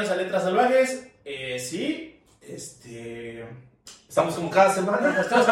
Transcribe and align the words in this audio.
bienvenidos 0.00 0.10
a 0.10 0.16
Letras 0.16 0.42
Salvajes. 0.44 1.08
Eh, 1.24 1.58
sí, 1.58 2.20
este. 2.40 3.44
Estamos 4.08 4.34
como 4.34 4.48
cada 4.48 4.72
semana. 4.74 5.20
Estamos 5.20 5.46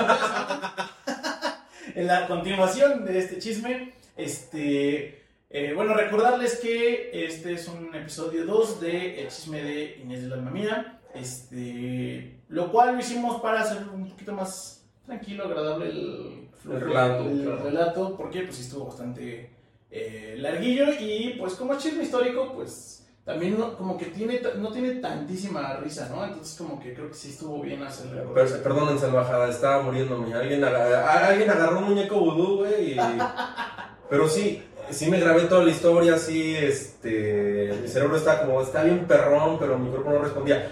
en 1.95 2.07
la 2.07 2.27
continuación 2.27 3.05
de 3.05 3.19
este 3.19 3.39
chisme. 3.39 3.93
Este. 4.17 5.23
eh, 5.51 5.73
bueno, 5.75 5.93
recordarles 5.93 6.57
que 6.61 7.11
este 7.27 7.53
es 7.55 7.69
un 7.69 7.95
episodio 7.95 8.47
2 8.47 8.81
de 8.81 9.23
El 9.23 9.29
chisme 9.29 9.63
de 9.63 10.01
Inés 10.03 10.23
de 10.23 10.29
la 10.29 10.37
Alma 10.37 10.51
Mía. 10.51 11.01
Este. 11.15 12.39
Lo 12.49 12.73
cual 12.73 12.95
lo 12.95 13.01
hicimos 13.01 13.43
para 13.43 13.61
hacer 13.61 13.87
un 13.93 14.09
poquito 14.09 14.33
más 14.33 14.83
tranquilo, 15.05 15.45
agradable 15.45 15.91
el, 15.91 16.49
El 16.65 16.81
relato, 16.81 17.29
el 17.29 17.43
claro. 17.43 17.63
relato, 17.65 18.17
porque 18.17 18.43
pues 18.43 18.61
estuvo 18.61 18.87
bastante 18.87 19.51
eh, 19.91 20.37
larguillo 20.39 20.87
y 20.99 21.35
pues 21.39 21.55
como 21.55 21.75
es 21.75 21.83
chisme 21.83 22.05
histórico, 22.05 22.55
pues 22.55 22.98
también 23.29 23.59
no, 23.59 23.77
como 23.77 23.99
que 23.99 24.07
tiene, 24.07 24.41
no 24.57 24.73
tiene 24.73 24.95
tantísima 25.01 25.77
risa, 25.77 26.09
¿no? 26.11 26.25
Entonces 26.25 26.57
como 26.57 26.81
que 26.81 26.95
creo 26.95 27.09
que 27.09 27.15
sí 27.15 27.29
estuvo 27.29 27.61
bien 27.61 27.83
hacerle. 27.83 28.23
Per- 28.35 28.63
Perdonen, 28.63 28.99
salvajada, 28.99 29.49
estaba 29.51 29.83
muriéndome. 29.83 30.33
Alguien, 30.33 30.65
alguien 30.65 31.51
agarró 31.51 31.81
un 31.81 31.85
muñeco 31.91 32.19
vudú, 32.19 32.57
güey. 32.61 32.93
y- 32.93 32.99
Pero 34.09 34.27
sí, 34.27 34.63
sí 34.91 35.11
me 35.11 35.21
grabé 35.21 35.43
toda 35.43 35.63
la 35.63 35.71
historia, 35.71 36.17
sí, 36.17 36.57
este... 36.57 37.79
Mi 37.83 37.87
cerebro 37.89 38.17
está 38.17 38.41
como, 38.47 38.63
está 38.63 38.83
bien 38.83 39.05
perrón, 39.07 39.59
pero 39.59 39.79
mi 39.79 39.91
cuerpo 39.91 40.09
no 40.11 40.21
respondía. 40.21 40.71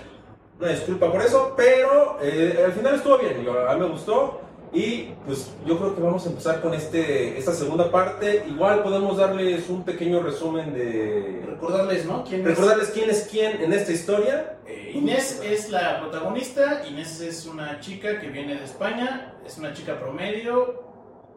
Una 0.58 0.70
disculpa 0.70 1.12
por 1.12 1.20
eso, 1.20 1.52
pero 1.54 2.16
eh, 2.22 2.62
al 2.64 2.72
final 2.72 2.94
estuvo 2.94 3.18
bien, 3.18 3.46
a 3.68 3.74
mí 3.74 3.80
me 3.80 3.88
gustó. 3.90 4.40
Y 4.76 5.14
pues 5.24 5.50
yo 5.66 5.78
creo 5.78 5.94
que 5.96 6.02
vamos 6.02 6.26
a 6.26 6.28
empezar 6.28 6.60
con 6.60 6.74
este, 6.74 7.38
esta 7.38 7.54
segunda 7.54 7.90
parte. 7.90 8.44
Igual 8.46 8.82
podemos 8.82 9.16
darles 9.16 9.70
un 9.70 9.84
pequeño 9.84 10.20
resumen 10.20 10.74
de... 10.74 11.42
Recordarles, 11.46 12.04
¿no? 12.04 12.22
¿Quién 12.24 12.42
es? 12.42 12.46
Recordarles 12.48 12.90
quién 12.90 13.08
es 13.08 13.26
quién 13.30 13.62
en 13.62 13.72
esta 13.72 13.92
historia. 13.92 14.58
Eh, 14.66 14.92
Inés 14.94 15.40
es 15.42 15.70
la 15.70 16.00
protagonista. 16.00 16.82
Inés 16.86 17.22
es 17.22 17.46
una 17.46 17.80
chica 17.80 18.20
que 18.20 18.28
viene 18.28 18.56
de 18.56 18.64
España. 18.64 19.34
Es 19.46 19.56
una 19.56 19.72
chica 19.72 19.98
promedio, 19.98 20.82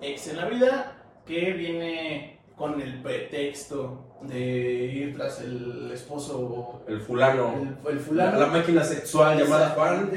ex 0.01 0.27
en 0.27 0.35
la 0.35 0.45
vida, 0.49 0.97
que 1.25 1.53
viene 1.53 2.41
con 2.57 2.81
el 2.81 3.01
pretexto 3.01 4.17
de 4.23 4.37
ir 4.37 5.15
tras 5.15 5.39
el 5.39 5.89
esposo, 5.93 6.81
El 6.89 6.99
fulano. 6.99 7.53
el, 7.53 7.89
el 7.89 7.95
La, 7.95 8.01
fulano. 8.03 8.37
la 8.41 8.47
máquina 8.47 8.83
sexual 8.83 9.39
llamada 9.39 9.69
Juan. 9.69 10.11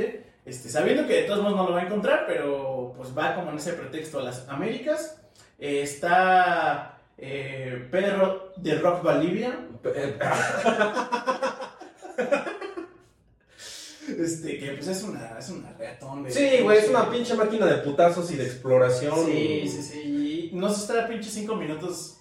Este, 0.44 0.68
sabiendo 0.68 1.06
que 1.06 1.14
de 1.14 1.22
todos 1.22 1.42
modos 1.42 1.56
no 1.56 1.66
lo 1.68 1.74
va 1.74 1.80
a 1.80 1.84
encontrar, 1.84 2.24
pero 2.26 2.92
pues 2.96 3.16
va 3.16 3.34
como 3.34 3.50
en 3.50 3.58
ese 3.58 3.74
pretexto 3.74 4.18
a 4.18 4.24
las 4.24 4.48
Américas. 4.48 5.18
Eh, 5.58 5.82
está 5.82 6.98
eh, 7.16 7.86
Pedro 7.90 8.52
de 8.56 8.74
Rock 8.78 9.02
Bolivia, 9.02 9.58
Eh, 9.84 10.18
este, 14.18 14.58
que 14.58 14.72
pues 14.72 14.88
es 14.88 15.02
una, 15.04 15.38
es 15.38 15.48
una 15.50 15.72
reatón. 15.72 16.26
Sí, 16.28 16.58
güey, 16.62 16.78
es 16.78 16.88
una 16.88 17.08
pinche 17.10 17.34
máquina 17.34 17.66
de 17.66 17.78
putazos 17.78 18.30
y 18.32 18.36
de 18.36 18.46
exploración. 18.46 19.26
Sí, 19.26 19.68
sí, 19.68 19.82
sí. 19.82 20.50
Y 20.52 20.56
no 20.56 20.68
se 20.70 20.82
estará 20.82 21.08
pinche 21.08 21.30
cinco 21.30 21.56
minutos 21.56 22.18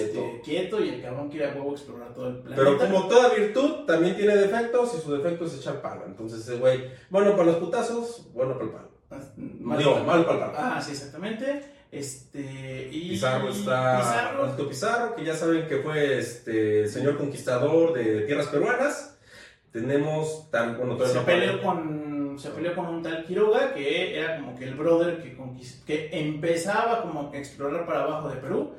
este, 0.00 0.12
Quieto. 0.12 0.42
quieto 0.44 0.80
y 0.84 0.88
el 0.90 1.02
cabrón 1.02 1.28
quiere 1.28 1.50
a 1.50 1.54
huevo 1.54 1.72
explorar 1.72 2.12
todo 2.14 2.28
el 2.28 2.36
planeta. 2.38 2.62
Pero 2.62 2.78
como 2.78 3.08
toda 3.08 3.34
virtud, 3.34 3.84
también 3.86 4.16
tiene 4.16 4.34
defectos 4.36 4.94
y 4.96 5.00
su 5.02 5.12
defecto 5.12 5.44
es 5.46 5.54
echar 5.58 5.80
palo. 5.82 6.04
Entonces, 6.06 6.40
ese 6.40 6.56
güey, 6.56 6.84
bueno 7.10 7.32
para 7.32 7.44
los 7.52 7.56
putazos, 7.56 8.28
bueno 8.32 8.54
para 8.54 8.64
el 8.64 8.70
palo. 8.70 8.88
Mal- 9.60 9.78
Digo, 9.78 9.98
mal 10.04 10.24
para 10.24 10.46
el 10.46 10.52
palo. 10.52 10.52
Ah, 10.56 10.80
sí, 10.80 10.92
exactamente. 10.92 11.62
Este, 11.90 12.88
y... 12.90 13.10
Pizarro 13.10 13.50
está. 13.50 13.98
Pizarro, 13.98 14.44
Alto 14.44 14.68
Pizarro, 14.68 15.14
que 15.14 15.24
ya 15.24 15.34
saben 15.34 15.66
que 15.68 15.76
fue 15.78 16.18
este 16.18 16.82
el 16.84 16.88
señor 16.88 17.18
conquistador 17.18 17.92
de 17.92 18.22
tierras 18.22 18.46
peruanas. 18.46 19.18
Tenemos 19.70 20.50
tan 20.50 20.76
bueno, 20.76 20.98
se 21.06 21.14
no 21.14 21.24
peleó 21.24 21.62
con 21.62 22.38
se 22.38 22.50
peleó 22.50 22.74
con 22.74 22.86
un 22.86 23.02
tal 23.02 23.24
Quiroga 23.24 23.74
que 23.74 24.18
era 24.18 24.36
como 24.36 24.54
que 24.58 24.64
el 24.64 24.74
brother 24.74 25.22
que 25.22 25.36
que 25.86 26.08
empezaba 26.12 27.02
como 27.02 27.30
a 27.32 27.36
explorar 27.36 27.86
para 27.86 28.04
abajo 28.04 28.28
de 28.30 28.36
Perú 28.36 28.72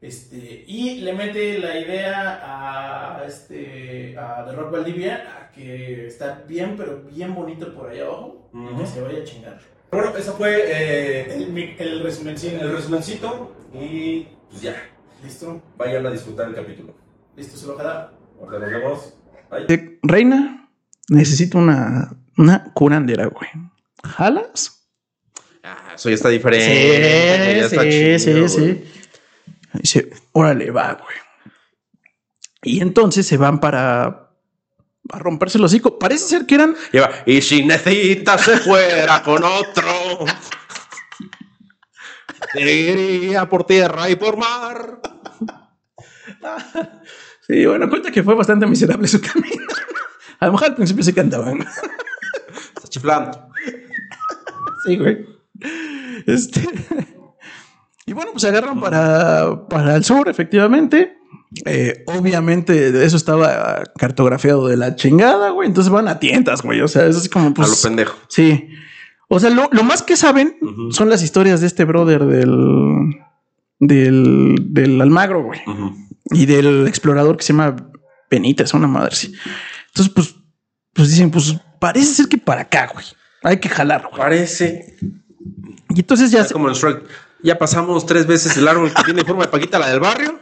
este 0.00 0.64
y 0.66 1.00
le 1.00 1.12
mete 1.12 1.58
la 1.58 1.78
idea 1.78 2.40
a 3.20 3.24
este 3.26 4.16
a 4.16 4.44
The 4.46 4.52
Rock 4.54 4.70
Valdivia 4.72 5.14
a 5.36 5.50
que 5.50 6.06
está 6.06 6.44
bien 6.46 6.74
pero 6.76 7.02
bien 7.12 7.34
bonito 7.34 7.74
por 7.74 7.90
allá 7.90 8.04
abajo 8.04 8.48
Ujú. 8.52 8.78
que 8.80 8.86
se 8.86 9.00
vaya 9.00 9.20
a 9.20 9.24
chingar 9.24 9.60
Bueno, 9.90 10.16
eso 10.16 10.34
fue 10.34 10.62
eh, 10.66 11.34
el, 11.34 11.48
mi- 11.50 11.74
el 11.78 12.02
resumencito. 12.02 13.54
Y 13.74 14.26
pues 14.50 14.62
ya, 14.62 14.74
listo 15.24 15.62
vayan 15.76 16.06
a 16.06 16.10
disfrutar 16.10 16.48
el 16.48 16.54
capítulo. 16.54 16.94
listo 17.36 17.56
se 17.56 17.66
lo 17.66 17.76
jala 17.76 18.12
Ahorita 18.40 18.58
nos 18.58 18.70
vemos. 18.70 19.14
Bye. 19.50 19.98
Reina, 20.02 20.68
necesito 21.08 21.58
una, 21.58 22.16
una 22.36 22.70
curandera, 22.72 23.26
güey. 23.26 23.48
¿Jalas? 24.04 24.86
Ah, 25.64 25.92
eso 25.94 26.08
ya 26.08 26.14
está 26.14 26.28
diferente. 26.28 27.56
ya 27.58 27.66
está 27.66 27.82
chido, 27.82 28.46
güey. 28.46 28.84
Dice, 29.74 30.10
órale, 30.32 30.70
va, 30.70 30.94
güey. 30.94 31.16
Y 32.62 32.80
entonces 32.80 33.26
se 33.26 33.36
van 33.36 33.60
para 33.60 34.28
a 35.10 35.18
romperse 35.18 35.58
el 35.58 35.64
hocico. 35.64 35.98
Parece 35.98 36.26
ser 36.26 36.46
que 36.46 36.56
eran 36.56 36.74
Lleva, 36.92 37.10
y 37.26 37.40
si 37.40 37.64
necesitas 37.64 38.42
se 38.42 38.58
fuera 38.58 39.22
con 39.22 39.42
otro. 39.44 40.24
Iría 42.54 43.48
por 43.48 43.64
tierra 43.64 44.08
y 44.08 44.16
por 44.16 44.36
mar. 44.36 45.00
Sí, 47.46 47.64
bueno, 47.64 47.88
cuenta 47.88 48.10
que 48.10 48.22
fue 48.22 48.34
bastante 48.34 48.66
miserable 48.66 49.08
su 49.08 49.20
camino. 49.20 49.66
A 50.40 50.46
lo 50.46 50.52
mejor 50.52 50.68
al 50.68 50.74
principio 50.74 51.02
se 51.02 51.14
cantaban. 51.14 51.60
Está 51.60 52.88
chiflando. 52.88 53.48
Sí, 54.84 54.96
güey. 54.96 55.26
Este. 56.26 56.68
Y 58.08 58.12
bueno, 58.14 58.30
pues 58.32 58.42
se 58.42 58.48
agarran 58.48 58.80
para, 58.80 59.68
para 59.68 59.94
el 59.96 60.04
sur, 60.04 60.28
efectivamente. 60.28 61.14
Eh, 61.64 62.04
obviamente, 62.06 63.04
eso 63.04 63.16
estaba 63.16 63.82
cartografiado 63.98 64.66
de 64.68 64.76
la 64.76 64.96
chingada, 64.96 65.50
güey. 65.50 65.68
Entonces 65.68 65.92
van 65.92 66.08
a 66.08 66.18
tientas, 66.18 66.62
güey. 66.62 66.80
O 66.80 66.88
sea, 66.88 67.06
eso 67.06 67.18
es 67.18 67.28
como, 67.28 67.46
a 67.46 67.48
lo 67.50 67.54
pues. 67.54 67.82
pendejo. 67.82 68.16
Sí. 68.28 68.68
O 69.28 69.38
sea, 69.40 69.50
lo, 69.50 69.68
lo 69.72 69.82
más 69.82 70.02
que 70.02 70.16
saben 70.16 70.56
son 70.90 71.10
las 71.10 71.22
historias 71.22 71.60
de 71.60 71.66
este 71.66 71.84
brother 71.84 72.24
del. 72.24 73.16
del. 73.78 74.56
del 74.70 75.00
Almagro, 75.00 75.42
güey. 75.42 75.60
Y 76.30 76.46
del 76.46 76.86
explorador 76.86 77.36
que 77.36 77.42
se 77.44 77.52
llama 77.52 77.76
Benítez, 78.30 78.72
una 78.74 78.86
madre 78.88 79.10
así. 79.12 79.34
Entonces, 79.88 80.12
pues, 80.14 80.34
pues 80.94 81.10
dicen, 81.10 81.30
pues 81.30 81.56
parece 81.80 82.14
ser 82.14 82.28
que 82.28 82.38
para 82.38 82.62
acá, 82.62 82.90
güey. 82.92 83.04
Hay 83.42 83.58
que 83.58 83.68
jalar, 83.68 84.02
güey. 84.10 84.16
Parece. 84.16 84.96
Y 85.90 86.00
entonces 86.00 86.30
ya 86.30 86.44
se- 86.44 86.52
como 86.54 86.68
en 86.68 86.74
Shrek. 86.74 87.02
Ya 87.42 87.58
pasamos 87.58 88.04
tres 88.06 88.26
veces 88.26 88.56
el 88.56 88.66
árbol 88.66 88.92
que 88.92 89.02
tiene 89.04 89.24
forma 89.24 89.44
de 89.44 89.50
paquita, 89.50 89.78
la 89.78 89.88
del 89.88 90.00
barrio. 90.00 90.38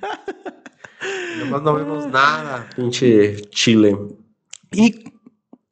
Nomás 1.38 1.62
no 1.62 1.74
vemos 1.74 2.06
nada. 2.06 2.68
Pinche 2.76 3.40
chile. 3.50 3.96
Y 4.70 5.04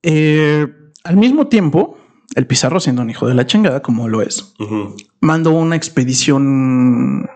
eh, 0.02 0.66
al 1.04 1.16
mismo 1.16 1.46
tiempo, 1.46 1.98
el 2.34 2.46
Pizarro, 2.46 2.80
siendo 2.80 3.02
un 3.02 3.10
hijo 3.10 3.28
de 3.28 3.34
la 3.34 3.46
chingada, 3.46 3.82
como 3.82 4.08
lo 4.08 4.22
es, 4.22 4.54
mandó 5.20 5.50
una 5.52 5.76
expedición 5.76 7.28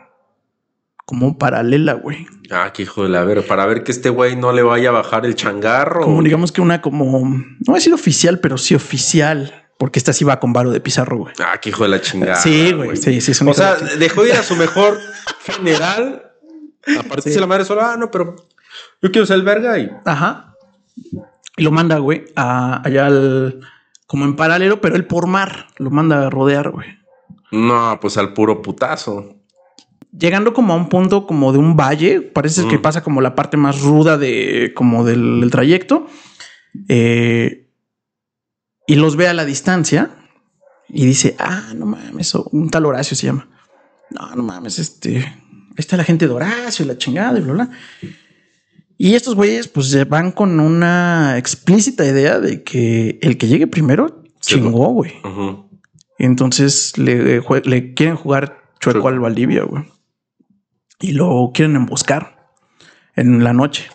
como 1.05 1.38
paralela, 1.38 1.94
güey. 1.94 2.26
Ah, 2.50 2.72
qué 2.72 2.82
hijo 2.82 3.03
de 3.03 3.09
la 3.09 3.25
ver, 3.25 3.47
para 3.47 3.66
ver 3.66 3.84
que 3.84 3.93
este 3.93 4.09
güey 4.09 4.37
no 4.37 4.53
le 4.53 4.62
vaya 4.62 4.88
a 4.88 4.93
bajar 4.93 5.26
el 5.26 5.34
changarro. 5.34 6.03
Como 6.03 6.22
digamos 6.22 6.53
que 6.53 6.61
una 6.61 6.81
como, 6.81 7.21
no 7.28 7.44
voy 7.66 7.75
a 7.75 7.78
decir 7.78 7.93
oficial, 7.93 8.41
pero 8.41 8.59
sí 8.59 8.75
oficial, 8.75 9.63
porque 9.79 9.99
esta 9.99 10.12
sí 10.12 10.25
va 10.25 10.39
con 10.41 10.53
varo 10.53 10.71
de 10.71 10.81
Pizarro, 10.81 11.19
güey. 11.19 11.35
Ah, 11.45 11.59
qué 11.61 11.71
hijo 11.71 11.83
de 11.85 11.89
la 11.91 12.01
chingada. 12.01 12.37
sí, 12.37 12.73
güey, 12.73 12.97
sí, 12.97 13.21
sí. 13.21 13.33
es 13.33 13.41
un 13.41 13.49
O 13.49 13.51
hijo 13.53 13.61
de 13.62 13.77
sea, 13.79 13.87
la 13.87 13.97
dejó 13.97 14.25
ir 14.26 14.32
a 14.32 14.43
su 14.43 14.56
mejor 14.56 14.99
general. 15.44 16.31
Aparte 16.99 17.31
de 17.31 17.41
la 17.41 17.47
madre 17.47 17.65
sola, 17.65 17.93
ah, 17.93 17.97
no, 17.97 18.11
pero 18.11 18.37
yo 19.03 19.11
quiero 19.11 19.26
ser 19.26 19.37
el 19.37 19.43
verga 19.43 19.79
y 19.79 19.91
Ajá. 20.05 20.55
Y 21.56 21.62
lo 21.62 21.71
manda, 21.71 21.99
güey, 21.99 22.25
a, 22.37 22.87
allá 22.87 23.06
al, 23.06 23.61
como 24.06 24.25
en 24.25 24.37
paralelo, 24.37 24.81
pero 24.81 24.97
él 24.97 25.06
por 25.06 25.26
mar, 25.26 25.69
lo 25.79 25.91
manda 25.91 26.27
a 26.27 26.31
rodear, 26.31 26.70
güey. 26.70 26.88
no, 27.53 27.99
pues 28.00 28.17
al 28.19 28.32
puro 28.35 28.61
putazo. 28.62 29.37
llegando 30.17 30.53
como 30.53 30.73
a 30.75 30.77
un 30.77 30.88
punto 30.88 31.27
como 31.27 31.53
de 31.53 31.59
un 31.59 31.77
valle, 31.77 32.20
parece 32.20 32.67
que 32.69 32.79
Mm. 32.79 32.82
pasa 32.82 33.03
como 33.03 33.20
la 33.20 33.35
parte 33.35 33.56
más 33.56 33.81
ruda 33.81 34.19
de 34.19 34.73
como 34.77 35.05
del, 35.05 35.41
del 35.41 35.50
trayecto. 35.50 36.06
eh, 36.88 37.63
y 38.86 38.94
los 38.96 39.16
ve 39.16 39.28
a 39.28 39.34
la 39.34 39.44
distancia 39.44 40.10
y 40.88 41.06
dice, 41.06 41.34
ah, 41.38 41.72
no 41.75 41.86
mames, 41.86 42.34
un 42.34 42.70
tal 42.70 42.86
Horacio 42.86 43.16
se 43.16 43.26
llama. 43.26 43.48
No, 44.10 44.34
no 44.36 44.42
mames, 44.42 44.78
este, 44.78 45.25
está 45.76 45.96
la 45.96 46.04
gente 46.04 46.26
de 46.26 46.32
Horacio 46.32 46.84
y 46.84 46.88
la 46.88 46.98
chingada 46.98 47.38
y 47.38 47.42
bla, 47.42 47.52
bla. 47.52 47.70
Y 48.96 49.14
estos 49.14 49.34
güeyes 49.34 49.66
pues 49.69 50.08
van 50.08 50.31
con 50.31 50.60
una 50.60 51.36
explícita 51.38 52.04
idea 52.06 52.38
de 52.38 52.62
que 52.62 53.19
el 53.22 53.38
que 53.38 53.48
llegue 53.48 53.66
primero 53.66 54.22
chingó, 54.40 54.88
güey. 54.92 55.14
Entonces 56.19 56.96
le, 56.96 57.40
jue- 57.42 57.64
le 57.64 57.94
quieren 57.94 58.16
jugar 58.16 58.62
chueco 58.81 58.98
Chueco. 58.98 59.08
al 59.08 59.19
Valdivia, 59.20 59.64
güey. 59.64 59.84
Y 61.00 61.12
lo 61.12 61.50
quieren 61.52 61.75
emboscar 61.76 62.50
en 63.16 63.42
la 63.42 63.52
noche. 63.52 63.88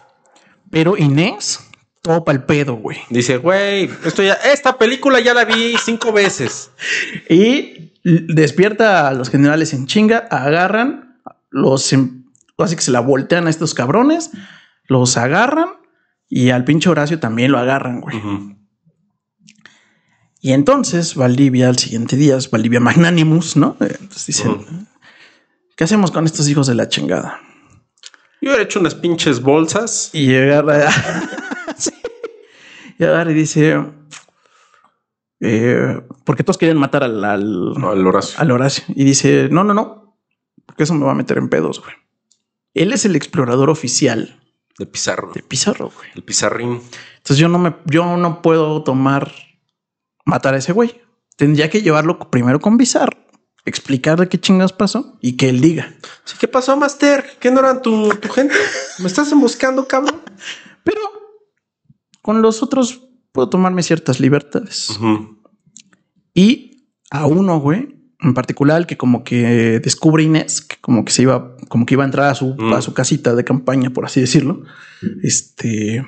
Pero 0.69 0.97
Inés, 0.97 1.68
todo 2.01 2.23
el 2.27 2.43
pedo, 2.43 2.75
güey. 2.75 2.97
Dice, 3.09 3.37
güey, 3.37 3.89
esto 4.05 4.23
ya, 4.23 4.33
esta 4.33 4.77
película 4.77 5.19
ya 5.19 5.33
la 5.33 5.45
vi 5.45 5.75
cinco 5.83 6.11
veces. 6.11 6.71
Y 7.29 7.93
despierta 8.03 9.07
a 9.09 9.13
los 9.13 9.29
generales 9.29 9.73
en 9.73 9.85
chinga, 9.85 10.19
agarran, 10.31 11.21
los 11.49 11.91
em- 11.93 12.23
así 12.57 12.75
que 12.75 12.81
se 12.81 12.91
la 12.91 13.01
voltean 13.01 13.47
a 13.47 13.49
estos 13.49 13.73
cabrones, 13.73 14.31
los 14.87 15.17
agarran 15.17 15.69
y 16.29 16.49
al 16.51 16.63
pinche 16.63 16.89
Horacio 16.89 17.19
también 17.19 17.51
lo 17.51 17.57
agarran, 17.59 18.01
güey. 18.01 18.17
Y 20.41 20.53
entonces 20.53 21.15
Valdivia 21.15 21.67
al 21.67 21.77
siguiente 21.77 22.15
día 22.15 22.37
es 22.37 22.49
Valdivia 22.49 22.79
Magnanimus, 22.79 23.57
¿no? 23.57 23.75
Eh, 23.81 23.95
Entonces 23.99 24.25
dicen. 24.27 24.87
¿qué 25.75 25.83
hacemos 25.83 26.11
con 26.11 26.25
estos 26.25 26.47
hijos 26.47 26.67
de 26.67 26.75
la 26.75 26.87
chingada? 26.87 27.39
Yo 28.41 28.55
he 28.55 28.61
hecho 28.61 28.79
unas 28.79 28.95
pinches 28.95 29.41
bolsas. 29.41 30.09
Y 30.13 30.33
agarra. 30.33 30.89
Y 32.99 33.03
agarra 33.05 33.31
y 33.31 33.33
dice, 33.33 33.83
eh, 35.39 36.01
porque 36.25 36.43
todos 36.43 36.57
quieren 36.57 36.77
matar 36.77 37.03
al, 37.03 37.23
al, 37.23 37.73
Al 37.83 38.05
Horacio. 38.07 38.39
al 38.39 38.51
Horacio. 38.51 38.83
Y 38.89 39.03
dice, 39.05 39.47
no, 39.49 39.63
no, 39.63 39.73
no, 39.73 40.17
porque 40.65 40.83
eso 40.83 40.93
me 40.93 41.05
va 41.05 41.11
a 41.13 41.15
meter 41.15 41.37
en 41.37 41.49
pedos, 41.49 41.79
güey. 41.81 41.93
Él 42.73 42.93
es 42.93 43.05
el 43.05 43.15
explorador 43.15 43.69
oficial 43.69 44.39
De 44.77 44.85
Pizarro. 44.85 45.31
de 45.33 45.41
Pizarro, 45.41 45.91
güey. 45.95 46.09
El 46.13 46.23
Pizarrín. 46.23 46.81
Entonces 47.17 47.37
yo 47.37 47.47
no 47.49 47.57
me, 47.57 47.75
yo 47.85 48.15
no 48.17 48.41
puedo 48.41 48.83
tomar, 48.83 49.31
matar 50.25 50.53
a 50.53 50.57
ese 50.57 50.71
güey. 50.73 51.01
Tendría 51.35 51.69
que 51.69 51.81
llevarlo 51.81 52.19
primero 52.29 52.59
con 52.59 52.77
Pizarro, 52.77 53.17
explicarle 53.65 54.27
qué 54.27 54.39
chingas 54.39 54.73
pasó 54.73 55.17
y 55.21 55.37
que 55.37 55.47
él 55.49 55.61
diga. 55.61 55.93
Sí, 56.25 56.35
¿Qué 56.39 56.47
pasó, 56.49 56.75
Master? 56.75 57.25
¿Qué 57.39 57.49
no 57.49 57.61
eran 57.61 57.81
tu, 57.81 58.09
tu 58.09 58.27
gente? 58.29 58.53
¿Me 58.99 59.07
estás 59.07 59.31
emboscando, 59.31 59.87
cabrón? 59.87 60.21
Pero 60.83 60.99
con 62.29 62.43
los 62.43 62.61
otros 62.61 63.07
puedo 63.31 63.49
tomarme 63.49 63.81
ciertas 63.81 64.19
libertades. 64.19 64.99
Y 66.35 66.85
a 67.09 67.25
uno, 67.25 67.59
güey, 67.59 67.95
en 68.21 68.33
particular, 68.35 68.77
el 68.81 68.85
que 68.85 68.97
como 68.97 69.23
que 69.23 69.79
descubre 69.79 70.21
Inés, 70.23 70.61
que 70.61 70.75
como 70.79 71.05
que 71.05 71.11
se 71.11 71.23
iba, 71.23 71.55
como 71.69 71.85
que 71.87 71.95
iba 71.95 72.03
a 72.03 72.05
entrar 72.05 72.27
a 72.29 72.35
su, 72.35 72.53
Mm. 72.55 72.73
a 72.73 72.81
su 72.81 72.93
casita 72.93 73.33
de 73.33 73.43
campaña, 73.43 73.89
por 73.89 74.05
así 74.05 74.21
decirlo. 74.21 74.61
Este 75.23 76.05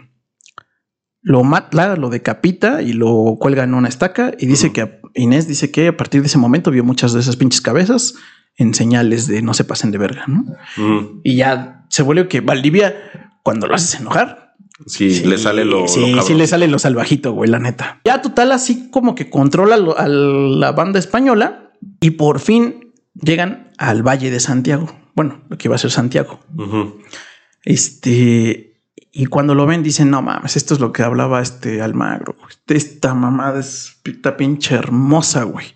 lo 1.24 1.44
mata, 1.44 1.96
lo 1.96 2.10
decapita 2.10 2.82
y 2.82 2.94
lo 2.94 3.38
cuelga 3.40 3.64
en 3.64 3.74
una 3.74 3.88
estaca. 3.90 4.34
Y 4.40 4.46
dice 4.46 4.68
Ujú. 4.68 4.74
que 4.74 5.02
Inés 5.16 5.48
dice 5.48 5.72
que 5.72 5.88
a 5.88 5.98
partir 5.98 6.22
de 6.22 6.28
ese 6.28 6.38
momento 6.38 6.70
vio 6.72 6.84
muchas 6.84 7.14
de 7.14 7.20
esas 7.20 7.36
pinches 7.36 7.62
cabezas 7.62 8.14
en 8.58 8.74
señales 8.74 9.26
de 9.28 9.42
no 9.42 9.54
se 9.54 9.64
pasen 9.64 9.90
de 9.92 9.98
verga, 9.98 10.26
¿no? 10.28 10.46
Y 11.24 11.36
ya 11.38 11.86
se 11.90 12.04
vuelve 12.04 12.28
que 12.28 12.42
Valdivia, 12.42 12.94
cuando 13.44 13.66
lo 13.68 13.74
haces 13.76 14.00
enojar, 14.00 14.41
Sí, 14.88 15.22
le 15.24 15.38
sale 15.38 15.66
lo. 15.66 15.88
Sí, 15.88 16.00
lo 16.02 16.08
sí, 16.08 16.14
cabrón. 16.16 16.38
le 16.38 16.48
sale 16.48 16.68
lo 16.68 16.80
salvajito, 16.80 17.32
güey, 17.34 17.50
la 17.50 17.60
neta. 17.60 18.02
Ya 18.06 18.22
total, 18.22 18.52
así 18.52 18.90
como 18.90 19.16
que 19.16 19.30
controla 19.30 19.78
lo- 19.78 19.98
a 19.98 20.08
la 20.08 20.72
banda 20.72 21.00
española 21.00 21.72
y 22.00 22.12
por 22.12 22.40
fin 22.40 22.92
llegan 23.14 23.72
al 23.78 24.04
Valle 24.06 24.30
de 24.32 24.40
Santiago. 24.40 24.88
Bueno, 25.16 25.42
lo 25.50 25.58
que 25.58 25.68
iba 25.68 25.76
a 25.76 25.80
ser 25.80 25.92
Santiago. 25.92 26.40
Este, 27.64 28.80
y 29.12 29.26
cuando 29.28 29.56
lo 29.56 29.66
ven, 29.66 29.84
dicen: 29.84 30.10
No 30.10 30.22
mames, 30.22 30.56
esto 30.58 30.74
es 30.74 30.80
lo 30.80 30.92
que 30.92 31.04
hablaba 31.04 31.42
este 31.42 31.82
Almagro. 31.82 32.36
Esta 32.68 33.14
mamada 33.14 33.60
es 33.60 33.98
esta 34.04 34.38
pinche 34.38 34.76
hermosa, 34.76 35.44
güey. 35.44 35.68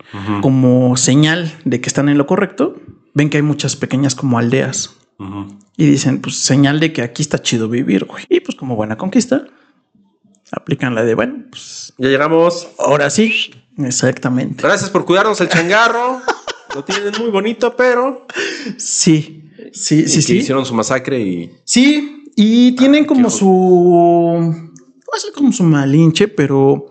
Como 0.42 0.96
señal 0.98 1.52
de 1.66 1.82
que 1.82 1.88
están 1.90 2.10
en 2.10 2.18
lo 2.18 2.26
correcto, 2.26 2.76
ven 3.14 3.30
que 3.30 3.38
hay 3.38 3.44
muchas 3.44 3.76
pequeñas 3.76 4.16
como 4.16 4.38
aldeas. 4.40 4.96
Y 5.78 5.86
dicen, 5.86 6.22
pues 6.22 6.38
señal 6.38 6.80
de 6.80 6.94
que 6.94 7.02
aquí 7.02 7.22
está 7.22 7.42
chido 7.42 7.68
vivir, 7.68 8.06
güey. 8.06 8.26
Y 8.30 8.40
pues 8.40 8.56
como 8.56 8.76
buena 8.76 8.98
conquista, 8.98 9.46
aplican 10.52 10.96
la 10.96 11.04
de, 11.04 11.16
bueno, 11.16 11.44
pues 11.50 11.94
Ya 11.98 12.08
llegamos. 12.10 12.68
ahora 12.80 13.10
sí. 13.10 13.52
Exactamente. 13.78 14.64
Gracias 14.64 14.90
por 14.90 15.04
cuidarnos 15.06 15.42
el 15.42 15.50
changarro. 15.50 16.22
Lo 16.74 16.84
tienen 16.86 17.12
muy 17.20 17.30
bonito, 17.30 17.76
pero. 17.76 18.26
Sí, 18.78 19.50
sí, 19.74 19.74
sí, 19.74 19.96
y 20.00 20.04
que 20.04 20.22
sí. 20.22 20.38
Hicieron 20.38 20.66
su 20.66 20.74
masacre 20.74 21.20
y. 21.20 21.52
Sí, 21.66 22.24
y 22.38 22.72
tienen 22.78 23.04
Ah, 23.04 23.08
como 23.08 23.30
su... 23.30 24.54
Va 25.02 25.18
a 25.18 25.20
ser 25.20 25.32
como 25.34 25.52
su 25.52 25.64
malinche, 25.64 26.28
pero 26.30 26.86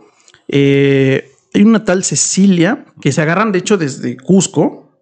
eh, 0.49 1.31
hay 1.55 1.63
una 1.63 1.85
tal 1.85 2.05
Cecilia 2.05 2.85
que 3.01 3.13
se 3.13 3.21
agarran, 3.23 3.51
de 3.53 3.59
hecho, 3.61 3.77
desde 3.77 4.17
Cusco, 4.17 4.93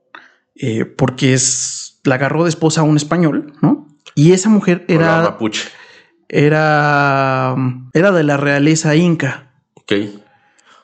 eh, 0.55 0.85
porque 0.85 1.35
es 1.35 1.82
la 2.05 2.17
agarró 2.17 2.45
de 2.45 2.51
esposa 2.51 2.81
a 2.83 2.85
un 2.85 2.97
español, 2.97 3.55
¿no? 3.63 3.89
Y 4.15 4.33
esa 4.33 4.49
mujer 4.49 4.85
Era 4.89 5.23
mapuche. 5.23 5.69
era, 6.29 7.55
era 7.93 8.13
de 8.13 8.23
la 8.25 8.37
realeza 8.37 8.95
inca. 8.97 9.53
Ok. 9.75 9.93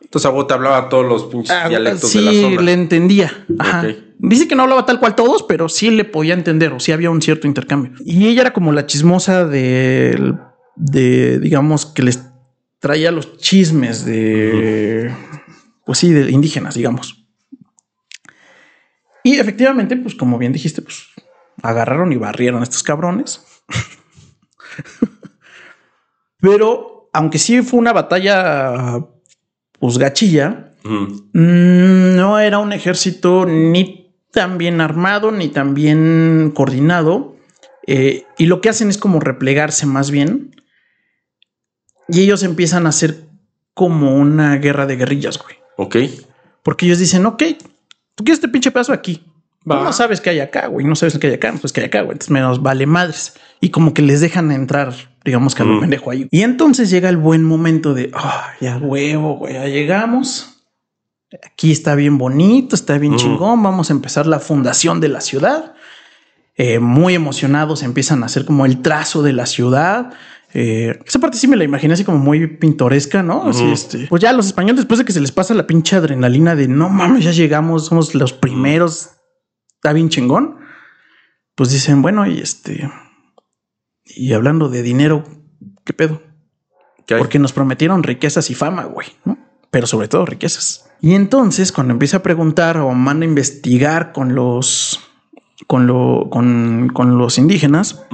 Entonces 0.00 0.26
a 0.26 0.31
vos 0.31 0.47
te 0.47 0.55
hablaba 0.55 0.88
todos 0.88 1.05
los 1.06 1.25
pinches 1.25 1.50
Ah, 1.50 1.69
dialectos 1.69 2.11
sí, 2.11 2.19
de 2.19 2.25
la 2.25 2.32
zona. 2.56 2.62
le 2.62 2.73
entendía. 2.73 3.47
Ajá. 3.59 3.81
Ok. 3.87 3.94
Dice 4.20 4.49
que 4.49 4.55
no 4.56 4.62
hablaba 4.65 4.87
tal 4.87 4.99
cual 5.00 5.15
todos, 5.15 5.43
pero 5.44 5.69
sí 5.69 5.91
le 5.91 6.05
podía 6.05 6.35
entender 6.35 6.73
o 6.73 6.81
sí 6.81 6.93
había 6.93 7.11
un 7.11 7.21
cierto 7.23 7.47
intercambio. 7.47 7.93
Y 8.05 8.26
ella 8.26 8.41
era 8.43 8.53
como 8.53 8.73
la 8.73 8.87
chismosa 8.87 9.44
de, 9.47 10.35
de 10.76 11.38
digamos, 11.38 11.87
que 11.87 12.03
les 12.03 12.23
traía 12.81 13.12
los 13.12 13.37
chismes 13.38 14.05
de, 14.05 15.12
pues 15.85 15.99
sí, 15.99 16.11
de 16.12 16.31
indígenas, 16.31 16.75
digamos. 16.75 17.26
Y 19.25 19.38
efectivamente, 19.38 19.97
pues 19.97 20.15
como 20.15 20.38
bien 20.38 20.53
dijiste, 20.53 20.82
pues 20.82 21.06
agarraron 21.62 22.12
y 22.12 22.17
barrieron 22.17 22.61
a 22.61 22.65
estos 22.65 22.82
cabrones. 22.82 23.43
pero 26.41 27.11
aunque 27.12 27.38
sí 27.38 27.62
fue 27.62 27.81
una 27.81 27.93
batalla, 27.93 28.99
pues 29.79 29.99
gachilla. 29.99 30.75
Mm, 30.85 32.17
No 32.17 32.38
era 32.38 32.59
un 32.59 32.73
ejército 32.73 33.44
ni 33.47 34.15
tan 34.32 34.59
bien 34.59 34.81
armado 34.81 35.31
ni 35.32 35.49
tan 35.49 35.75
bien 35.75 36.53
coordinado. 36.55 37.37
eh, 37.87 38.25
y 38.37 38.47
lo 38.47 38.61
que 38.61 38.69
hacen 38.69 38.91
es 38.91 38.99
como 38.99 39.19
replegarse 39.19 39.87
más 39.87 40.11
bien. 40.11 40.55
Y 42.09 42.21
ellos 42.23 42.43
empiezan 42.43 42.87
a 42.87 42.91
hacer 42.91 43.25
como 43.75 44.14
una 44.17 44.56
guerra 44.56 44.87
de 44.87 44.97
guerrillas, 44.97 45.38
güey. 45.38 45.56
Ok. 45.76 45.97
Porque 46.62 46.87
ellos 46.87 46.99
dicen, 46.99 47.25
ok, 47.26 47.43
tú 48.19 48.25
quieres 48.25 48.38
este 48.38 48.49
pinche 48.49 48.70
pedazo 48.73 48.93
aquí. 48.93 49.23
Va. 49.70 49.85
no 49.85 49.93
sabes 49.93 50.20
que 50.20 50.31
hay 50.31 50.41
acá, 50.41 50.67
güey. 50.67 50.85
No 50.87 50.94
sabes 50.97 51.19
que 51.19 51.26
hay 51.29 51.35
acá, 51.35 51.54
pues 51.61 51.73
que 51.73 51.81
hay 51.81 51.87
acá, 51.87 52.00
güey. 52.00 52.12
Entonces 52.12 52.31
menos 52.31 52.62
vale 52.62 52.87
madres. 52.87 53.35
Y 53.61 53.69
como 53.71 53.92
que 53.95 54.02
les 54.02 54.21
dejan 54.21 54.50
entrar, 54.50 54.95
digamos 55.25 55.54
que 55.54 55.62
a 55.62 55.66
lo 55.66 55.75
Mm. 55.75 55.81
pendejo 55.81 56.11
ahí. 56.11 56.26
Y 56.31 56.40
entonces 56.42 56.90
llega 56.90 57.09
el 57.11 57.16
buen 57.19 57.45
momento 57.45 57.92
de, 57.95 58.11
ya 58.61 58.76
huevo, 58.78 59.37
güey, 59.37 59.54
ya 59.54 59.66
llegamos. 59.66 60.54
Aquí 61.45 61.71
está 61.71 61.95
bien 61.95 62.16
bonito, 62.19 62.75
está 62.75 62.97
bien 62.99 63.14
Mm. 63.14 63.16
chingón. 63.16 63.62
Vamos 63.62 63.90
a 63.90 63.92
empezar 63.92 64.26
la 64.26 64.40
fundación 64.40 65.00
de 65.00 65.09
la 65.09 65.21
ciudad. 65.21 65.75
Eh, 66.57 66.78
muy 66.81 67.14
emocionados 67.14 67.83
empiezan 67.83 68.23
a 68.23 68.26
hacer 68.26 68.45
como 68.47 68.64
el 68.66 68.81
trazo 68.83 69.23
de 69.23 69.33
la 69.35 69.47
ciudad. 69.47 70.12
Eh, 70.55 70.99
esa 71.05 71.19
parte 71.19 71.37
sí 71.37 71.47
me 71.47 71.57
la 71.57 71.64
imaginé 71.64 71.95
así 71.95 72.05
como 72.05 72.19
muy 72.19 72.47
pintoresca, 72.47 73.23
¿no? 73.23 73.49
Así, 73.49 73.64
este, 73.64 74.07
pues 74.09 74.23
ya 74.23 74.33
los 74.33 74.47
españoles, 74.47 74.76
después 74.76 74.99
de 74.99 75.05
que 75.05 75.12
se 75.12 75.21
les 75.21 75.33
pasa 75.33 75.55
la 75.55 75.67
pinche 75.67 75.97
adrenalina 75.97 76.57
de 76.57 76.69
no 76.69 76.88
mames, 76.88 77.25
ya 77.25 77.33
llegamos, 77.33 77.87
somos 77.87 78.14
los 78.14 78.33
primeros, 78.33 79.11
está 79.75 79.93
bien 79.93 80.09
chingón. 80.09 80.57
Pues 81.55 81.71
dicen, 81.71 82.02
bueno, 82.02 82.26
y 82.26 82.38
este, 82.38 82.88
y 84.05 84.33
hablando 84.33 84.69
de 84.69 84.83
dinero, 84.83 85.25
¿qué 85.85 85.93
pedo? 85.93 86.23
Porque 87.19 87.38
nos 87.38 87.52
prometieron 87.52 88.02
riquezas 88.02 88.50
y 88.50 88.55
fama, 88.55 88.85
güey, 88.85 89.09
¿no? 89.25 89.38
Pero 89.71 89.87
sobre 89.87 90.09
todo 90.09 90.25
riquezas. 90.25 90.88
Y 91.00 91.14
entonces, 91.14 91.73
cuando 91.73 91.93
empieza 91.93 92.19
a 92.19 92.23
preguntar 92.23 92.78
o 92.78 92.93
manda 92.93 93.25
a 93.25 93.28
investigar 93.28 94.12
con 94.12 94.35
los, 94.35 95.00
con 95.67 95.87
lo, 95.87 96.28
con, 96.31 96.90
con 96.93 97.19
los 97.19 97.38
indígenas, 97.38 98.05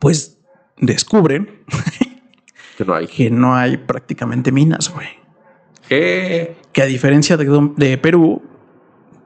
pues 0.00 0.39
descubren 0.80 1.62
Que 2.76 2.84
no 2.84 2.94
hay. 2.94 3.06
que 3.06 3.30
no 3.30 3.54
hay 3.54 3.76
prácticamente 3.76 4.52
minas, 4.52 4.90
güey. 4.92 5.08
¿Qué? 5.88 6.56
Que 6.72 6.82
a 6.82 6.86
diferencia 6.86 7.36
de, 7.36 7.70
de 7.76 7.98
Perú, 7.98 8.42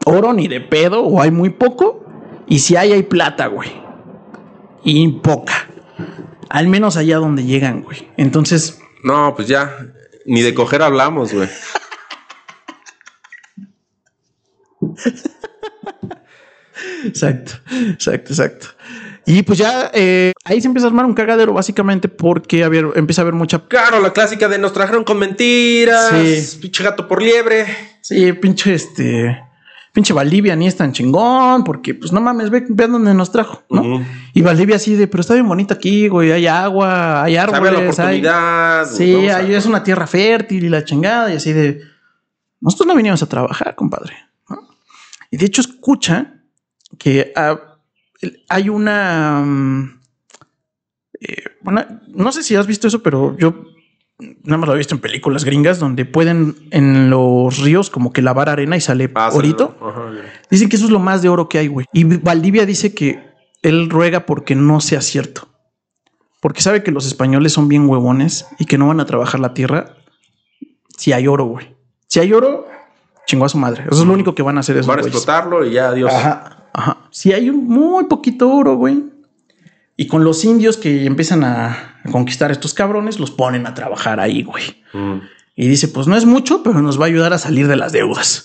oro 0.07 0.33
ni 0.33 0.49
de 0.49 0.61
pedo, 0.61 1.03
o 1.05 1.21
hay 1.23 1.31
muy 1.31 1.51
poco, 1.51 2.05
y 2.49 2.59
si 2.59 2.75
hay, 2.77 2.93
hay 2.93 3.05
plata, 3.05 3.47
güey. 3.47 3.71
Y 4.83 5.09
poca. 5.21 5.69
Al 6.49 6.67
menos 6.69 6.97
allá 6.97 7.19
donde 7.19 7.45
llegan, 7.45 7.83
güey. 7.83 8.09
Entonces, 8.17 8.81
No, 9.05 9.35
pues 9.37 9.47
ya. 9.49 9.71
Ni 10.27 10.43
de 10.43 10.53
coger 10.55 10.83
hablamos, 10.83 11.33
güey. 11.33 11.49
Exacto, 17.05 17.53
exacto, 17.91 18.33
exacto. 18.33 18.67
Y 19.27 19.43
pues 19.43 19.59
ya 19.59 19.91
eh, 19.95 20.33
ahí 20.45 20.61
se 20.61 20.67
empieza 20.67 20.87
a 20.87 20.91
armar 20.91 21.07
un 21.07 21.15
cagadero, 21.15 21.53
básicamente, 21.53 22.09
porque 22.09 22.63
a 22.65 22.69
ver, 22.69 22.87
empieza 22.95 23.23
a 23.23 23.25
haber 23.25 23.35
mucha. 23.35 23.59
Claro, 23.67 24.01
la 24.01 24.13
clásica 24.13 24.49
de 24.49 24.59
nos 24.59 24.73
trajeron 24.73 25.05
con 25.05 25.19
mentiras. 25.19 26.11
Sí. 26.11 26.59
Pinche 26.61 26.85
gato 26.85 27.09
por 27.09 27.23
liebre. 27.23 27.67
Sí, 28.03 28.33
pinche 28.35 28.75
este. 28.75 29.41
pinche 29.95 30.13
Valdivia 30.13 30.55
ni 30.57 30.67
es 30.67 30.77
tan 30.77 30.93
chingón, 30.93 31.65
porque 31.65 31.95
pues 31.95 32.13
no 32.13 32.21
mames, 32.21 32.51
ve, 32.51 32.65
ve 32.69 32.87
dónde 32.89 33.15
nos 33.15 33.31
trajo, 33.33 33.63
¿no? 33.71 34.05
Y 34.35 34.43
Valdivia 34.43 34.77
así 34.77 34.95
de, 34.97 35.07
pero 35.07 35.21
está 35.23 35.35
bien 35.35 35.47
bonito 35.49 35.73
aquí, 35.73 36.09
güey, 36.09 36.33
hay 36.33 36.47
agua, 36.49 37.23
hay 37.23 37.37
Sabe 37.37 37.51
la 37.53 37.57
árboles, 37.57 37.99
hay... 38.01 38.05
oportunidad. 38.05 38.87
Sí, 38.91 39.15
ahí 39.31 39.55
es 39.55 39.65
una 39.67 39.83
tierra 39.85 40.07
fértil 40.07 40.65
y 40.65 40.69
la 40.69 40.85
chingada, 40.85 41.33
y 41.33 41.37
así 41.37 41.53
de. 41.53 41.81
Nosotros 42.61 42.89
no 42.89 42.95
venimos 42.95 43.23
a 43.23 43.27
trabajar, 43.29 43.75
compadre. 43.75 44.17
¿no? 44.51 44.69
Y 45.31 45.37
de 45.37 45.47
hecho, 45.47 45.61
escucha 45.61 46.35
que 46.99 47.33
el- 47.37 47.59
hay 48.49 48.69
una. 48.69 49.43
mm, 49.45 50.01
eh, 51.21 51.43
bueno, 51.63 51.85
no 52.09 52.33
sé 52.33 52.43
si 52.43 52.57
has 52.57 52.67
visto 52.67 52.87
eso, 52.89 53.03
pero 53.03 53.37
yo 53.39 53.55
nada 54.45 54.59
más 54.59 54.69
lo 54.69 54.75
he 54.75 54.79
visto 54.79 54.95
en 54.95 55.01
películas 55.01 55.45
gringas 55.45 55.79
donde 55.79 56.05
pueden 56.05 56.57
en 56.71 57.11
los 57.11 57.59
ríos 57.59 57.91
como 57.91 58.13
que 58.13 58.23
lavar 58.23 58.49
arena 58.49 58.77
y 58.77 58.81
sale 58.81 59.11
Ah, 59.15 59.31
orito. 59.33 59.77
ajá. 59.81 60.11
Dicen 60.51 60.69
que 60.69 60.77
eso 60.77 60.85
es 60.85 60.91
lo 60.91 61.01
más 61.01 61.23
de 61.23 61.29
oro 61.29 61.49
que 61.49 61.59
hay, 61.59 61.67
güey. 61.69 61.87
Y 61.93 62.05
Valdivia 62.05 62.67
dice 62.67 62.95
que 62.95 63.23
él 63.63 63.91
ruega 63.91 64.27
porque 64.27 64.55
no 64.55 64.81
sea 64.81 65.01
cierto. 65.01 65.49
Porque 66.41 66.61
sabe 66.61 66.83
que 66.83 66.91
los 66.93 67.07
españoles 67.07 67.53
son 67.53 67.69
bien 67.69 67.89
huevones 67.89 68.47
y 68.59 68.67
que 68.67 68.77
no 68.77 68.89
van 68.89 69.01
a 69.01 69.07
trabajar 69.07 69.41
la 69.41 69.55
tierra 69.55 69.97
si 70.97 71.13
hay 71.13 71.27
oro, 71.27 71.47
güey. 71.47 71.75
Si 72.07 72.21
hay 72.21 72.33
oro, 72.35 72.69
chingó 73.27 73.47
a 73.47 73.49
su 73.49 73.59
madre. 73.59 73.85
Eso 73.91 74.03
es 74.03 74.07
lo 74.07 74.13
único 74.13 74.35
que 74.35 74.43
van 74.43 74.59
a 74.59 74.61
hacer 74.61 74.77
esos 74.77 74.87
Van 74.87 74.99
a 74.99 75.03
explotarlo 75.03 75.65
y 75.67 75.73
ya, 75.73 75.89
adiós. 75.89 76.13
Ajá, 76.13 76.64
ajá. 76.75 76.99
Si 77.11 77.33
hay 77.33 77.49
un 77.49 77.67
muy 77.67 78.05
poquito 78.05 78.53
oro, 78.53 78.77
güey. 78.77 79.05
Y 79.97 80.09
con 80.09 80.25
los 80.25 80.45
indios 80.45 80.77
que 80.77 81.07
empiezan 81.07 81.45
a 81.45 82.01
conquistar 82.11 82.51
a 82.51 82.53
estos 82.53 82.75
cabrones, 82.75 83.19
los 83.21 83.31
ponen 83.31 83.67
a 83.67 83.75
trabajar 83.75 84.21
ahí, 84.21 84.43
güey. 84.43 84.65
Mm. 84.93 85.21
Y 85.57 85.69
dice, 85.69 85.87
pues 85.89 86.07
no 86.09 86.17
es 86.17 86.25
mucho, 86.27 86.63
pero 86.65 86.83
nos 86.83 86.99
va 87.01 87.05
a 87.05 87.07
ayudar 87.07 87.33
a 87.33 87.39
salir 87.39 87.69
de 87.69 87.77
las 87.77 87.93
deudas. 87.93 88.45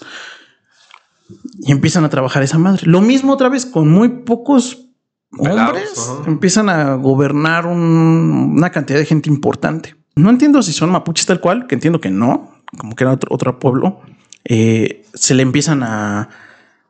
Y 1.62 1.71
empiezan 1.71 2.05
a 2.05 2.09
trabajar 2.09 2.43
esa 2.43 2.57
madre. 2.59 2.83
Lo 2.86 3.01
mismo 3.01 3.33
otra 3.33 3.50
vez 3.50 3.65
con 3.65 3.89
muy 3.89 4.09
pocos 4.24 4.86
Pelados, 5.31 5.67
hombres. 6.07 6.27
Empiezan 6.27 6.69
a 6.69 6.95
gobernar 6.95 7.65
un- 7.67 8.53
una 8.57 8.71
cantidad 8.71 8.98
de 9.00 9.05
gente 9.05 9.29
importante. 9.29 9.95
No 10.15 10.29
entiendo 10.29 10.62
si 10.63 10.74
son 10.74 10.91
mapuches 10.91 11.25
tal 11.25 11.39
cual, 11.39 11.65
que 11.67 11.75
entiendo 11.75 12.01
que 12.01 12.09
no, 12.09 12.51
como 12.77 12.95
que 12.95 13.03
era 13.03 13.13
otro, 13.13 13.33
otro 13.33 13.59
pueblo. 13.59 14.01
Eh, 14.45 15.03
se 15.13 15.33
le 15.36 15.43
empiezan 15.43 15.83
a... 15.83 16.29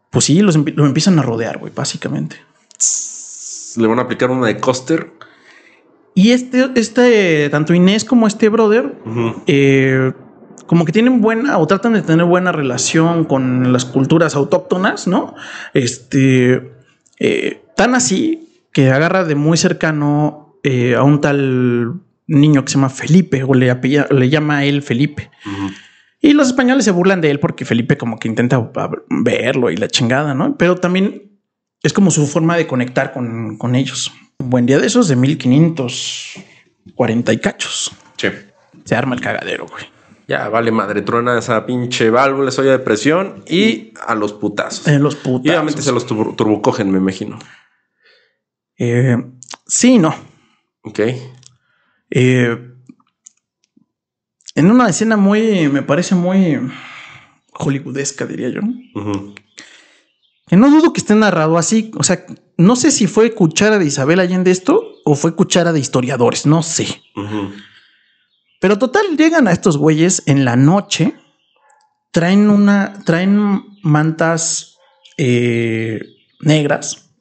Pues 0.09 0.25
sí, 0.25 0.41
los 0.41 0.55
lo 0.55 0.85
empiezan 0.85 1.19
a 1.19 1.21
rodear, 1.21 1.57
güey, 1.59 1.71
básicamente. 1.75 2.37
Le 3.77 3.87
van 3.87 3.99
a 3.99 4.03
aplicar 4.03 4.31
una 4.31 4.47
de 4.47 4.57
Coster. 4.59 5.11
Y 6.15 6.31
este, 6.31 6.69
este, 6.75 7.49
tanto 7.49 7.73
Inés 7.73 8.03
como 8.03 8.27
este 8.27 8.49
brother, 8.49 8.95
eh, 9.47 10.11
como 10.65 10.83
que 10.85 10.91
tienen 10.91 11.21
buena 11.21 11.57
o 11.59 11.67
tratan 11.67 11.93
de 11.93 12.01
tener 12.01 12.25
buena 12.25 12.51
relación 12.51 13.23
con 13.25 13.71
las 13.71 13.85
culturas 13.85 14.35
autóctonas, 14.35 15.07
¿no? 15.07 15.35
Este, 15.73 16.71
eh, 17.19 17.61
tan 17.75 17.95
así 17.95 18.63
que 18.73 18.91
agarra 18.91 19.23
de 19.23 19.35
muy 19.35 19.57
cercano 19.57 20.55
eh, 20.63 20.95
a 20.95 21.03
un 21.03 21.21
tal 21.21 22.01
niño 22.27 22.63
que 22.65 22.71
se 22.71 22.75
llama 22.77 22.89
Felipe 22.89 23.43
o 23.43 23.53
le, 23.53 23.71
apella- 23.71 24.07
le 24.09 24.29
llama 24.29 24.57
a 24.57 24.65
él 24.65 24.81
Felipe. 24.81 25.31
Y 26.21 26.33
los 26.33 26.47
españoles 26.47 26.83
se 26.85 26.91
burlan 26.91 27.21
de 27.21 27.31
él 27.31 27.39
porque 27.39 27.63
Felipe 27.65 27.97
como 27.97 28.19
que 28.19 28.27
intenta 28.27 28.71
verlo 29.09 29.71
y 29.71 29.77
la 29.77 29.87
chingada, 29.87 30.33
¿no? 30.33 30.57
Pero 30.57 30.75
también 30.75 31.39
es 31.81 31.93
como 31.93 32.11
su 32.11 32.27
forma 32.27 32.57
de 32.57 32.67
conectar 32.67 33.13
con, 33.13 33.57
con 33.57 33.73
ellos. 33.75 34.11
Un 34.39 34.49
buen 34.49 34.65
día 34.65 34.79
de 34.79 34.87
esos 34.87 35.07
de 35.07 35.15
1540 35.15 37.33
y 37.33 37.37
cachos. 37.39 37.91
Sí. 38.17 38.27
Se 38.85 38.95
arma 38.95 39.15
el 39.15 39.21
cagadero, 39.21 39.65
güey. 39.67 39.85
Ya 40.27 40.47
vale 40.49 40.71
madre, 40.71 41.01
truena 41.01 41.39
esa 41.39 41.65
pinche 41.65 42.09
válvula, 42.11 42.51
olla 42.57 42.71
de 42.71 42.79
presión 42.79 43.43
y 43.47 43.93
a 44.05 44.13
los 44.13 44.33
putazos. 44.33 44.87
En 44.87 45.01
los 45.01 45.15
putos. 45.15 45.45
y 45.45 45.49
obviamente 45.49 45.81
se 45.81 45.91
los 45.91 46.05
turbo- 46.07 46.35
turbocogen, 46.35 46.91
me 46.91 46.99
imagino. 46.99 47.39
Eh, 48.77 49.17
sí, 49.65 49.97
no. 49.97 50.13
Ok. 50.83 50.99
Eh, 52.11 52.68
en 54.59 54.71
una 54.71 54.89
escena 54.89 55.15
muy, 55.15 55.69
me 55.69 55.81
parece 55.81 56.15
muy 56.15 56.59
hollywoodesca, 57.53 58.25
diría 58.25 58.49
yo. 58.49 58.61
Que 60.47 60.57
no 60.57 60.69
dudo 60.69 60.91
que 60.91 60.99
esté 60.99 61.15
narrado 61.15 61.57
así. 61.57 61.91
O 61.95 62.03
sea, 62.03 62.25
no 62.57 62.75
sé 62.75 62.91
si 62.91 63.07
fue 63.07 63.33
cuchara 63.33 63.79
de 63.79 63.85
Isabel 63.85 64.19
Allende 64.19 64.51
esto 64.51 64.83
o 65.05 65.15
fue 65.15 65.33
cuchara 65.33 65.71
de 65.71 65.79
historiadores. 65.79 66.45
No 66.45 66.61
sé. 66.61 67.01
Pero 68.59 68.77
total, 68.77 69.15
llegan 69.17 69.47
a 69.47 69.53
estos 69.53 69.77
güeyes 69.77 70.23
en 70.25 70.43
la 70.43 70.57
noche, 70.57 71.15
traen 72.11 72.49
una, 72.49 73.01
traen 73.05 73.63
mantas 73.81 74.77
eh, 75.17 76.01
negras 76.41 77.11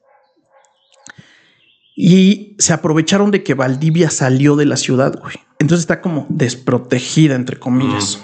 y 1.95 2.57
se 2.59 2.73
aprovecharon 2.73 3.31
de 3.31 3.43
que 3.43 3.53
Valdivia 3.53 4.09
salió 4.09 4.57
de 4.57 4.65
la 4.65 4.75
ciudad, 4.75 5.17
güey. 5.17 5.35
Entonces 5.59 5.81
está 5.81 6.01
como 6.01 6.25
desprotegida, 6.29 7.35
entre 7.35 7.59
comillas. 7.59 8.21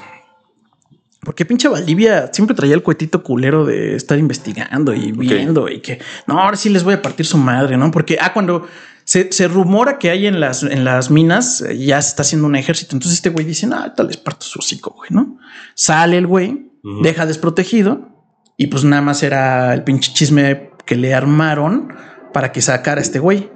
Porque 1.26 1.44
pinche 1.44 1.68
Valdivia 1.68 2.30
siempre 2.32 2.56
traía 2.56 2.76
el 2.76 2.84
cuetito 2.84 3.24
culero 3.24 3.66
de 3.66 3.96
estar 3.96 4.18
investigando 4.18 4.94
y 4.94 5.12
viendo 5.12 5.68
y 5.68 5.82
que 5.82 6.00
no, 6.28 6.40
ahora 6.40 6.56
sí 6.56 6.70
les 6.70 6.84
voy 6.84 6.94
a 6.94 7.02
partir 7.02 7.26
su 7.26 7.38
madre, 7.38 7.78
¿no? 7.78 7.90
Porque 7.92 8.18
ah, 8.22 8.32
cuando 8.32 8.68
se, 9.04 9.32
se 9.32 9.48
rumora 9.48 9.98
que 9.98 10.12
hay 10.12 10.28
en 10.28 10.40
las, 10.40 10.64
en 10.64 10.86
las 10.86 11.10
minas, 11.10 11.62
eh, 11.62 11.78
ya 11.78 12.02
se 12.02 12.10
está 12.10 12.22
haciendo 12.22 12.48
un 12.48 12.56
ejército. 12.56 12.96
Entonces 12.96 13.18
este 13.18 13.32
güey 13.32 13.46
dice, 13.46 13.66
no, 13.66 13.92
tal 13.94 14.08
les 14.08 14.18
parto 14.18 14.46
su 14.46 14.60
hocico, 14.60 14.92
güey, 14.92 15.10
¿no? 15.12 15.38
Sale 15.74 16.18
el 16.18 16.28
güey, 16.28 16.72
deja 17.02 17.26
desprotegido 17.26 18.08
y 18.56 18.68
pues 18.68 18.84
nada 18.84 19.02
más 19.02 19.24
era 19.24 19.74
el 19.74 19.84
pinche 19.84 20.14
chisme 20.14 20.70
que 20.86 20.96
le 20.96 21.16
armaron 21.16 21.92
para 22.34 22.52
que 22.52 22.62
sacara 22.62 23.02
a 23.02 23.04
este 23.04 23.20
güey. 23.20 23.50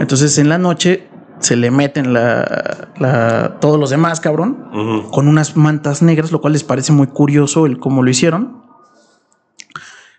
Entonces 0.00 0.36
en 0.38 0.48
la 0.48 0.58
noche 0.58 1.08
se 1.42 1.56
le 1.56 1.70
meten 1.70 2.12
la, 2.12 2.90
la- 2.98 3.58
todos 3.60 3.78
los 3.78 3.90
demás, 3.90 4.20
cabrón, 4.20 4.68
con 5.10 5.28
unas 5.28 5.56
mantas 5.56 6.02
negras, 6.02 6.32
lo 6.32 6.40
cual 6.40 6.52
les 6.54 6.64
parece 6.64 6.92
muy 6.92 7.08
curioso 7.08 7.66
el 7.66 7.78
cómo 7.78 8.02
lo 8.02 8.10
hicieron. 8.10 8.62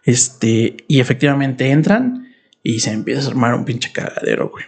Este, 0.04 0.78
y 0.88 1.00
efectivamente 1.00 1.70
entran 1.72 2.28
y 2.62 2.80
se 2.80 2.92
empieza 2.92 3.26
a 3.26 3.32
armar 3.32 3.54
un 3.56 3.66
pinche 3.66 3.92
cagadero, 3.92 4.50
güey. 4.50 4.66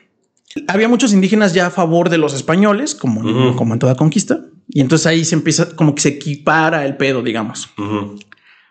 Había 0.67 0.87
muchos 0.87 1.11
indígenas 1.11 1.53
ya 1.53 1.67
a 1.67 1.71
favor 1.71 2.09
de 2.09 2.17
los 2.17 2.33
españoles, 2.33 2.95
como, 2.95 3.55
como 3.57 3.73
en 3.73 3.79
toda 3.79 3.95
conquista, 3.95 4.39
y 4.69 4.79
entonces 4.79 5.05
ahí 5.07 5.25
se 5.25 5.35
empieza 5.35 5.75
como 5.75 5.93
que 5.93 6.01
se 6.01 6.09
equipara 6.09 6.85
el 6.85 6.95
pedo, 6.95 7.21
digamos. 7.21 7.69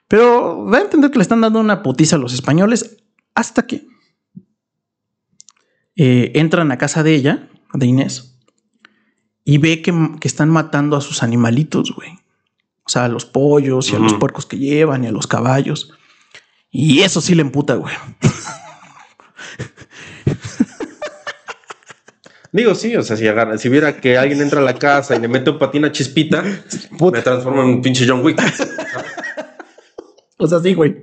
Pero 0.08 0.66
da 0.70 0.78
a 0.78 0.82
entender 0.82 1.10
que 1.10 1.18
le 1.18 1.22
están 1.22 1.42
dando 1.42 1.60
una 1.60 1.82
putiza 1.82 2.16
a 2.16 2.18
los 2.18 2.32
españoles 2.32 2.96
hasta 3.34 3.66
que 3.66 3.86
eh, 5.96 6.32
entran 6.34 6.72
a 6.72 6.78
casa 6.78 7.02
de 7.02 7.14
ella, 7.14 7.48
de 7.74 7.86
Inés, 7.86 8.38
y 9.44 9.58
ve 9.58 9.82
que, 9.82 9.92
que 10.20 10.28
están 10.28 10.48
matando 10.48 10.96
a 10.96 11.00
sus 11.00 11.22
animalitos, 11.22 11.94
güey. 11.94 12.10
O 12.86 12.88
sea, 12.88 13.04
a 13.04 13.08
los 13.08 13.24
pollos 13.24 13.90
y 13.90 13.96
a 13.96 13.98
los 13.98 14.14
puercos 14.14 14.46
que 14.46 14.58
llevan 14.58 15.04
y 15.04 15.06
a 15.06 15.12
los 15.12 15.26
caballos. 15.26 15.92
Y 16.70 17.00
eso 17.00 17.20
sí 17.20 17.34
le 17.34 17.42
emputa, 17.42 17.74
güey. 17.76 17.94
Digo, 22.52 22.74
sí, 22.74 22.94
o 22.94 23.02
sea, 23.02 23.16
si, 23.16 23.26
agarra, 23.26 23.58
si 23.58 23.68
viera 23.68 24.00
que 24.00 24.16
alguien 24.16 24.40
entra 24.40 24.60
a 24.60 24.62
la 24.62 24.74
casa 24.78 25.16
y 25.16 25.20
le 25.20 25.26
mete 25.26 25.50
un 25.50 25.58
patín 25.58 25.84
a 25.84 25.92
chispita, 25.92 26.42
me 26.42 27.20
transformo 27.20 27.62
en 27.62 27.68
un 27.68 27.82
pinche 27.82 28.06
John 28.08 28.24
Wick. 28.24 28.40
O 30.36 30.46
sea, 30.46 30.60
sí, 30.60 30.74
güey. 30.74 30.96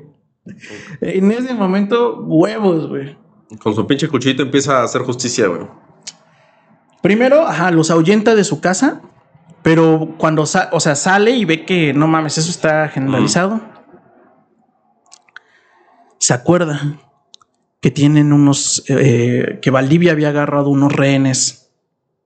En 1.02 1.32
ese 1.32 1.54
momento, 1.54 2.22
huevos, 2.22 2.88
güey. 2.88 3.18
Con 3.60 3.76
su 3.76 3.86
pinche 3.88 4.08
cuchillito 4.08 4.44
empieza 4.44 4.80
a 4.80 4.84
hacer 4.84 5.02
justicia, 5.02 5.48
güey. 5.48 5.68
Primero, 7.02 7.48
ajá, 7.48 7.72
los 7.72 7.90
ahuyenta 7.92 8.36
de 8.36 8.44
su 8.44 8.62
casa, 8.62 9.02
pero 9.64 10.16
cuando 10.18 10.46
sa- 10.46 10.70
o 10.72 10.80
sea, 10.80 10.96
sale 10.96 11.32
y 11.32 11.46
ve 11.46 11.66
que 11.66 11.94
no 11.94 12.08
mames, 12.08 12.38
eso 12.38 12.50
está 12.52 12.88
generalizado. 12.90 13.62
Se 16.20 16.34
acuerda 16.34 17.00
que 17.80 17.90
tienen 17.90 18.32
unos, 18.32 18.84
eh, 18.88 19.60
que 19.62 19.72
Valdivia 19.72 20.12
había 20.12 20.30
agarrado 20.30 20.70
unos 20.70 20.92
rehenes, 20.94 21.72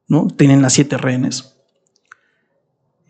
¿no? 0.07 0.27
Tienen 0.27 0.65
a 0.65 0.69
siete 0.69 0.97
rehenes. 0.97 1.55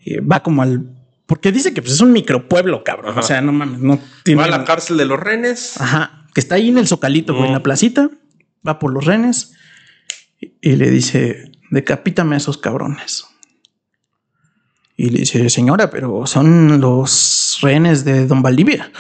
Eh, 0.06 0.20
va 0.22 0.44
como 0.44 0.62
al, 0.62 0.92
porque 1.26 1.52
dice 1.52 1.74
que 1.74 1.82
pues, 1.82 1.96
es 1.96 2.02
un 2.02 2.12
micropueblo, 2.14 2.84
cabrón. 2.84 3.12
Ajá. 3.14 3.20
O 3.22 3.24
sea, 3.24 3.42
no 3.42 3.52
mames, 3.52 3.80
no 3.80 4.00
tiene. 4.24 4.42
Va 4.42 4.46
a 4.48 4.52
la 4.60 4.64
cárcel 4.64 4.98
de 4.98 5.06
los 5.06 5.20
renes. 5.20 5.82
Ajá, 5.82 6.28
que 6.36 6.40
está 6.40 6.56
ahí 6.56 6.70
en 6.70 6.78
el 6.78 6.88
Zocalito, 6.88 7.36
en 7.44 7.52
la 7.52 7.60
Mm. 7.60 7.64
placita, 7.64 8.10
va 8.68 8.78
por 8.78 8.94
los 8.94 9.06
renes 9.06 9.54
y, 10.40 10.54
y 10.62 10.76
le 10.76 10.92
dice, 10.92 11.52
decapítame 11.70 12.36
a 12.36 12.38
esos 12.38 12.58
cabrones. 12.58 13.28
Y 14.98 15.10
le 15.10 15.20
dice, 15.20 15.50
señora, 15.50 15.90
pero 15.90 16.26
son 16.26 16.80
los 16.80 17.58
rehenes 17.62 18.06
de 18.06 18.28
Don 18.28 18.42
Valdivia. 18.42 18.92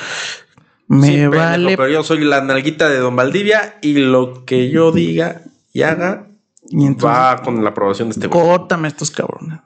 Me 0.88 1.07
Sí, 1.07 1.13
pendejo, 1.13 1.36
vale. 1.38 1.77
Pero 1.77 1.89
yo 1.89 2.03
soy 2.03 2.24
la 2.24 2.41
nalguita 2.41 2.89
de 2.89 3.00
Don 3.00 3.15
Valdivia 3.15 3.77
y 3.81 3.93
lo 3.93 4.45
que 4.45 4.69
yo 4.69 4.91
diga 4.91 5.41
y 5.74 5.84
haga 5.84 6.27
Y 6.69 6.86
entonces, 6.86 7.17
va 7.17 7.41
con 7.41 7.63
la 7.63 7.69
aprobación 7.69 8.10
de 8.10 8.13
este 8.13 8.27
güey. 8.27 8.43
córtame 8.43 8.88
a 8.88 8.91
estos 8.91 9.10
cabrones. 9.10 9.60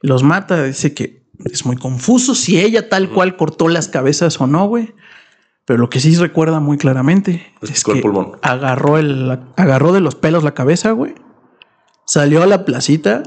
Los 0.00 0.22
mata, 0.22 0.62
dice 0.62 0.94
que 0.94 1.24
es 1.44 1.66
muy 1.66 1.76
confuso 1.76 2.34
si 2.34 2.60
ella 2.60 2.88
tal 2.88 3.10
cual 3.10 3.36
cortó 3.36 3.68
las 3.68 3.88
cabezas 3.88 4.40
o 4.40 4.46
no, 4.46 4.66
güey. 4.66 4.94
Pero 5.64 5.78
lo 5.80 5.90
que 5.90 6.00
sí 6.00 6.14
recuerda 6.16 6.60
muy 6.60 6.78
claramente 6.78 7.52
es 7.60 7.86
el 7.86 7.94
que 7.94 8.00
pulmón. 8.00 8.38
agarró 8.40 8.96
el 8.96 9.38
agarró 9.56 9.92
de 9.92 10.00
los 10.00 10.14
pelos 10.14 10.42
la 10.42 10.54
cabeza, 10.54 10.92
güey. 10.92 11.14
Salió 12.08 12.42
a 12.42 12.46
la 12.46 12.64
placita 12.64 13.22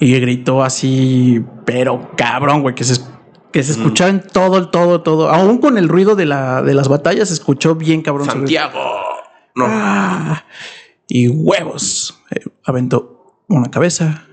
y 0.00 0.18
gritó 0.18 0.64
así, 0.64 1.44
pero 1.66 2.10
cabrón, 2.16 2.62
güey, 2.62 2.74
que 2.74 2.82
se 2.84 2.98
que 3.52 3.62
se 3.62 3.72
escuchaba 3.72 4.10
en 4.10 4.20
todo 4.26 4.68
todo 4.70 5.02
todo, 5.02 5.30
aún 5.30 5.58
con 5.58 5.78
el 5.78 5.88
ruido 5.88 6.16
de 6.16 6.26
la 6.26 6.62
de 6.62 6.74
las 6.74 6.88
batallas 6.88 7.28
se 7.28 7.34
escuchó 7.34 7.74
bien 7.74 8.00
cabrón. 8.02 8.26
Santiago. 8.26 8.80
No. 9.54 9.64
Ah, 9.68 10.44
y 11.08 11.28
huevos. 11.28 12.18
Eh, 12.30 12.44
aventó 12.64 13.42
una 13.48 13.70
cabeza, 13.70 14.26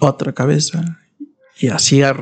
otra 0.00 0.32
cabeza 0.32 0.98
y 1.58 1.68
así 1.68 2.02
a- 2.02 2.14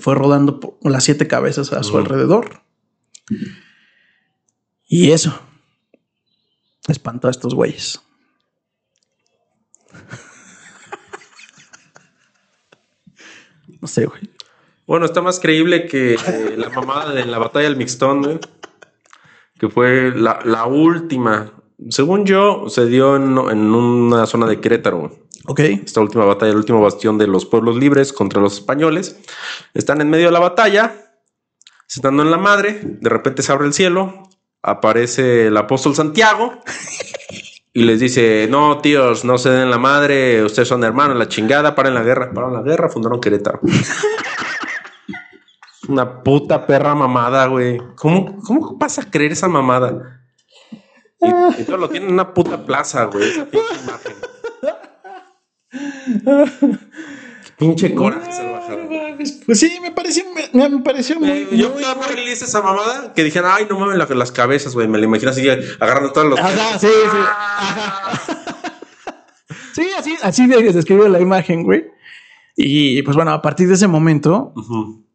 fue 0.00 0.14
rodando 0.14 0.58
por 0.60 0.74
las 0.90 1.04
siete 1.04 1.26
cabezas 1.28 1.72
a 1.72 1.82
su 1.82 1.96
alrededor. 1.98 2.62
Y 4.88 5.10
eso 5.12 5.32
espantó 6.88 7.28
a 7.28 7.30
estos 7.30 7.54
güeyes. 7.54 8.00
No 13.82 13.88
sé, 13.88 14.06
güey. 14.06 14.22
Bueno, 14.86 15.04
está 15.06 15.20
más 15.20 15.38
creíble 15.40 15.86
que 15.86 16.14
eh, 16.14 16.54
la 16.56 16.70
mamada 16.70 17.12
de 17.12 17.26
la 17.26 17.38
batalla 17.38 17.68
del 17.68 17.76
Mixtón, 17.76 18.22
güey, 18.22 18.38
que 19.58 19.68
fue 19.68 20.12
la, 20.14 20.40
la 20.44 20.66
última. 20.66 21.52
Según 21.90 22.24
yo, 22.24 22.68
se 22.68 22.86
dio 22.86 23.16
en, 23.16 23.36
en 23.36 23.74
una 23.74 24.24
zona 24.26 24.46
de 24.46 24.60
Querétaro. 24.60 24.98
güey. 25.00 25.12
Ok. 25.46 25.60
Esta 25.84 26.00
última 26.00 26.24
batalla, 26.24 26.52
el 26.52 26.58
último 26.58 26.80
bastión 26.80 27.18
de 27.18 27.26
los 27.26 27.44
pueblos 27.44 27.76
libres 27.76 28.12
contra 28.12 28.40
los 28.40 28.54
españoles. 28.54 29.20
Están 29.74 30.00
en 30.00 30.08
medio 30.10 30.26
de 30.26 30.32
la 30.32 30.38
batalla, 30.38 30.94
se 31.86 31.98
están 31.98 32.16
dando 32.16 32.22
en 32.22 32.30
la 32.30 32.38
madre. 32.38 32.80
De 32.82 33.10
repente 33.10 33.42
se 33.42 33.50
abre 33.50 33.66
el 33.66 33.72
cielo, 33.72 34.28
aparece 34.62 35.48
el 35.48 35.56
apóstol 35.56 35.94
Santiago 35.96 36.54
y 37.72 37.82
les 37.84 38.00
dice: 38.00 38.46
No, 38.50 38.78
tíos, 38.78 39.24
no 39.24 39.38
se 39.38 39.50
den 39.50 39.70
la 39.70 39.78
madre, 39.78 40.44
ustedes 40.44 40.68
son 40.68 40.84
hermanos, 40.84 41.16
la 41.16 41.28
chingada, 41.28 41.74
paren 41.74 41.94
la 41.94 42.02
guerra. 42.02 42.30
Pararon 42.32 42.54
la 42.54 42.62
guerra, 42.62 42.88
fundaron 42.88 43.20
Querétaro. 43.20 43.60
Una 45.88 46.22
puta 46.22 46.66
perra 46.66 46.94
mamada, 46.94 47.46
güey. 47.46 47.78
¿Cómo, 47.96 48.40
¿Cómo 48.42 48.76
vas 48.76 48.98
a 48.98 49.10
creer 49.10 49.32
esa 49.32 49.48
mamada? 49.48 50.20
Y, 51.20 51.60
y 51.60 51.64
todo 51.64 51.76
lo 51.76 51.88
tienen 51.88 52.08
en 52.08 52.14
una 52.14 52.32
puta 52.32 52.64
plaza, 52.64 53.06
güey. 53.06 53.30
Esa 53.30 53.46
pinche 53.46 53.74
imagen. 53.82 54.16
Pinche 57.62 57.94
coraje 57.94 58.32
salvaje. 58.32 58.78
Pues 59.46 59.60
sí, 59.60 59.78
me 59.80 59.90
pareció, 59.92 60.24
me, 60.52 60.68
me 60.68 60.78
pareció 60.82 61.18
muy. 61.20 61.30
Eh, 61.30 61.48
yo 61.52 61.70
muy- 61.70 61.82
estaba 61.82 61.94
muy 62.06 62.14
feliz 62.14 62.42
esa 62.42 62.60
mamada 62.62 63.12
que 63.14 63.22
dijeron, 63.24 63.50
ay, 63.52 63.66
no 63.70 63.78
mames 63.78 63.96
la- 63.98 64.14
las 64.16 64.32
cabezas, 64.32 64.74
güey. 64.74 64.88
Me 64.88 64.98
la 64.98 65.04
imagino 65.04 65.30
así 65.30 65.48
agarrando 65.48 66.12
todos 66.12 66.28
los. 66.30 66.38
Ajá, 66.40 66.78
sí, 66.78 66.86
sí. 66.88 67.18
Ajá. 67.18 68.10
Sí, 69.74 69.86
así, 69.98 70.16
así 70.22 70.46
de- 70.46 70.70
describe 70.72 71.08
la 71.08 71.18
imagen, 71.20 71.62
güey. 71.62 71.84
Y 72.56 73.00
pues 73.02 73.16
bueno, 73.16 73.30
a 73.32 73.40
partir 73.40 73.68
de 73.68 73.74
ese 73.74 73.88
momento 73.88 74.52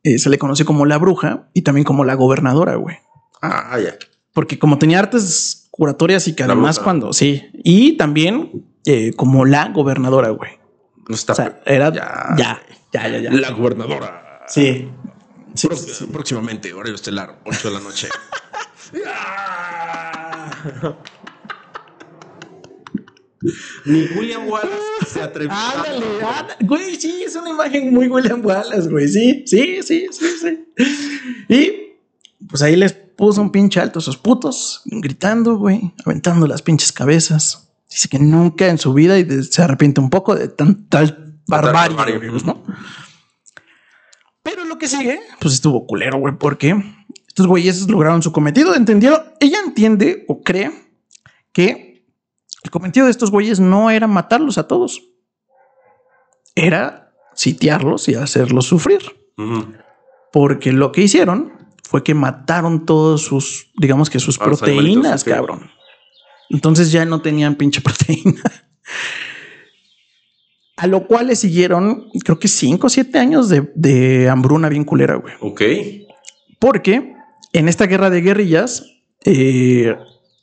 eh, 0.04 0.18
se 0.18 0.30
le 0.32 0.39
conoce 0.39 0.66
como 0.66 0.86
la 0.88 0.98
bruja 0.98 1.50
y 1.54 1.62
también 1.62 1.86
como 1.86 2.04
la 2.04 2.16
gobernadora, 2.16 2.75
güey. 2.75 2.98
Ah, 3.44 3.77
ya. 3.80 3.96
Porque 4.34 4.58
como 4.58 4.80
tenía 4.80 4.98
artes 5.00 5.68
curatorias 5.70 6.27
y 6.27 6.34
que 6.36 6.44
La 6.44 6.54
además 6.54 6.77
bruja. 6.77 6.84
cuando, 6.86 7.13
sí, 7.13 7.44
y 7.54 7.98
también 7.98 8.66
eh, 8.86 9.13
como 9.16 9.46
la 9.46 9.70
gobernadora, 9.70 10.30
güey. 10.32 10.51
No 11.07 11.15
está. 11.15 11.33
O 11.33 11.35
sea, 11.35 11.61
era 11.65 11.91
Ya. 11.93 12.35
ya, 12.37 12.61
ya, 12.93 13.07
ya, 13.09 13.17
ya. 13.19 13.31
la 13.31 13.51
gobernadora. 13.51 14.43
Sí. 14.47 14.89
Sí, 15.55 15.67
Pro- 15.67 15.77
sí, 15.77 15.91
sí. 15.93 16.05
Próximamente, 16.07 16.73
horario 16.73 16.95
estelar, 16.95 17.39
8 17.45 17.69
de 17.69 17.73
la 17.73 17.79
noche. 17.79 18.09
Ni 23.85 24.01
William 24.17 24.48
Wallace 24.50 24.75
se 25.07 25.22
atrevió. 25.22 25.53
Ándale, 25.55 26.05
ándale. 26.24 26.55
Güey, 26.65 26.96
sí, 26.96 27.24
es 27.25 27.35
una 27.35 27.51
imagen 27.51 27.93
muy 27.93 28.07
William 28.07 28.43
Wallace, 28.43 28.89
güey. 28.89 29.07
Sí, 29.07 29.43
sí, 29.46 29.79
sí, 29.83 30.07
sí, 30.11 30.25
sí. 30.41 30.74
Y 31.48 32.46
pues 32.48 32.61
ahí 32.63 32.75
les 32.75 32.93
puso 32.93 33.41
un 33.41 33.51
pinche 33.51 33.79
alto 33.79 34.00
a 34.00 34.01
esos 34.01 34.17
putos, 34.17 34.81
gritando, 34.85 35.55
güey, 35.57 35.93
aventando 36.03 36.48
las 36.48 36.61
pinches 36.61 36.91
cabezas. 36.91 37.67
Dice 37.89 38.09
que 38.09 38.19
nunca 38.19 38.67
en 38.67 38.77
su 38.77 38.93
vida 38.93 39.17
y 39.17 39.43
se 39.43 39.61
arrepiente 39.61 40.01
un 40.01 40.09
poco 40.09 40.35
de 40.35 40.50
tan 40.50 40.87
tal 40.89 41.39
barbarie, 41.47 42.19
¿no? 42.45 42.63
Pero 44.43 44.65
lo 44.65 44.77
que 44.77 44.87
sigue, 44.87 45.19
pues 45.39 45.53
estuvo 45.55 45.85
culero, 45.85 46.19
güey, 46.19 46.37
porque 46.37 46.75
estos 47.27 47.47
güeyes 47.47 47.89
lograron 47.89 48.21
su 48.21 48.31
cometido. 48.31 48.75
Entendieron, 48.75 49.21
ella 49.39 49.59
entiende 49.65 50.25
o 50.27 50.41
cree 50.41 50.71
que 51.51 52.05
el 52.63 52.71
cometido 52.71 53.05
de 53.05 53.11
estos 53.11 53.31
güeyes 53.31 53.59
no 53.59 53.89
era 53.89 54.07
matarlos 54.07 54.57
a 54.57 54.67
todos, 54.67 55.03
era 56.55 57.13
sitiarlos 57.33 58.09
y 58.09 58.15
hacerlos 58.15 58.65
sufrir. 58.65 59.01
Porque 60.31 60.73
lo 60.73 60.91
que 60.91 61.01
hicieron 61.01 61.53
fue 61.83 62.03
que 62.03 62.13
mataron 62.13 62.85
todos 62.85 63.21
sus, 63.21 63.71
digamos 63.77 64.09
que 64.09 64.19
sus 64.19 64.37
proteínas, 64.37 65.23
cabrón. 65.23 65.69
Entonces 66.50 66.92
ya 66.92 67.05
no 67.05 67.22
tenían 67.22 67.55
pinche 67.55 67.81
proteína. 67.81 68.42
A 70.77 70.86
lo 70.86 71.07
cual 71.07 71.27
le 71.27 71.36
siguieron, 71.36 72.05
creo 72.24 72.38
que 72.38 72.48
cinco 72.48 72.88
o 72.88 72.90
siete 72.90 73.18
años 73.18 73.50
de, 73.50 73.72
de 73.75 74.29
hambruna 74.29 74.70
bien 74.70 74.83
culera, 74.83 75.16
güey. 75.16 75.33
Ok. 75.42 75.62
Porque 76.60 77.14
en 77.53 77.68
esta 77.68 77.86
guerra 77.88 78.12
de 78.12 78.22
guerrillas, 78.22 78.86
eh, 79.25 79.96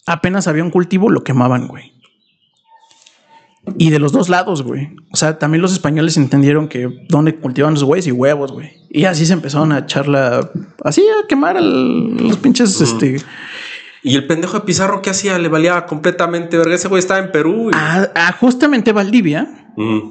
apenas 0.06 0.48
había 0.48 0.64
un 0.64 0.70
cultivo, 0.70 1.08
lo 1.08 1.22
quemaban, 1.22 1.68
güey. 1.68 1.92
Y 3.78 3.90
de 3.90 3.98
los 4.00 4.10
dos 4.12 4.28
lados, 4.28 4.62
güey. 4.62 4.90
O 5.12 5.16
sea, 5.16 5.38
también 5.38 5.62
los 5.62 5.72
españoles 5.72 6.16
entendieron 6.16 6.68
que 6.68 6.88
donde 7.08 7.36
cultivaban 7.36 7.74
los 7.74 7.84
güeyes 7.84 8.06
y 8.08 8.12
huevos, 8.12 8.50
güey. 8.52 8.72
Y 8.90 9.04
así 9.04 9.24
se 9.26 9.32
empezaron 9.32 9.70
a 9.72 9.78
echar 9.80 10.08
la... 10.08 10.50
Así 10.82 11.00
a 11.02 11.26
quemar 11.28 11.56
al- 11.56 12.16
los 12.16 12.36
pinches, 12.38 12.78
este... 12.80 13.16
Y 14.04 14.14
el 14.16 14.26
pendejo 14.26 14.58
de 14.60 14.64
Pizarro, 14.66 15.00
¿qué 15.02 15.10
hacía? 15.10 15.38
Le 15.38 15.48
valía 15.48 15.86
completamente 15.86 16.56
verga. 16.58 16.74
Ese 16.74 16.88
güey 16.88 17.00
estaba 17.00 17.18
en 17.20 17.32
Perú. 17.32 17.70
Y... 17.72 17.74
A, 17.74 18.12
a 18.14 18.32
justamente 18.32 18.92
Valdivia, 18.92 19.48
Ujú. 19.76 20.10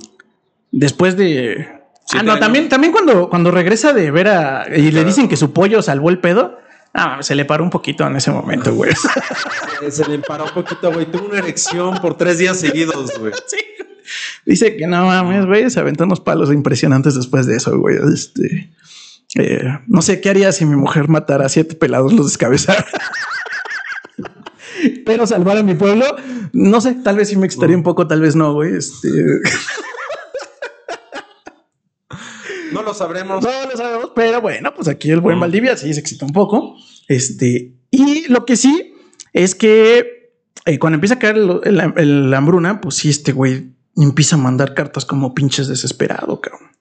después 0.72 1.16
de... 1.16 1.68
Ah, 2.12 2.22
no, 2.24 2.32
años. 2.34 2.40
también, 2.42 2.70
también 2.70 2.92
cuando, 2.92 3.30
cuando 3.30 3.52
regresa 3.52 3.94
de 3.94 4.12
ver 4.12 4.28
a... 4.28 4.66
Y 4.76 4.92
le 4.92 5.06
dicen 5.06 5.30
que 5.30 5.38
su 5.38 5.54
pollo 5.54 5.82
salvó 5.82 6.10
el 6.10 6.20
pedo. 6.20 6.58
Ah, 6.94 7.20
se 7.22 7.36
le 7.36 7.46
paró 7.46 7.64
un 7.64 7.70
poquito 7.70 8.06
en 8.06 8.16
ese 8.16 8.30
momento, 8.32 8.74
güey. 8.74 8.92
Se 9.90 10.08
le 10.08 10.20
paró 10.20 10.46
un 10.46 10.52
poquito, 10.52 10.92
güey. 10.92 11.06
Tuvo 11.08 11.26
una 11.28 11.40
erección 11.40 11.98
por 12.00 12.16
tres 12.18 12.38
días 12.38 12.60
seguidos, 12.60 13.18
güey. 13.20 13.34
Sí. 13.48 13.58
Dice 14.46 14.76
que 14.76 14.86
no 14.86 15.06
mames, 15.06 15.46
güey, 15.46 15.70
se 15.70 15.80
aventó 15.80 16.04
unos 16.04 16.20
palos 16.20 16.52
impresionantes 16.52 17.16
después 17.16 17.46
de 17.48 17.56
eso, 17.56 17.80
güey. 17.80 17.98
Este, 18.14 18.70
eh, 19.36 19.80
no 19.88 20.02
sé 20.02 20.20
qué 20.20 20.30
haría 20.30 20.52
si 20.52 20.66
mi 20.66 20.76
mujer 20.76 21.08
matara 21.08 21.46
a 21.46 21.50
siete 21.50 21.76
pelados, 21.76 22.12
los 22.14 22.28
descabezara. 22.28 22.86
Pero 25.06 25.26
salvar 25.28 25.58
a 25.58 25.64
mi 25.64 25.76
pueblo, 25.76 26.06
no 26.54 26.82
sé, 26.82 26.96
tal 26.96 27.18
vez 27.18 27.30
sí 27.30 27.36
me 27.38 27.46
excitaría 27.46 27.76
un 27.78 27.84
poco, 27.84 28.08
tal 28.08 28.22
vez 28.22 28.36
no, 28.36 28.54
güey. 28.54 28.76
Este, 28.76 29.10
No 32.72 32.82
lo 32.82 32.94
sabremos. 32.94 33.44
no 33.44 33.50
lo 33.70 33.78
sabemos, 33.78 34.12
pero 34.16 34.42
bueno, 34.42 34.74
pues 34.74 34.88
aquí 34.88 35.12
el 35.12 35.20
buen 35.22 35.38
Mm. 35.38 35.42
Valdivia 35.42 35.78
sí 35.78 35.94
se 35.94 36.00
excita 36.00 36.26
un 36.26 36.32
poco. 36.34 36.76
Este, 37.08 37.76
y 37.92 38.28
lo 38.30 38.46
que 38.46 38.56
sí 38.56 38.96
es 39.32 39.54
que 39.54 40.32
eh, 40.66 40.80
cuando 40.80 40.96
empieza 40.96 41.16
a 41.16 41.20
caer 41.20 41.38
el, 41.38 41.60
el- 41.66 41.94
el- 41.98 42.30
la 42.32 42.38
hambruna, 42.38 42.82
pues 42.82 42.96
sí, 42.96 43.10
este 43.10 43.32
güey 43.32 43.74
empieza 43.96 44.38
a 44.38 44.40
mandar 44.40 44.74
cartas 44.74 45.06
como 45.06 45.36
pinches 45.36 45.68
desesperado, 45.68 46.42
cabrón. 46.42 46.72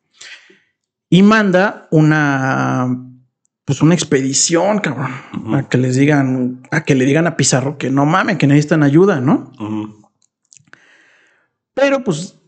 Y 1.10 1.22
manda 1.22 1.88
una, 1.90 2.88
pues 3.64 3.80
una 3.80 3.94
expedición, 3.94 4.78
cabrón, 4.80 5.12
a 5.54 5.68
que 5.68 5.78
les 5.78 5.96
digan, 5.96 6.62
a 6.70 6.84
que 6.84 6.94
le 6.94 7.04
digan 7.04 7.26
a 7.26 7.36
Pizarro 7.36 7.78
que 7.78 7.90
no 7.90 8.06
mamen, 8.06 8.38
que 8.38 8.46
necesitan 8.46 8.82
ayuda, 8.82 9.20
¿no? 9.20 9.52
Pero 11.74 12.02
pues 12.04 12.38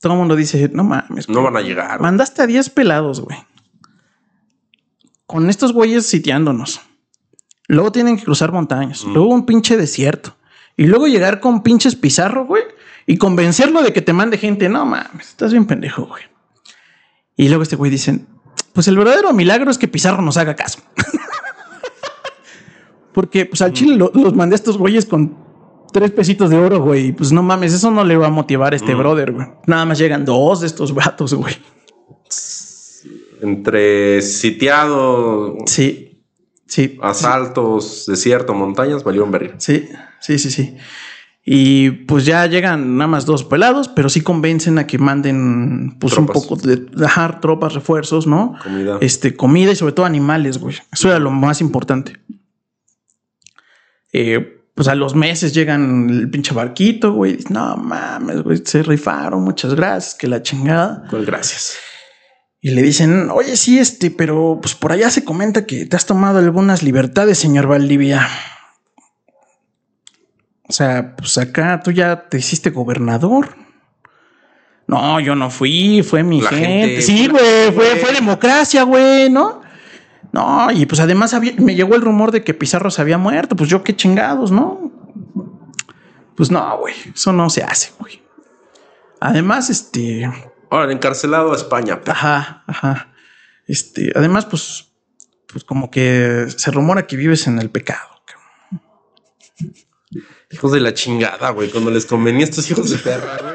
todo 0.00 0.14
el 0.14 0.18
mundo 0.18 0.36
dice, 0.36 0.68
no 0.72 0.84
mames. 0.84 1.28
No 1.28 1.42
van 1.42 1.56
a 1.56 1.60
llegar. 1.60 2.00
Mandaste 2.00 2.42
a 2.42 2.46
10 2.46 2.70
pelados, 2.70 3.20
güey. 3.20 3.38
Con 5.26 5.48
estos 5.50 5.72
güeyes 5.72 6.06
sitiándonos. 6.06 6.80
Luego 7.68 7.90
tienen 7.90 8.16
que 8.16 8.24
cruzar 8.24 8.52
montañas. 8.52 9.04
Luego 9.04 9.28
un 9.28 9.46
pinche 9.46 9.76
desierto. 9.76 10.36
Y 10.76 10.86
luego 10.86 11.06
llegar 11.06 11.40
con 11.40 11.62
pinches 11.62 11.96
pizarro, 11.96 12.44
güey. 12.46 12.62
Y 13.06 13.16
convencerlo 13.16 13.82
de 13.82 13.92
que 13.92 14.02
te 14.02 14.12
mande 14.12 14.36
gente. 14.38 14.68
No 14.68 14.84
mames, 14.84 15.28
estás 15.28 15.52
bien 15.52 15.66
pendejo, 15.66 16.06
güey. 16.06 16.24
Y 17.36 17.48
luego 17.48 17.62
este 17.62 17.76
güey 17.76 17.90
dice: 17.90 18.24
Pues 18.76 18.86
el 18.88 18.98
verdadero 18.98 19.32
milagro 19.32 19.70
es 19.70 19.78
que 19.78 19.88
Pizarro 19.88 20.20
nos 20.22 20.36
haga 20.36 20.54
caso. 20.54 20.80
Porque 23.14 23.46
pues 23.46 23.62
al 23.62 23.72
chile 23.72 23.96
lo- 23.96 24.12
los 24.14 24.34
mandé 24.34 24.54
a 24.54 24.56
estos 24.56 24.76
güeyes 24.76 25.06
con 25.06 25.34
tres 25.92 26.10
pesitos 26.10 26.50
de 26.50 26.58
oro, 26.58 26.80
güey. 26.80 27.12
Pues 27.12 27.32
no 27.32 27.42
mames, 27.42 27.72
eso 27.72 27.90
no 27.90 28.04
le 28.04 28.16
va 28.18 28.26
a 28.26 28.30
motivar 28.30 28.74
a 28.74 28.76
este 28.76 28.94
Mm. 28.94 28.98
brother, 28.98 29.32
güey. 29.32 29.46
Nada 29.66 29.86
más 29.86 29.96
llegan 29.98 30.24
dos 30.26 30.60
de 30.60 30.66
estos 30.66 30.92
vatos, 30.94 31.32
güey. 31.32 31.56
Entre 33.40 34.20
sitiado. 34.22 35.56
Sí. 35.66 36.22
Sí. 36.66 36.98
Asaltos, 37.00 38.04
desierto, 38.06 38.52
montañas, 38.52 39.04
valieron 39.04 39.30
verga. 39.30 39.54
Sí, 39.58 39.88
sí, 40.20 40.38
sí, 40.38 40.50
sí. 40.50 40.76
Y 41.48 41.90
pues 41.92 42.24
ya 42.26 42.44
llegan 42.46 42.96
nada 42.96 43.06
más 43.06 43.24
dos 43.24 43.44
pelados, 43.44 43.86
pero 43.86 44.08
sí 44.08 44.20
convencen 44.20 44.80
a 44.80 44.86
que 44.88 44.98
manden 44.98 45.96
pues 46.00 46.12
Tropas. 46.12 46.36
un 46.36 46.42
poco 46.42 46.56
de 46.56 46.76
dejar 46.76 47.40
tropas, 47.40 47.72
refuerzos, 47.72 48.26
¿no? 48.26 48.58
Comida. 48.60 48.98
Este, 49.00 49.36
comida 49.36 49.70
y 49.70 49.76
sobre 49.76 49.92
todo 49.92 50.06
animales, 50.06 50.58
güey. 50.58 50.74
Eso 50.92 51.08
era 51.08 51.20
lo 51.20 51.30
más 51.30 51.60
importante. 51.60 52.18
Eh, 54.12 54.64
pues 54.74 54.88
a 54.88 54.96
los 54.96 55.14
meses 55.14 55.54
llegan 55.54 56.10
el 56.10 56.28
pinche 56.30 56.52
barquito, 56.52 57.12
güey. 57.12 57.38
No 57.48 57.76
mames, 57.76 58.42
güey, 58.42 58.62
se 58.64 58.82
rifaron, 58.82 59.44
muchas 59.44 59.72
gracias, 59.76 60.16
que 60.16 60.26
la 60.26 60.42
chingada. 60.42 61.04
Pues 61.08 61.24
gracias. 61.26 61.76
Y 62.60 62.70
le 62.70 62.82
dicen, 62.82 63.30
oye, 63.30 63.56
sí, 63.56 63.78
este, 63.78 64.10
pero 64.10 64.58
pues 64.60 64.74
por 64.74 64.90
allá 64.90 65.10
se 65.10 65.22
comenta 65.22 65.64
que 65.64 65.86
te 65.86 65.94
has 65.94 66.06
tomado 66.06 66.40
algunas 66.40 66.82
libertades, 66.82 67.38
señor 67.38 67.68
Valdivia. 67.68 68.26
O 70.68 70.72
sea, 70.72 71.14
pues 71.16 71.38
acá 71.38 71.80
tú 71.82 71.90
ya 71.92 72.28
te 72.28 72.38
hiciste 72.38 72.70
gobernador. 72.70 73.56
No, 74.88 75.18
yo 75.20 75.34
no 75.34 75.50
fui, 75.50 76.02
fue 76.02 76.22
mi 76.22 76.40
gente. 76.40 76.56
gente- 76.66 77.02
Sí, 77.02 77.26
güey, 77.28 77.72
fue, 77.72 78.12
democracia, 78.12 78.82
güey, 78.84 79.28
¿no? 79.30 79.62
No, 80.32 80.70
y 80.70 80.86
pues 80.86 81.00
además 81.00 81.34
había- 81.34 81.54
me 81.58 81.74
llegó 81.74 81.94
el 81.94 82.02
rumor 82.02 82.30
de 82.30 82.44
que 82.44 82.54
Pizarro 82.54 82.90
se 82.90 83.00
había 83.00 83.18
muerto. 83.18 83.56
Pues 83.56 83.68
yo 83.70 83.82
qué 83.82 83.96
chingados, 83.96 84.50
¿no? 84.52 84.92
Pues 86.36 86.50
no, 86.50 86.78
güey, 86.78 86.94
eso 87.14 87.32
no 87.32 87.48
se 87.50 87.62
hace, 87.62 87.92
güey. 87.98 88.22
Además, 89.20 89.70
este, 89.70 90.30
Ahora, 90.70 90.92
encarcelado 90.92 91.52
a 91.52 91.56
España. 91.56 92.00
pe- 92.02 92.10
Ajá, 92.10 92.62
ajá. 92.66 93.08
Este, 93.66 94.12
además, 94.14 94.44
pues, 94.46 94.88
pues 95.50 95.64
como 95.64 95.90
que 95.90 96.46
se 96.54 96.70
rumora 96.70 97.06
que 97.06 97.16
vives 97.16 97.46
en 97.46 97.58
el 97.58 97.70
pecado. 97.70 98.08
cabrón. 98.26 98.84
Hijos 100.50 100.72
de 100.72 100.80
la 100.80 100.94
chingada, 100.94 101.50
güey. 101.50 101.70
Cuando 101.70 101.90
les 101.90 102.06
convenía 102.06 102.42
a 102.46 102.48
estos 102.50 102.70
hijos 102.70 102.90
de 102.90 102.98
perra, 102.98 103.38
güey. 103.42 103.54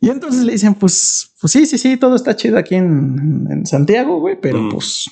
Y 0.00 0.08
entonces 0.10 0.42
le 0.44 0.52
dicen, 0.52 0.74
pues, 0.74 1.34
pues 1.40 1.52
sí, 1.52 1.66
sí, 1.66 1.76
sí, 1.78 1.96
todo 1.96 2.16
está 2.16 2.34
chido 2.34 2.56
aquí 2.58 2.74
en, 2.74 3.46
en 3.50 3.66
Santiago, 3.66 4.18
güey, 4.18 4.40
pero 4.40 4.58
Mm. 4.62 4.70
pues 4.70 5.10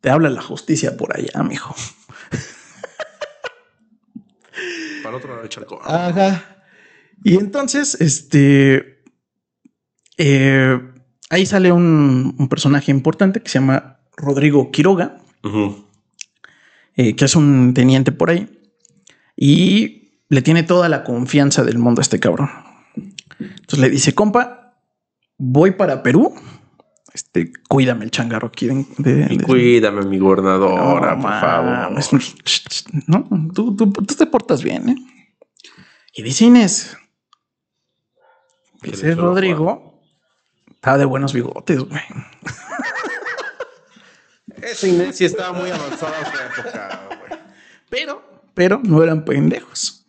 te 0.00 0.08
habla 0.08 0.30
la 0.30 0.40
justicia 0.40 0.96
por 0.96 1.14
allá, 1.16 1.42
mijo. 1.42 1.74
Para 5.02 5.10
el 5.10 5.14
otro 5.16 5.28
lado 5.30 5.40
del 5.42 5.48
charco. 5.50 5.80
Ajá. 5.82 6.62
Y 7.24 7.36
entonces, 7.36 7.96
este, 8.00 9.02
eh, 10.16 10.80
ahí 11.28 11.44
sale 11.46 11.72
un, 11.72 12.34
un 12.38 12.48
personaje 12.48 12.90
importante 12.90 13.42
que 13.42 13.48
se 13.50 13.58
llama 13.58 14.00
Rodrigo 14.16 14.70
Quiroga. 14.70 15.18
Eh, 16.96 17.16
que 17.16 17.24
es 17.24 17.34
un 17.36 17.72
teniente 17.74 18.12
por 18.12 18.30
ahí, 18.30 18.59
y 19.42 20.22
le 20.28 20.42
tiene 20.42 20.62
toda 20.62 20.88
la 20.90 21.02
confianza 21.02 21.64
del 21.64 21.78
mundo 21.78 22.00
a 22.00 22.02
este 22.02 22.20
cabrón. 22.20 22.50
Entonces 23.40 23.78
le 23.78 23.88
dice, 23.88 24.14
compa, 24.14 24.76
voy 25.38 25.70
para 25.70 26.02
Perú. 26.02 26.34
Este, 27.14 27.50
cuídame 27.68 28.04
el 28.04 28.10
changarro 28.10 28.48
aquí. 28.48 28.68
de- 28.98 29.24
de- 29.26 29.42
cuídame, 29.44 30.02
mi 30.02 30.18
gobernadora, 30.18 31.16
No, 31.16 31.22
por 31.22 31.30
favor. 31.40 31.98
No, 33.08 33.26
tú, 33.54 33.74
tú- 33.74 33.90
tú 33.90 34.14
te 34.14 34.26
portas 34.26 34.62
bien, 34.62 34.90
¿eh? 34.90 34.96
Y 36.14 36.22
dice 36.22 36.44
Inés, 36.44 36.96
ese 38.82 39.14
Rodrigo 39.14 40.02
estaba 40.70 40.98
de 40.98 41.04
buenos 41.06 41.32
bigotes, 41.32 41.80
güey. 41.80 42.00
Esa 44.62 44.86
Inés 44.86 45.16
sí 45.16 45.24
estaba 45.24 45.52
muy 45.58 45.70
avanzada 45.70 46.18
en 46.20 46.26
su 46.26 46.60
época, 46.60 47.00
güey. 47.08 47.40
pero, 47.88 48.29
pero 48.60 48.78
no 48.84 49.02
eran 49.02 49.24
pendejos. 49.24 50.04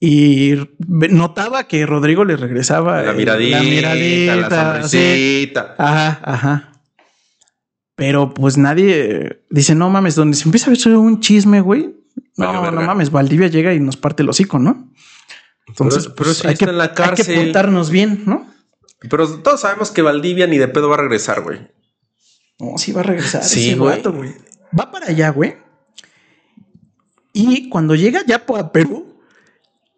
Y 0.00 0.54
notaba 0.80 1.68
que 1.68 1.86
Rodrigo 1.86 2.24
le 2.24 2.36
regresaba 2.36 3.02
La 3.02 3.12
el- 3.12 3.16
miradita, 3.16 3.58
la, 3.58 3.62
miradita, 3.62 4.82
sí. 4.88 4.96
sonrisita. 4.98 5.74
Ajá, 5.78 6.20
ajá. 6.24 6.72
Pero 7.94 8.34
pues 8.34 8.58
nadie 8.58 9.44
dice, 9.48 9.76
no 9.76 9.90
mames, 9.90 10.16
donde 10.16 10.36
se 10.36 10.42
empieza 10.48 10.68
a 10.68 10.74
ver 10.74 10.96
un 10.96 11.20
chisme, 11.20 11.60
güey. 11.60 11.94
No, 12.36 12.60
Vale, 12.62 12.74
no 12.74 12.82
mames, 12.82 13.12
Valdivia 13.12 13.46
llega 13.46 13.72
y 13.72 13.78
nos 13.78 13.96
parte 13.96 14.24
el 14.24 14.28
hocico, 14.28 14.58
¿no? 14.58 14.92
Entonces, 15.68 16.06
Pero- 16.06 16.14
pero 16.16 16.26
pues, 16.30 16.38
si 16.38 16.48
hay, 16.48 16.56
que, 16.56 16.64
en 16.64 16.76
la 16.78 16.84
hay 16.84 16.90
que 16.90 16.94
cárcel. 16.96 17.44
portarnos 17.44 17.90
bien, 17.90 18.24
¿no? 18.26 18.50
Pero 19.08 19.28
todos 19.38 19.60
sabemos 19.60 19.92
que 19.92 20.02
Valdivia 20.02 20.48
ni 20.48 20.58
de 20.58 20.66
pedo 20.66 20.88
va 20.88 20.96
a 20.96 20.98
regresar, 20.98 21.42
güey. 21.42 21.60
No, 22.58 22.76
sí 22.78 22.90
va 22.90 23.02
a 23.02 23.04
regresar 23.04 23.44
Sí, 23.44 23.68
ese 23.68 23.76
güey. 23.78 23.96
vato, 23.98 24.12
güey. 24.12 24.34
Va 24.78 24.90
para 24.90 25.06
allá, 25.06 25.30
güey. 25.30 25.62
Y 27.34 27.68
cuando 27.68 27.94
llega 27.94 28.22
ya 28.26 28.44
a 28.56 28.72
Perú, 28.72 29.18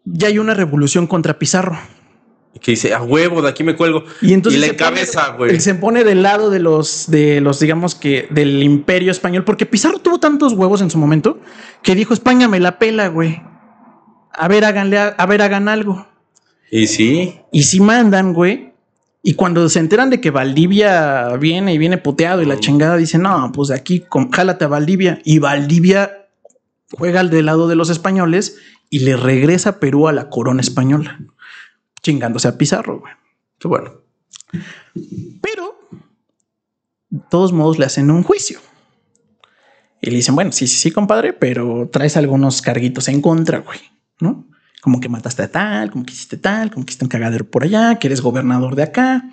ya 0.05 0.27
hay 0.29 0.39
una 0.41 0.55
revolución 0.55 1.07
contra 1.07 1.39
Pizarro. 1.39 1.79
Que 2.61 2.71
dice, 2.73 2.95
a 2.95 3.03
huevo, 3.03 3.43
de 3.43 3.51
aquí 3.51 3.63
me 3.63 3.77
cuelgo. 3.77 4.05
Y 4.23 4.33
entonces 4.33 4.59
la 4.61 4.69
se 4.69 4.73
pone- 4.73 4.89
encabeza, 4.89 5.29
güey. 5.37 5.61
Se 5.61 5.75
pone 5.75 6.03
del 6.05 6.23
lado 6.23 6.49
de 6.49 6.59
los, 6.59 7.11
de 7.11 7.43
los, 7.43 7.61
digamos 7.61 7.95
que 7.95 8.27
del 8.31 8.63
imperio 8.63 9.11
español, 9.13 9.45
porque 9.45 9.67
Pizarro 9.67 9.99
tuvo 9.99 10.19
tantos 10.19 10.55
huevos 10.55 10.81
en 10.81 10.91
su 10.91 10.97
momento 10.97 11.39
que 11.83 11.95
dijo 11.95 12.15
España 12.15 12.49
me 12.49 12.59
la 12.59 12.79
pela, 12.79 13.09
güey. 13.09 13.43
A 14.33 14.49
ver, 14.49 14.65
háganle, 14.65 14.99
a, 14.99 15.09
a 15.09 15.27
ver, 15.27 15.43
hagan 15.43 15.69
algo. 15.69 16.07
Y 16.71 16.87
sí, 16.87 17.39
Y 17.53 17.65
si 17.65 17.81
mandan, 17.81 18.33
güey. 18.33 18.73
Y 19.23 19.35
cuando 19.35 19.69
se 19.69 19.81
enteran 19.81 20.09
de 20.09 20.21
que 20.21 20.31
Valdivia 20.31 21.37
viene 21.37 21.75
y 21.75 21.79
viene 21.79 21.99
puteado 21.99 22.41
y 22.41 22.47
la 22.47 22.59
chingada, 22.59 22.97
dicen, 22.97 23.23
no, 23.23 23.53
pues 23.53 23.69
de 23.69 23.75
aquí 23.75 24.01
con- 24.01 24.31
jálate 24.31 24.65
a 24.65 24.69
Valdivia. 24.69 25.21
Y 25.25 25.41
Valdivia 25.41 26.26
juega 26.93 27.21
al 27.21 27.31
del 27.31 27.47
lado 27.47 27.69
de 27.69 27.77
los 27.77 27.91
españoles 27.91 28.59
y 28.91 29.01
le 29.01 29.17
regresa 29.17 29.81
Perú 29.81 30.09
a 30.09 30.13
la 30.13 30.31
corona 30.31 30.61
española, 30.61 31.19
chingándose 32.03 32.49
a 32.49 32.59
Pizarro, 32.59 33.01
güey. 33.01 33.13
bueno. 33.65 34.03
Pero 35.43 35.77
de 37.09 37.21
todos 37.31 37.53
modos 37.53 37.79
le 37.79 37.87
hacen 37.87 38.11
un 38.11 38.23
juicio. 38.23 38.61
Y 40.01 40.11
le 40.11 40.17
dicen, 40.17 40.35
bueno, 40.35 40.53
sí, 40.53 40.67
sí, 40.67 40.77
sí, 40.77 40.91
compadre, 40.91 41.33
pero 41.33 41.89
traes 41.91 42.17
algunos 42.17 42.63
carguitos 42.63 43.09
en 43.09 43.21
contra, 43.21 43.59
güey, 43.59 43.81
¿no? 44.21 44.47
Como 44.83 45.01
que 45.01 45.09
mataste 45.09 45.43
a 45.43 45.51
tal, 45.51 45.91
como 45.91 46.05
que 46.05 46.13
hiciste 46.13 46.37
tal, 46.37 46.71
como 46.71 46.85
que 46.85 46.91
hiciste 46.91 47.05
un 47.05 47.09
cagadero 47.09 47.51
por 47.51 47.65
allá, 47.65 47.99
que 47.99 48.07
eres 48.07 48.21
gobernador 48.21 48.77
de 48.77 48.85
acá. 48.85 49.25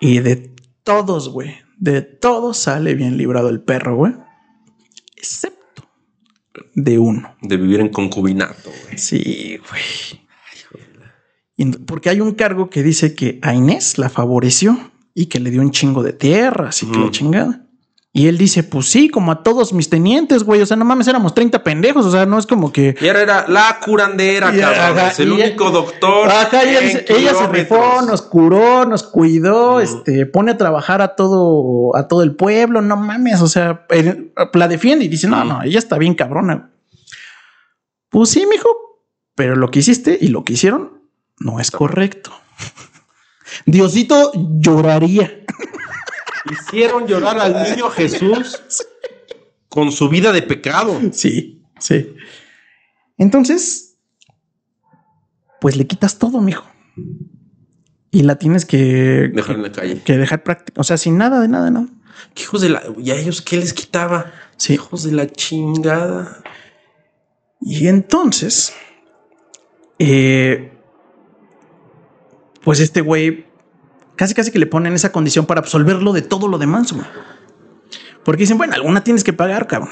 Y 0.00 0.20
de 0.20 0.54
todos, 0.84 1.28
güey, 1.28 1.56
de 1.76 2.00
todos 2.00 2.56
sale 2.56 2.94
bien 2.94 3.18
librado 3.18 3.50
el 3.50 3.60
perro, 3.60 3.96
güey. 3.96 4.14
Excepto 5.16 5.59
de 6.74 6.98
uno. 6.98 7.36
De 7.42 7.56
vivir 7.56 7.80
en 7.80 7.88
concubinato, 7.88 8.70
güey. 8.84 8.98
Sí, 8.98 9.58
güey. 9.68 11.72
Porque 11.86 12.08
hay 12.08 12.20
un 12.20 12.32
cargo 12.32 12.70
que 12.70 12.82
dice 12.82 13.14
que 13.14 13.38
a 13.42 13.54
Inés 13.54 13.98
la 13.98 14.08
favoreció 14.08 14.92
y 15.14 15.26
que 15.26 15.40
le 15.40 15.50
dio 15.50 15.60
un 15.60 15.70
chingo 15.70 16.02
de 16.02 16.12
tierras 16.12 16.82
y 16.82 16.86
que 16.86 16.98
la 16.98 17.10
chingada. 17.10 17.66
Y 18.12 18.26
él 18.26 18.38
dice, 18.38 18.64
pues 18.64 18.86
sí, 18.90 19.08
como 19.08 19.30
a 19.30 19.44
todos 19.44 19.72
mis 19.72 19.88
tenientes, 19.88 20.42
güey. 20.42 20.60
O 20.60 20.66
sea, 20.66 20.76
no 20.76 20.84
mames, 20.84 21.06
éramos 21.06 21.32
30 21.32 21.62
pendejos. 21.62 22.04
O 22.04 22.10
sea, 22.10 22.26
no 22.26 22.38
es 22.40 22.46
como 22.46 22.72
que... 22.72 22.96
Y 23.00 23.06
ahora 23.06 23.22
era 23.22 23.44
la 23.48 23.78
curandera, 23.84 24.52
Y- 24.52 24.58
cabrón. 24.58 24.80
ajá, 24.98 25.08
es 25.12 25.20
el 25.20 25.30
único 25.30 25.70
doctor. 25.70 26.28
Ajá, 26.28 26.62
ella, 26.64 27.34
se 27.34 27.46
rifó, 27.46 28.02
nos 28.02 28.22
curó, 28.22 28.84
nos 28.84 29.04
cuidó, 29.04 29.78
este, 29.80 30.26
pone 30.26 30.50
a 30.50 30.56
trabajar 30.56 31.02
a 31.02 31.14
todo, 31.14 31.94
a 31.96 32.08
todo 32.08 32.24
el 32.24 32.34
pueblo. 32.34 32.82
No 32.82 32.96
mames, 32.96 33.40
o 33.42 33.46
sea, 33.46 33.86
él 33.90 34.32
la 34.54 34.66
defiende 34.66 35.04
y 35.04 35.08
dice, 35.08 35.28
no, 35.28 35.44
no, 35.44 35.62
ella 35.62 35.78
está 35.78 35.96
bien 35.96 36.14
cabrona. 36.14 36.72
Pues 38.08 38.30
sí, 38.30 38.44
mijo, 38.50 38.68
pero 39.36 39.54
lo 39.54 39.70
que 39.70 39.78
hiciste 39.78 40.18
y 40.20 40.28
lo 40.28 40.42
que 40.42 40.54
hicieron 40.54 41.00
no 41.38 41.60
es 41.60 41.70
correcto. 41.70 42.32
Diosito 43.66 44.32
lloraría. 44.34 45.32
Hicieron 46.50 47.06
llorar 47.06 47.38
al 47.38 47.70
niño 47.70 47.90
Jesús 47.90 48.60
con 49.68 49.92
su 49.92 50.08
vida 50.08 50.32
de 50.32 50.42
pecado. 50.42 51.00
Sí, 51.12 51.62
sí. 51.78 52.14
Entonces, 53.16 53.98
pues 55.60 55.76
le 55.76 55.86
quitas 55.86 56.18
todo, 56.18 56.40
mijo. 56.40 56.66
Y 58.10 58.22
la 58.22 58.36
tienes 58.36 58.66
que, 58.66 59.30
Dejar 59.32 59.56
en 59.56 59.62
la 59.62 59.72
calle. 59.72 60.02
que 60.02 60.16
dejar 60.16 60.42
práctica. 60.42 60.80
O 60.80 60.84
sea, 60.84 60.96
sin 60.96 61.16
nada 61.16 61.40
de 61.40 61.48
nada, 61.48 61.70
nada. 61.70 61.86
¿Qué 62.34 62.42
hijos 62.42 62.60
de 62.60 62.70
la. 62.70 62.82
¿Y 62.98 63.10
a 63.10 63.16
ellos 63.16 63.40
qué 63.42 63.56
les 63.56 63.72
quitaba? 63.72 64.32
Sí. 64.56 64.74
Hijos 64.74 65.04
de 65.04 65.12
la 65.12 65.26
chingada. 65.28 66.42
Y 67.60 67.86
entonces, 67.88 68.72
eh, 69.98 70.72
pues 72.62 72.80
este 72.80 73.00
güey 73.02 73.49
casi 74.20 74.34
casi 74.34 74.50
que 74.50 74.58
le 74.58 74.66
ponen 74.66 74.92
esa 74.92 75.12
condición 75.12 75.46
para 75.46 75.60
absolverlo 75.60 76.12
de 76.12 76.20
todo 76.20 76.46
lo 76.46 76.58
demás, 76.58 76.92
güey. 76.92 77.06
Porque 78.22 78.42
dicen, 78.42 78.58
bueno, 78.58 78.74
alguna 78.74 79.02
tienes 79.02 79.24
que 79.24 79.32
pagar, 79.32 79.66
cabrón. 79.66 79.88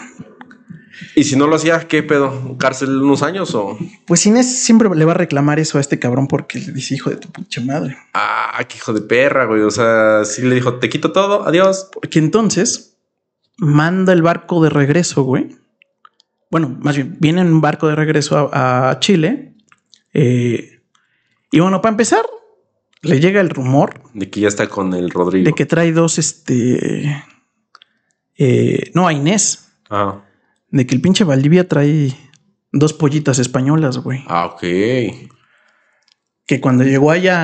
¿Y 1.14 1.24
si 1.24 1.34
no 1.34 1.46
lo 1.46 1.56
hacías, 1.56 1.86
qué 1.86 2.02
pedo? 2.02 2.58
¿Cárcel 2.58 3.00
unos 3.00 3.22
años 3.22 3.54
o.? 3.54 3.78
Pues 4.06 4.26
Inés 4.26 4.58
siempre 4.58 4.86
le 4.94 5.06
va 5.06 5.12
a 5.12 5.14
reclamar 5.14 5.58
eso 5.58 5.78
a 5.78 5.80
este 5.80 5.98
cabrón 5.98 6.28
porque 6.28 6.58
le 6.58 6.72
dice, 6.72 6.94
hijo 6.94 7.08
de 7.08 7.16
tu 7.16 7.30
pinche 7.30 7.62
madre. 7.62 7.96
Ah, 8.12 8.60
qué 8.68 8.76
hijo 8.76 8.92
de 8.92 9.00
perra, 9.00 9.46
güey. 9.46 9.62
O 9.62 9.70
sea, 9.70 10.26
sí 10.26 10.42
le 10.42 10.56
dijo, 10.56 10.74
te 10.74 10.90
quito 10.90 11.10
todo, 11.10 11.48
adiós. 11.48 11.88
Porque 11.90 12.18
entonces, 12.18 12.98
manda 13.56 14.12
el 14.12 14.20
barco 14.20 14.62
de 14.62 14.68
regreso, 14.68 15.22
güey. 15.22 15.56
Bueno, 16.50 16.76
más 16.82 16.96
bien, 16.96 17.16
viene 17.18 17.40
en 17.40 17.50
un 17.50 17.62
barco 17.62 17.88
de 17.88 17.94
regreso 17.94 18.50
a, 18.52 18.90
a 18.90 19.00
Chile. 19.00 19.54
eh, 20.12 20.82
y 21.50 21.60
bueno, 21.60 21.80
para 21.80 21.92
empezar, 21.92 22.26
le 23.02 23.20
llega 23.20 23.40
el 23.40 23.50
rumor 23.50 24.00
De 24.14 24.28
que 24.30 24.40
ya 24.40 24.48
está 24.48 24.66
con 24.68 24.92
el 24.94 25.10
Rodrigo. 25.10 25.44
de 25.44 25.52
que 25.52 25.66
trae 25.66 25.92
dos, 25.92 26.18
este... 26.18 27.24
eh, 28.36 28.90
no, 28.94 29.06
a 29.06 29.12
Inés. 29.12 29.68
Ah, 29.90 30.22
De 30.70 30.86
que 30.86 30.94
el 30.94 31.00
pinche 31.00 31.24
Valdivia 31.24 31.66
trae 31.68 32.14
dos 32.72 32.92
pollitas 32.92 33.38
españolas, 33.38 33.98
güey. 33.98 34.24
ah, 34.28 34.46
ok. 34.46 34.62
Que 36.46 36.62
cuando 36.62 36.82
llegó 36.82 37.10
allá 37.10 37.36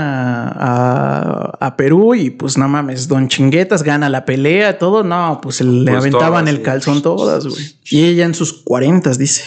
a, 0.49 1.59
a 1.61 1.77
Perú 1.77 2.15
y 2.15 2.31
pues 2.31 2.57
no 2.57 2.67
mames, 2.69 3.07
Don 3.07 3.29
Chinguetas 3.29 3.83
gana 3.83 4.09
la 4.09 4.25
pelea, 4.25 4.79
todo, 4.79 5.05
no, 5.05 5.41
pues 5.43 5.61
le 5.61 5.85
Pues 5.91 5.97
aventaban 5.99 6.45
todas, 6.47 6.49
el 6.49 6.63
calzón 6.63 7.03
todas, 7.03 7.47
güey. 7.47 7.65
Y 7.91 8.05
ella 8.07 8.25
en 8.25 8.33
sus 8.35 8.55
cuarentas, 8.63 9.19
dice. 9.19 9.45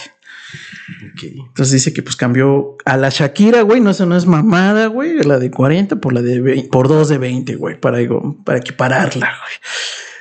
Entonces 1.22 1.72
dice 1.72 1.92
que 1.92 2.02
pues 2.02 2.16
cambió 2.16 2.76
a 2.84 2.96
la 2.96 3.10
Shakira, 3.10 3.62
güey, 3.62 3.80
no, 3.80 3.90
eso 3.90 4.06
no 4.06 4.16
es 4.16 4.26
mamada, 4.26 4.86
güey, 4.86 5.22
la 5.22 5.38
de 5.38 5.50
40 5.50 5.96
por 5.96 6.12
la 6.12 6.22
de 6.22 6.40
20, 6.40 6.68
por 6.70 6.88
dos 6.88 7.08
de 7.08 7.18
20, 7.18 7.56
güey, 7.56 7.78
para, 7.78 7.98
digo, 7.98 8.36
para 8.44 8.58
equipararla, 8.58 9.26
güey. 9.26 9.54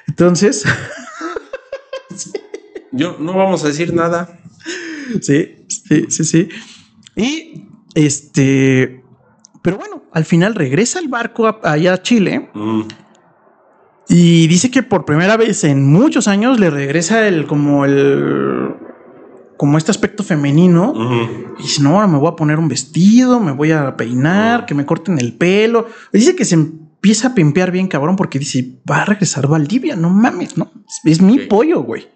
Entonces, 0.08 0.64
Yo 2.92 3.18
no 3.20 3.34
vamos 3.34 3.64
a 3.64 3.68
decir 3.68 3.94
nada. 3.94 4.40
sí, 5.22 5.56
sí, 5.68 6.06
sí, 6.10 6.24
sí. 6.24 6.50
Y 7.16 7.66
este, 7.96 9.04
pero 9.62 9.78
bueno, 9.78 10.04
al 10.14 10.26
final 10.26 10.56
regresa 10.56 11.00
el 11.00 11.08
barco 11.08 11.48
a- 11.48 11.60
allá 11.64 11.94
a 11.94 12.02
Chile. 12.02 12.50
Mm, 12.54 12.82
y 14.10 14.48
dice 14.48 14.72
que 14.72 14.84
por 14.84 15.04
primera 15.06 15.36
vez 15.36 15.64
en 15.66 15.86
muchos 15.92 16.28
años 16.30 16.60
le 16.60 16.70
regresa 16.70 17.28
el 17.28 17.46
como 17.46 17.84
el 17.86 18.67
como 19.58 19.78
este 19.78 19.92
aspecto 19.92 20.24
femenino. 20.24 20.94
Y 21.60 21.64
dice, 21.64 21.82
no, 21.82 21.96
ahora 21.96 22.08
me 22.08 22.18
voy 22.18 22.30
a 22.30 22.36
poner 22.36 22.60
un 22.60 22.68
vestido, 22.68 23.40
me 23.40 23.52
voy 23.52 23.72
a 23.72 23.98
peinar, 23.98 24.66
que 24.66 24.74
me 24.74 24.86
corten 24.86 25.20
el 25.20 25.34
pelo. 25.34 25.88
Dice 26.14 26.36
que 26.36 26.46
se 26.46 26.56
empieza 26.56 27.30
a 27.30 27.36
pimpear 27.36 27.72
bien 27.72 27.88
cabrón 27.88 28.16
porque 28.16 28.40
dice, 28.40 28.80
va 28.90 29.02
a 29.02 29.06
regresar 29.06 29.48
Valdivia, 29.48 29.96
no 29.96 30.10
mames, 30.10 30.58
no. 30.58 30.72
Es 31.04 31.22
mi 31.22 31.40
pollo, 31.40 31.82
güey. 31.82 32.08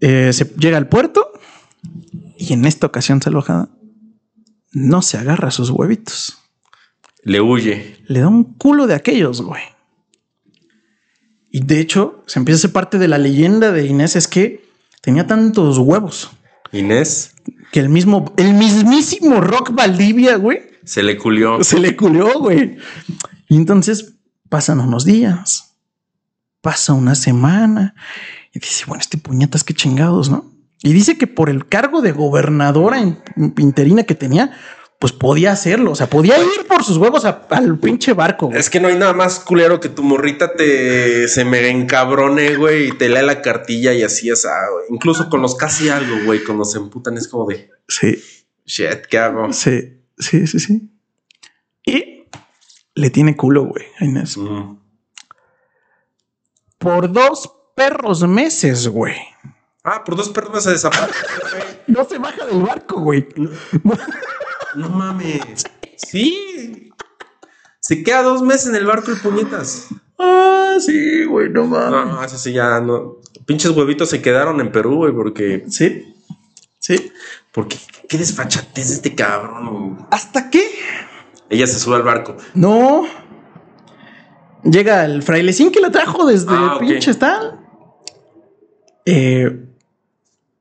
Eh, 0.00 0.32
se 0.32 0.46
llega 0.56 0.78
al 0.78 0.88
puerto 0.88 1.30
y 2.36 2.52
en 2.52 2.64
esta 2.64 2.88
ocasión 2.88 3.22
salvajada 3.22 3.68
no 4.72 5.02
se 5.02 5.18
agarra 5.18 5.50
sus 5.50 5.70
huevitos. 5.70 6.38
Le 7.22 7.40
huye. 7.40 7.98
Le 8.06 8.20
da 8.20 8.28
un 8.28 8.42
culo 8.54 8.88
de 8.88 8.94
aquellos, 8.94 9.42
güey. 9.42 9.62
Y 11.54 11.60
de 11.64 11.78
hecho, 11.80 12.24
se 12.26 12.38
empieza 12.38 12.56
a 12.56 12.60
hacer 12.60 12.72
parte 12.72 12.98
de 12.98 13.06
la 13.08 13.18
leyenda 13.18 13.70
de 13.72 13.86
Inés, 13.86 14.16
es 14.16 14.26
que 14.26 14.64
tenía 15.02 15.26
tantos 15.26 15.76
huevos 15.78 16.30
Inés 16.72 17.34
que 17.70 17.80
el 17.80 17.88
mismo, 17.90 18.32
el 18.38 18.54
mismísimo 18.54 19.40
Rock 19.40 19.72
Valdivia, 19.74 20.36
güey, 20.36 20.62
se 20.84 21.02
le 21.02 21.16
culió. 21.18 21.62
se 21.62 21.78
le 21.78 21.94
culió, 21.96 22.38
güey. 22.40 22.78
Y 23.48 23.56
entonces 23.56 24.14
pasan 24.48 24.80
unos 24.80 25.04
días, 25.04 25.74
pasa 26.62 26.92
una 26.94 27.14
semana 27.14 27.94
y 28.54 28.58
dice, 28.58 28.84
bueno, 28.86 29.00
este 29.00 29.18
puñetas, 29.18 29.62
qué 29.64 29.74
chingados, 29.74 30.30
¿no? 30.30 30.50
Y 30.82 30.92
dice 30.92 31.16
que 31.16 31.26
por 31.26 31.48
el 31.50 31.68
cargo 31.68 32.00
de 32.02 32.12
gobernadora 32.12 32.98
in- 33.00 33.18
interina 33.58 34.02
que 34.02 34.14
tenía, 34.14 34.52
pues 35.02 35.12
podía 35.12 35.50
hacerlo. 35.50 35.90
O 35.90 35.94
sea, 35.96 36.06
podía 36.06 36.38
ir 36.38 36.64
por 36.68 36.84
sus 36.84 36.96
huevos 36.96 37.24
a- 37.24 37.44
al 37.50 37.76
pinche 37.76 38.12
barco. 38.12 38.46
güey. 38.46 38.60
Es 38.60 38.70
que 38.70 38.78
no 38.78 38.86
hay 38.86 38.94
nada 38.96 39.12
más 39.12 39.40
culero 39.40 39.80
que 39.80 39.88
tu 39.88 40.04
morrita 40.04 40.54
te 40.54 41.26
se 41.26 41.44
me 41.44 41.68
encabrone, 41.70 42.54
güey, 42.54 42.90
y 42.90 42.92
te 42.92 43.08
lea 43.08 43.22
la 43.22 43.42
cartilla 43.42 43.92
y 43.94 44.04
así 44.04 44.28
güey. 44.30 44.84
Incluso 44.90 45.28
con 45.28 45.42
los 45.42 45.56
casi 45.56 45.88
algo, 45.88 46.14
güey, 46.24 46.44
cuando 46.44 46.64
se 46.64 46.78
emputan 46.78 47.16
es 47.18 47.26
como 47.26 47.48
de 47.48 47.68
Sí, 47.88 48.22
shit, 48.64 49.04
¿qué 49.10 49.18
hago? 49.18 49.52
sí, 49.52 50.04
sí, 50.16 50.46
sí, 50.46 50.60
sí. 50.60 50.88
Y 51.84 52.28
le 52.94 53.10
tiene 53.10 53.36
culo, 53.36 53.64
güey, 53.64 53.84
a 53.98 54.04
Inés. 54.04 54.36
Mm. 54.36 54.76
Por 56.78 57.10
dos 57.10 57.52
perros 57.74 58.22
meses, 58.28 58.86
güey. 58.86 59.16
Ah, 59.82 60.04
por 60.04 60.14
dos 60.14 60.28
perros 60.28 60.62
se 60.62 60.70
desaparece. 60.70 61.18
No 61.88 62.04
se 62.04 62.16
baja 62.16 62.46
del 62.46 62.62
barco, 62.62 63.00
güey. 63.00 63.26
No 64.74 64.88
mames. 64.88 65.64
Sí. 65.96 66.90
Se 67.80 68.02
queda 68.02 68.22
dos 68.22 68.42
meses 68.42 68.68
en 68.68 68.76
el 68.76 68.86
barco 68.86 69.10
el 69.10 69.18
puñetas. 69.20 69.88
Ah, 70.18 70.76
sí, 70.78 71.24
güey, 71.24 71.48
no 71.50 71.66
mames. 71.66 72.12
No, 72.12 72.22
eso 72.24 72.38
sí 72.38 72.52
ya 72.52 72.80
no. 72.80 73.16
Pinches 73.44 73.72
huevitos 73.72 74.08
se 74.08 74.22
quedaron 74.22 74.60
en 74.60 74.70
Perú, 74.72 74.96
güey, 74.96 75.12
porque. 75.12 75.64
Sí, 75.68 76.14
sí. 76.78 77.12
Porque 77.52 77.76
qué 78.08 78.18
desfachatez 78.18 78.88
de 78.88 78.94
este 78.94 79.14
cabrón. 79.14 79.94
güey. 79.94 80.06
¿Hasta 80.10 80.48
qué? 80.48 80.62
Ella 81.50 81.66
se 81.66 81.78
sube 81.78 81.96
al 81.96 82.02
barco. 82.02 82.36
No. 82.54 83.04
Llega 84.64 85.04
el 85.04 85.22
frailecín 85.22 85.72
que 85.72 85.80
la 85.80 85.90
trajo 85.90 86.24
desde 86.24 86.46
Ah, 86.50 86.76
pinche 86.80 87.10
está. 87.10 87.58
Eh, 89.04 89.66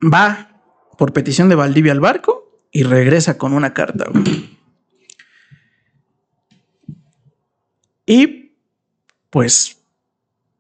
va 0.02 0.60
por 0.98 1.14
petición 1.14 1.50
de 1.50 1.56
Valdivia 1.56 1.92
al 1.92 2.00
barco 2.00 2.41
y 2.72 2.84
regresa 2.84 3.38
con 3.38 3.54
una 3.54 3.74
carta. 3.74 4.06
güey. 4.10 4.58
Y 8.06 8.58
pues 9.30 9.78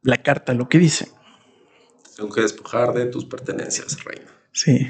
la 0.01 0.17
carta 0.17 0.53
lo 0.53 0.69
que 0.69 0.79
dice. 0.79 1.11
Tengo 2.15 2.31
que 2.31 2.41
despojar 2.41 2.93
de 2.93 3.05
tus 3.07 3.25
pertenencias, 3.25 4.03
reina. 4.03 4.31
Sí. 4.51 4.87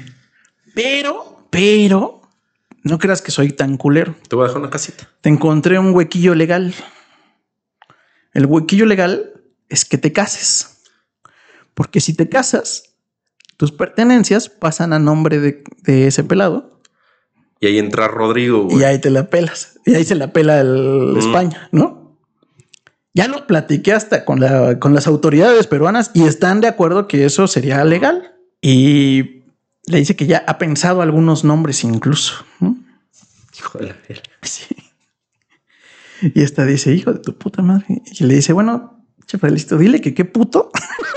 Pero, 0.74 1.46
pero, 1.50 2.22
no 2.82 2.98
creas 2.98 3.22
que 3.22 3.30
soy 3.30 3.52
tan 3.52 3.76
culero. 3.76 4.14
Te 4.28 4.36
voy 4.36 4.44
a 4.44 4.48
dejar 4.48 4.62
una 4.62 4.70
casita. 4.70 5.08
Te 5.20 5.28
encontré 5.28 5.78
un 5.78 5.94
huequillo 5.94 6.34
legal. 6.34 6.74
El 8.32 8.46
huequillo 8.46 8.86
legal 8.86 9.32
es 9.68 9.84
que 9.84 9.98
te 9.98 10.12
cases. 10.12 10.82
Porque 11.74 12.00
si 12.00 12.14
te 12.14 12.28
casas, 12.28 12.96
tus 13.56 13.72
pertenencias 13.72 14.48
pasan 14.48 14.92
a 14.92 14.98
nombre 14.98 15.38
de, 15.38 15.64
de 15.82 16.06
ese 16.06 16.24
pelado 16.24 16.71
Y 17.62 17.66
ahí 17.68 17.78
entra 17.78 18.08
Rodrigo, 18.08 18.64
güey. 18.64 18.80
y 18.80 18.82
ahí 18.84 18.98
te 18.98 19.08
la 19.08 19.30
pelas. 19.30 19.78
Y 19.86 19.94
ahí 19.94 20.04
se 20.04 20.16
la 20.16 20.32
pela 20.32 20.60
el 20.60 21.12
Mm. 21.14 21.18
España, 21.18 21.68
¿no? 21.70 22.18
Ya 23.14 23.28
lo 23.28 23.46
platiqué 23.46 23.92
hasta 23.92 24.24
con, 24.24 24.40
la, 24.40 24.80
con 24.80 24.94
las 24.94 25.06
autoridades 25.06 25.68
peruanas 25.68 26.10
y 26.12 26.24
están 26.24 26.60
de 26.60 26.66
acuerdo 26.66 27.06
que 27.06 27.24
eso 27.24 27.46
sería 27.46 27.84
legal. 27.84 28.34
Y 28.60 29.44
le 29.86 29.98
dice 29.98 30.16
que 30.16 30.26
ya 30.26 30.42
ha 30.48 30.58
pensado 30.58 31.02
algunos 31.02 31.44
nombres 31.44 31.84
incluso. 31.84 32.34
¿no? 32.58 32.76
Hijo 33.56 33.78
de 33.78 33.86
la 33.86 33.96
verga. 34.08 34.22
Sí. 34.42 34.64
Y 36.34 36.42
esta 36.42 36.64
dice, 36.64 36.92
hijo 36.92 37.12
de 37.12 37.20
tu 37.20 37.36
puta 37.38 37.62
madre. 37.62 37.86
Y 38.18 38.24
le 38.24 38.34
dice, 38.34 38.52
bueno, 38.52 39.04
che, 39.26 39.38
listo, 39.50 39.78
dile 39.78 40.00
que 40.00 40.14
qué 40.14 40.24
puto. 40.24 40.70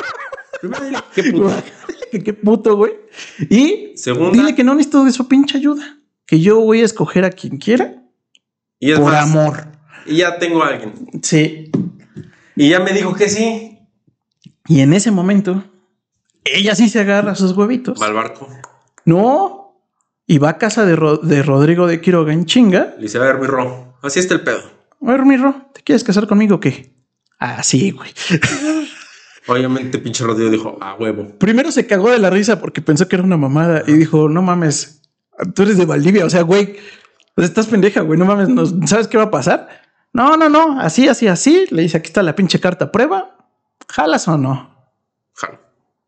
Primero 0.61 0.85
dile, 0.85 0.97
qué 1.15 1.23
puto. 1.31 1.47
dile 1.87 2.07
que 2.11 2.23
qué 2.23 2.33
puto, 2.33 2.75
güey. 2.75 2.93
Y 3.49 3.93
Segunda. 3.95 4.31
dile 4.31 4.53
que 4.55 4.63
no 4.63 4.75
necesito 4.75 5.03
de 5.05 5.11
su 5.11 5.27
pinche 5.27 5.57
ayuda. 5.57 5.94
Que 6.25 6.39
yo 6.39 6.59
voy 6.59 6.81
a 6.81 6.85
escoger 6.85 7.23
a 7.25 7.29
quien 7.29 7.57
quiera 7.57 8.03
Y 8.79 8.91
es 8.91 8.99
por 8.99 9.11
más, 9.11 9.29
amor. 9.29 9.67
Y 10.05 10.17
ya 10.17 10.37
tengo 10.39 10.63
a 10.63 10.69
alguien. 10.69 10.93
Sí. 11.23 11.71
Y 12.55 12.69
ya 12.69 12.79
me 12.79 12.91
dijo 12.93 13.13
que 13.13 13.29
sí. 13.29 13.79
Y 14.67 14.79
en 14.81 14.93
ese 14.93 15.11
momento, 15.11 15.63
ella 16.43 16.73
sí 16.75 16.89
se 16.89 16.99
agarra 17.01 17.31
a 17.33 17.35
sus 17.35 17.51
huevitos. 17.55 18.01
Va 18.01 18.07
al 18.07 18.13
barco. 18.13 18.47
No. 19.05 19.81
Y 20.27 20.39
va 20.39 20.49
a 20.49 20.57
casa 20.57 20.85
de, 20.85 20.95
Ro- 20.95 21.17
de 21.17 21.43
Rodrigo 21.43 21.85
de 21.85 22.01
Quiroga 22.01 22.33
en 22.33 22.45
chinga. 22.45 22.93
Le 22.97 23.03
dice, 23.03 23.19
a 23.19 23.21
ver, 23.21 23.39
mi 23.39 23.45
ro. 23.45 23.97
Así 24.01 24.19
está 24.19 24.33
el 24.33 24.41
pedo. 24.41 24.61
A 25.01 25.11
ver, 25.11 25.23
Mirro, 25.25 25.69
¿te 25.73 25.81
quieres 25.83 26.03
casar 26.03 26.25
conmigo 26.27 26.55
o 26.55 26.59
qué? 26.59 26.91
Ah, 27.39 27.61
sí, 27.61 27.91
güey. 27.91 28.09
Obviamente, 29.47 29.99
pinche 29.99 30.23
Rodrigo 30.23 30.49
dijo, 30.49 30.77
a 30.81 30.95
huevo. 30.95 31.27
Primero 31.37 31.71
se 31.71 31.85
cagó 31.85 32.09
de 32.09 32.17
la 32.17 32.31
risa 32.31 32.59
porque 32.59 32.81
pensó 32.81 33.07
que 33.07 33.15
era 33.15 33.23
una 33.23 33.37
mamada 33.37 33.83
y 33.85 33.93
dijo, 33.93 34.27
no 34.29 34.41
mames, 34.41 35.03
tú 35.53 35.63
eres 35.63 35.77
de 35.77 35.85
Valdivia, 35.85 36.25
o 36.25 36.29
sea, 36.29 36.41
güey, 36.41 36.77
pues 37.35 37.49
estás 37.49 37.67
pendeja, 37.67 38.01
güey, 38.01 38.17
no 38.17 38.25
mames, 38.25 38.49
¿no 38.49 38.65
¿sabes 38.87 39.07
qué 39.07 39.17
va 39.17 39.23
a 39.23 39.31
pasar? 39.31 39.67
No, 40.13 40.37
no, 40.37 40.47
no, 40.47 40.79
así, 40.79 41.09
así, 41.09 41.27
así. 41.27 41.65
Le 41.71 41.81
dice, 41.81 41.97
aquí 41.97 42.07
está 42.07 42.23
la 42.23 42.35
pinche 42.35 42.61
carta 42.61 42.89
prueba. 42.89 43.35
¿Jalas 43.89 44.27
o 44.29 44.37
no? 44.37 44.89
Jalo. 45.33 45.59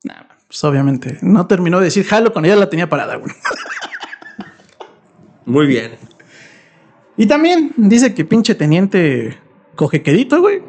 Nah, 0.05 0.23
pues 0.47 0.63
obviamente, 0.63 1.17
no 1.21 1.45
terminó 1.45 1.79
de 1.79 1.85
decir 1.85 2.05
jalo 2.05 2.31
cuando 2.31 2.47
ya 2.47 2.55
la 2.55 2.69
tenía 2.69 2.87
parada, 2.87 3.17
güey. 3.17 3.33
Muy 5.45 5.67
bien. 5.67 5.97
Y 7.17 7.25
también 7.25 7.73
dice 7.75 8.13
que 8.13 8.23
pinche 8.23 8.55
teniente 8.55 9.37
coge 9.75 10.01
quedito, 10.01 10.39
güey. 10.39 10.63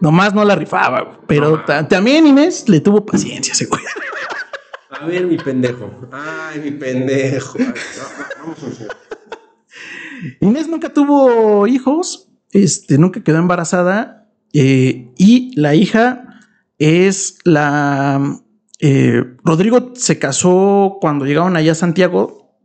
Nomás 0.00 0.34
no 0.34 0.44
la 0.44 0.54
rifaba, 0.54 1.00
güey. 1.00 1.16
Pero 1.26 1.64
también 1.64 2.26
Inés 2.26 2.68
le 2.68 2.80
tuvo 2.80 3.06
paciencia, 3.06 3.52
ese 3.52 3.64
güey. 3.64 3.80
A 5.00 5.06
ver, 5.06 5.26
mi 5.26 5.36
pendejo. 5.36 6.08
Ay, 6.12 6.60
mi 6.60 6.70
pendejo. 6.72 7.58
Ay, 7.58 7.66
no, 7.66 7.72
no, 7.72 7.74
vamos 8.40 8.62
a 8.62 8.66
hacer. 8.68 8.88
Inés 10.40 10.68
nunca 10.68 10.92
tuvo 10.92 11.66
hijos, 11.66 12.28
este, 12.52 12.98
nunca 12.98 13.22
quedó 13.22 13.38
embarazada 13.38 14.28
Eh, 14.52 15.12
y 15.18 15.52
la 15.60 15.74
hija 15.74 16.40
es 16.78 17.36
la... 17.44 18.40
eh, 18.80 19.22
Rodrigo 19.44 19.92
se 19.96 20.18
casó 20.18 20.96
cuando 21.00 21.26
llegaron 21.26 21.56
allá 21.56 21.72
a 21.72 21.74
Santiago, 21.74 22.56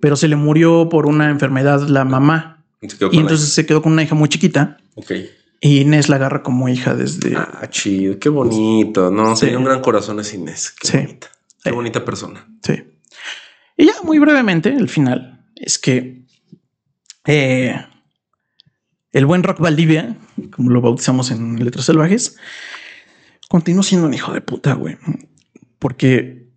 pero 0.00 0.16
se 0.16 0.26
le 0.28 0.36
murió 0.36 0.88
por 0.88 1.04
una 1.06 1.28
enfermedad 1.28 1.86
la 1.88 2.06
mamá. 2.06 2.64
Y 2.80 2.86
entonces 3.20 3.50
se 3.52 3.66
quedó 3.66 3.82
con 3.82 3.92
una 3.92 4.02
hija 4.04 4.14
muy 4.14 4.30
chiquita. 4.30 4.78
la- 4.78 5.02
Ok. 5.02 5.12
Y 5.60 5.80
Inés 5.80 6.08
la 6.08 6.16
agarra 6.16 6.42
como 6.42 6.68
hija 6.70 6.94
desde... 6.94 7.36
Ah, 7.36 7.66
chido. 7.68 8.18
Qué 8.18 8.28
bonito. 8.30 9.10
No, 9.10 9.36
Sí. 9.36 9.42
tenía 9.46 9.58
un 9.58 9.64
gran 9.64 9.80
corazón 9.82 10.18
ese 10.20 10.36
Inés. 10.36 10.70
Qué 10.80 10.88
Sí. 10.88 10.96
bonita. 10.98 11.28
Qué 11.62 11.70
Sí. 11.70 11.74
bonita 11.76 12.04
persona. 12.04 12.46
Sí. 12.62 12.82
Y 13.76 13.86
ya 13.86 13.92
muy 14.02 14.18
brevemente, 14.18 14.70
el 14.70 14.88
final 14.88 15.44
es 15.56 15.78
que 15.78 16.22
eh, 17.26 17.76
el 19.12 19.26
buen 19.26 19.42
Rock 19.42 19.60
Valdivia, 19.60 20.16
como 20.56 20.70
lo 20.70 20.80
bautizamos 20.80 21.30
en 21.30 21.62
Letras 21.62 21.84
Salvajes, 21.86 22.36
continuó 23.48 23.82
siendo 23.82 24.06
un 24.06 24.14
hijo 24.14 24.32
de 24.32 24.40
puta, 24.40 24.72
güey. 24.74 24.96
Porque 25.78 26.48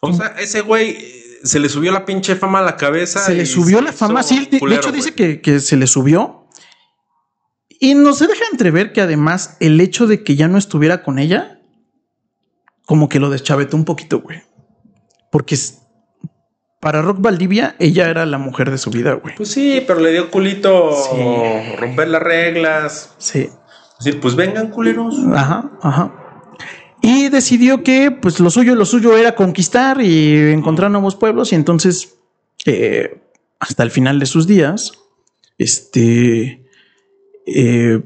O 0.00 0.12
sea, 0.12 0.28
ese 0.38 0.60
güey 0.60 0.90
eh, 0.90 1.38
se 1.42 1.58
le 1.58 1.68
subió 1.68 1.90
la 1.92 2.04
pinche 2.04 2.36
fama 2.36 2.60
a 2.60 2.62
la 2.62 2.76
cabeza. 2.76 3.20
se 3.24 3.34
le 3.34 3.46
subió 3.46 3.80
la 3.80 3.92
fama. 3.92 4.22
Sí, 4.22 4.46
de, 4.50 4.58
hecho 4.74 4.92
dice 4.92 5.14
que, 5.14 5.40
que 5.40 5.58
se 5.60 5.76
le 5.76 5.86
subió. 5.88 6.39
Y 7.80 7.94
nos 7.94 8.18
deja 8.20 8.44
entrever 8.52 8.92
que 8.92 9.00
además 9.00 9.56
el 9.58 9.80
hecho 9.80 10.06
de 10.06 10.22
que 10.22 10.36
ya 10.36 10.46
no 10.48 10.58
estuviera 10.58 11.02
con 11.02 11.18
ella, 11.18 11.60
como 12.86 13.08
que 13.08 13.18
lo 13.18 13.30
deschavetó 13.30 13.76
un 13.76 13.84
poquito, 13.86 14.20
güey. 14.20 14.42
Porque 15.32 15.54
es- 15.54 15.78
para 16.80 17.02
Rock 17.02 17.20
Valdivia, 17.20 17.76
ella 17.78 18.08
era 18.10 18.24
la 18.26 18.38
mujer 18.38 18.70
de 18.70 18.78
su 18.78 18.90
vida, 18.90 19.14
güey. 19.14 19.34
Pues 19.34 19.50
sí, 19.50 19.82
pero 19.86 20.00
le 20.00 20.12
dio 20.12 20.30
culito 20.30 20.92
Sí. 20.92 21.76
romper 21.78 22.08
las 22.08 22.22
reglas. 22.22 23.14
Sí. 23.18 23.48
Decir, 23.98 24.20
pues 24.20 24.34
vengan, 24.36 24.70
culeros. 24.70 25.16
Ajá, 25.34 25.70
ajá. 25.82 26.14
Y 27.02 27.28
decidió 27.30 27.82
que 27.82 28.10
pues 28.10 28.40
lo 28.40 28.50
suyo, 28.50 28.74
lo 28.74 28.84
suyo 28.84 29.16
era 29.16 29.34
conquistar 29.34 30.02
y 30.02 30.36
encontrar 30.52 30.90
nuevos 30.90 31.16
pueblos. 31.16 31.52
Y 31.52 31.54
entonces, 31.54 32.14
eh, 32.66 33.22
hasta 33.58 33.82
el 33.82 33.90
final 33.90 34.18
de 34.18 34.26
sus 34.26 34.46
días, 34.46 34.92
este, 35.58 36.59
eh, 37.46 38.00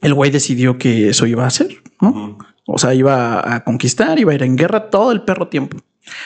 el 0.00 0.14
güey 0.14 0.30
decidió 0.30 0.78
que 0.78 1.08
eso 1.08 1.26
iba 1.26 1.44
a 1.44 1.48
hacer, 1.48 1.82
¿no? 2.00 2.38
O 2.66 2.78
sea, 2.78 2.94
iba 2.94 3.54
a 3.54 3.64
conquistar, 3.64 4.18
iba 4.18 4.32
a 4.32 4.34
ir 4.34 4.42
en 4.42 4.56
guerra 4.56 4.90
todo 4.90 5.12
el 5.12 5.22
perro 5.22 5.48
tiempo. 5.48 5.78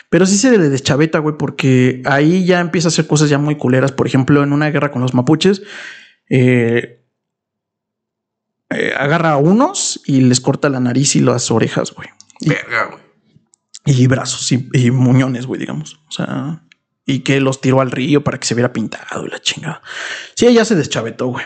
Pero 0.09 0.27
sí 0.27 0.37
se 0.37 0.57
le 0.57 0.69
deschaveta, 0.69 1.19
güey, 1.19 1.37
porque 1.39 2.03
ahí 2.07 2.45
ya 2.45 2.61
empieza 2.61 2.89
a 2.89 2.91
hacer 2.91 3.07
cosas 3.07 3.29
ya 3.29 3.39
muy 3.39 3.57
culeras. 3.57 3.93
Por 3.93 4.07
ejemplo, 4.07 4.43
en 4.43 4.53
una 4.53 4.71
guerra 4.71 4.91
con 4.91 5.03
los 5.03 5.15
mapuches, 5.15 5.63
eh, 6.31 7.05
eh, 8.71 8.93
agarra 8.97 9.33
a 9.33 9.37
unos 9.37 10.01
y 10.07 10.23
les 10.23 10.41
corta 10.41 10.69
la 10.69 10.81
nariz 10.81 11.17
y 11.17 11.21
las 11.21 11.51
orejas, 11.51 11.93
güey. 11.93 12.09
Y, 12.41 12.49
Verga, 12.49 12.87
güey. 12.87 13.01
y 13.85 14.07
brazos 14.07 14.51
y, 14.53 14.69
y 14.73 14.91
muñones, 14.91 15.47
güey, 15.47 15.61
digamos. 15.61 16.01
O 16.09 16.13
sea, 16.13 16.66
y 17.07 17.21
que 17.21 17.41
los 17.41 17.61
tiró 17.61 17.81
al 17.81 17.93
río 17.93 18.25
para 18.25 18.39
que 18.39 18.47
se 18.47 18.55
viera 18.55 18.73
pintado 18.73 19.25
y 19.25 19.31
la 19.31 19.41
chingada. 19.41 19.81
Sí, 20.35 20.47
ella 20.49 20.65
se 20.65 20.75
deschavetó, 20.75 21.29
güey. 21.29 21.45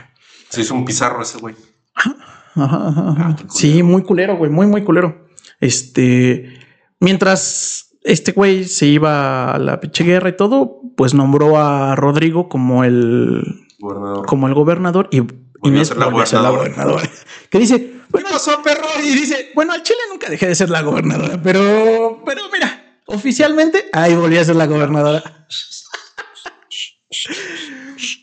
Se 0.49 0.63
hizo 0.63 0.75
un 0.75 0.85
pizarro 0.85 1.23
ese 1.23 1.39
güey. 1.39 1.55
Ajá, 1.95 2.17
ajá, 2.57 2.89
ajá. 2.89 3.15
Ah, 3.19 3.37
qué. 3.37 3.45
Sí, 3.51 3.83
muy 3.83 4.03
culero, 4.03 4.37
güey, 4.37 4.51
muy, 4.51 4.67
muy 4.67 4.83
culero. 4.83 5.29
Este, 5.61 6.59
mientras 6.99 7.91
este 8.03 8.33
güey 8.33 8.65
se 8.65 8.87
iba 8.87 9.53
a 9.53 9.59
la 9.59 9.79
pinche 9.81 10.03
guerra 10.03 10.31
y 10.31 10.37
todo, 10.37 10.81
pues 10.97 11.13
nombró 11.13 11.59
a 11.59 11.95
Rodrigo 11.95 12.49
como 12.49 12.83
el, 12.83 13.67
Gobernador. 13.79 14.27
como 14.27 14.49
el 14.49 14.55
gobernador 14.55 15.09
y 15.13 15.23
Inés 15.63 15.95
la 15.95 16.07
volvió 16.07 16.23
a 16.23 16.27
ser 16.27 16.41
la 16.41 16.51
gobernadora. 16.51 16.95
gobernadora. 16.95 17.11
Que 17.51 17.59
dice, 17.59 18.01
bueno, 18.09 18.29
pasó, 18.31 18.63
perro? 18.63 18.87
Y 19.05 19.11
dice, 19.11 19.51
bueno, 19.55 19.73
al 19.75 19.83
Chile 19.83 19.99
nunca 20.11 20.31
dejé 20.31 20.47
de 20.47 20.55
ser 20.55 20.71
la 20.71 20.81
gobernadora, 20.81 21.39
pero, 21.43 22.23
pero 22.25 22.43
mira, 22.51 22.80
oficialmente 23.11 23.87
ahí 23.93 24.15
volví 24.15 24.37
a 24.37 24.45
ser 24.45 24.57
la 24.57 24.67
gobernadora. 24.67 25.47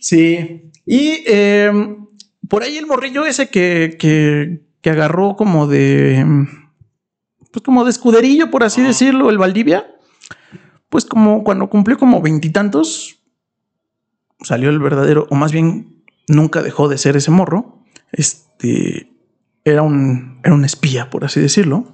Sí. 0.01 0.71
Y 0.85 1.23
eh, 1.27 1.71
por 2.47 2.63
ahí 2.63 2.77
el 2.77 2.85
morrillo 2.85 3.25
ese 3.25 3.49
que, 3.49 3.97
que, 3.99 4.61
que 4.81 4.89
agarró 4.89 5.35
como 5.35 5.67
de. 5.67 6.25
Pues 7.51 7.63
como 7.63 7.83
de 7.83 7.91
escuderillo, 7.91 8.49
por 8.51 8.63
así 8.63 8.81
decirlo, 8.81 9.29
el 9.29 9.37
Valdivia. 9.37 9.93
Pues 10.89 11.05
como 11.05 11.43
cuando 11.43 11.69
cumplió 11.69 11.97
como 11.97 12.21
veintitantos, 12.21 13.19
salió 14.41 14.69
el 14.69 14.79
verdadero, 14.79 15.27
o 15.29 15.35
más 15.35 15.51
bien 15.51 16.05
nunca 16.27 16.61
dejó 16.61 16.87
de 16.87 16.97
ser 16.97 17.17
ese 17.17 17.31
morro. 17.31 17.83
Este 18.11 19.16
era 19.69 19.81
un, 19.81 20.39
era 20.43 20.53
un 20.53 20.65
espía, 20.65 21.09
por 21.09 21.25
así 21.25 21.39
decirlo. 21.39 21.85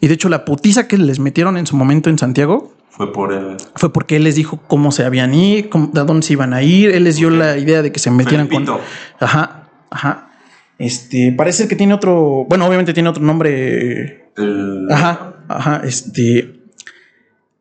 Y 0.00 0.08
de 0.08 0.14
hecho, 0.14 0.28
la 0.28 0.44
putiza 0.44 0.88
que 0.88 0.98
les 0.98 1.18
metieron 1.20 1.56
en 1.56 1.66
su 1.66 1.76
momento 1.76 2.10
en 2.10 2.18
Santiago 2.18 2.74
Fue 2.90 3.12
por 3.12 3.32
el. 3.32 3.56
fue 3.76 3.92
porque 3.92 4.16
él 4.16 4.24
les 4.24 4.34
dijo 4.34 4.60
cómo 4.66 4.90
se 4.92 5.04
habían 5.04 5.32
ido, 5.34 5.70
cómo- 5.70 5.90
a 5.94 6.00
dónde 6.04 6.26
se 6.26 6.32
iban 6.32 6.52
a 6.52 6.62
ir. 6.62 6.90
Él 6.90 7.04
les 7.04 7.16
dio 7.16 7.30
la 7.30 7.56
idea 7.56 7.80
de 7.82 7.92
que 7.92 7.98
se 8.00 8.10
metieran 8.10 8.48
con. 8.48 8.66
Felipito. 8.66 8.80
Ajá, 9.20 9.68
ajá. 9.90 10.30
Este 10.78 11.32
parece 11.32 11.68
que 11.68 11.76
tiene 11.76 11.94
otro. 11.94 12.46
Bueno, 12.48 12.66
obviamente 12.66 12.92
tiene 12.92 13.08
otro 13.08 13.22
nombre. 13.22 14.30
El- 14.36 14.88
Ajá, 14.90 15.36
ajá. 15.48 15.82
Este. 15.84 16.60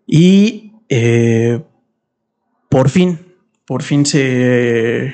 Y 0.08 0.74
eh, 0.90 1.62
por 2.70 2.90
fin, 2.90 3.20
por 3.66 3.84
fin 3.84 4.06
se. 4.06 5.14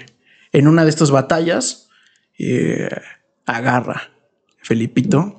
En 0.54 0.68
una 0.68 0.84
de 0.84 0.90
estas 0.90 1.12
batallas, 1.12 1.90
eh, 2.40 2.90
agarra 3.46 4.02
Felipito, 4.70 5.36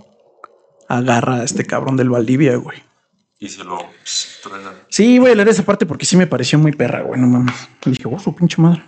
agarra 0.88 1.36
a 1.36 1.44
este 1.44 1.64
cabrón 1.64 1.96
del 1.96 2.10
Valdivia, 2.10 2.56
güey. 2.56 2.78
Y 3.38 3.48
se 3.48 3.62
lo 3.62 3.78
pss. 4.02 4.40
Sí, 4.88 5.20
voy 5.20 5.30
a 5.30 5.34
leer 5.36 5.48
esa 5.48 5.62
parte 5.62 5.86
porque 5.86 6.04
sí 6.04 6.16
me 6.16 6.26
pareció 6.26 6.58
muy 6.58 6.72
perra, 6.72 7.02
güey, 7.02 7.20
no 7.20 7.28
mames. 7.28 7.54
Dije, 7.86 8.02
oh, 8.10 8.18
su 8.18 8.34
pinche 8.34 8.60
madre. 8.60 8.82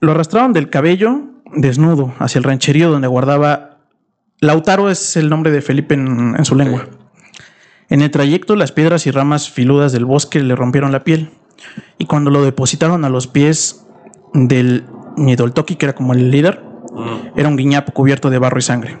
Lo 0.00 0.10
arrastraron 0.10 0.52
del 0.52 0.70
cabello 0.70 1.20
desnudo 1.54 2.12
hacia 2.18 2.40
el 2.40 2.44
rancherío 2.44 2.90
donde 2.90 3.06
guardaba. 3.06 3.78
Lautaro 4.40 4.90
es 4.90 5.16
el 5.16 5.30
nombre 5.30 5.52
de 5.52 5.62
Felipe 5.62 5.94
en, 5.94 6.34
en 6.36 6.44
su 6.44 6.56
lengua. 6.56 6.88
En 7.88 8.02
el 8.02 8.10
trayecto, 8.10 8.56
las 8.56 8.72
piedras 8.72 9.06
y 9.06 9.12
ramas 9.12 9.48
filudas 9.48 9.92
del 9.92 10.04
bosque 10.04 10.40
le 10.42 10.56
rompieron 10.56 10.90
la 10.90 11.04
piel. 11.04 11.30
Y 11.96 12.06
cuando 12.06 12.32
lo 12.32 12.42
depositaron 12.42 13.04
a 13.04 13.08
los 13.08 13.28
pies 13.28 13.86
del 14.34 14.84
Nidoltoki, 15.16 15.76
que 15.76 15.86
era 15.86 15.94
como 15.94 16.12
el 16.12 16.32
líder, 16.32 16.60
Mm. 16.96 17.38
era 17.38 17.48
un 17.48 17.56
guiñapo 17.56 17.92
cubierto 17.92 18.30
de 18.30 18.38
barro 18.38 18.58
y 18.58 18.62
sangre. 18.62 18.98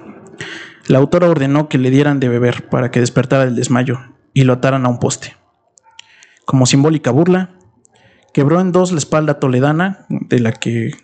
La 0.88 0.98
autora 0.98 1.28
ordenó 1.28 1.68
que 1.68 1.78
le 1.78 1.90
dieran 1.90 2.20
de 2.20 2.28
beber 2.28 2.68
para 2.68 2.90
que 2.90 3.00
despertara 3.00 3.44
del 3.44 3.56
desmayo 3.56 3.98
y 4.32 4.44
lo 4.44 4.52
ataran 4.52 4.86
a 4.86 4.88
un 4.88 4.98
poste. 4.98 5.34
Como 6.44 6.66
simbólica 6.66 7.10
burla, 7.10 7.50
quebró 8.32 8.60
en 8.60 8.70
dos 8.70 8.92
la 8.92 8.98
espalda 8.98 9.40
toledana 9.40 10.06
de 10.08 10.40
la 10.40 10.52
que, 10.52 10.94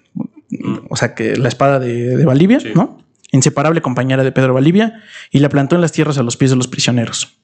o 0.89 0.97
sea, 0.97 1.15
que 1.15 1.37
la 1.37 1.49
espada 1.49 1.79
de, 1.81 2.17
de 2.17 2.61
Sí. 2.61 2.73
¿no? 2.75 2.99
Inseparable 3.33 3.81
compañera 3.81 4.23
de 4.23 4.31
Pedro 4.31 4.55
Valdivia, 4.55 5.03
y 5.31 5.39
la 5.39 5.49
plantó 5.49 5.75
en 5.75 5.81
las 5.81 5.93
tierras 5.93 6.19
a 6.19 6.23
los 6.23 6.37
pies 6.37 6.51
de 6.51 6.57
los 6.57 6.69
prisioneros. 6.69 7.41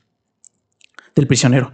Del 1.16 1.26
prisionero. 1.26 1.72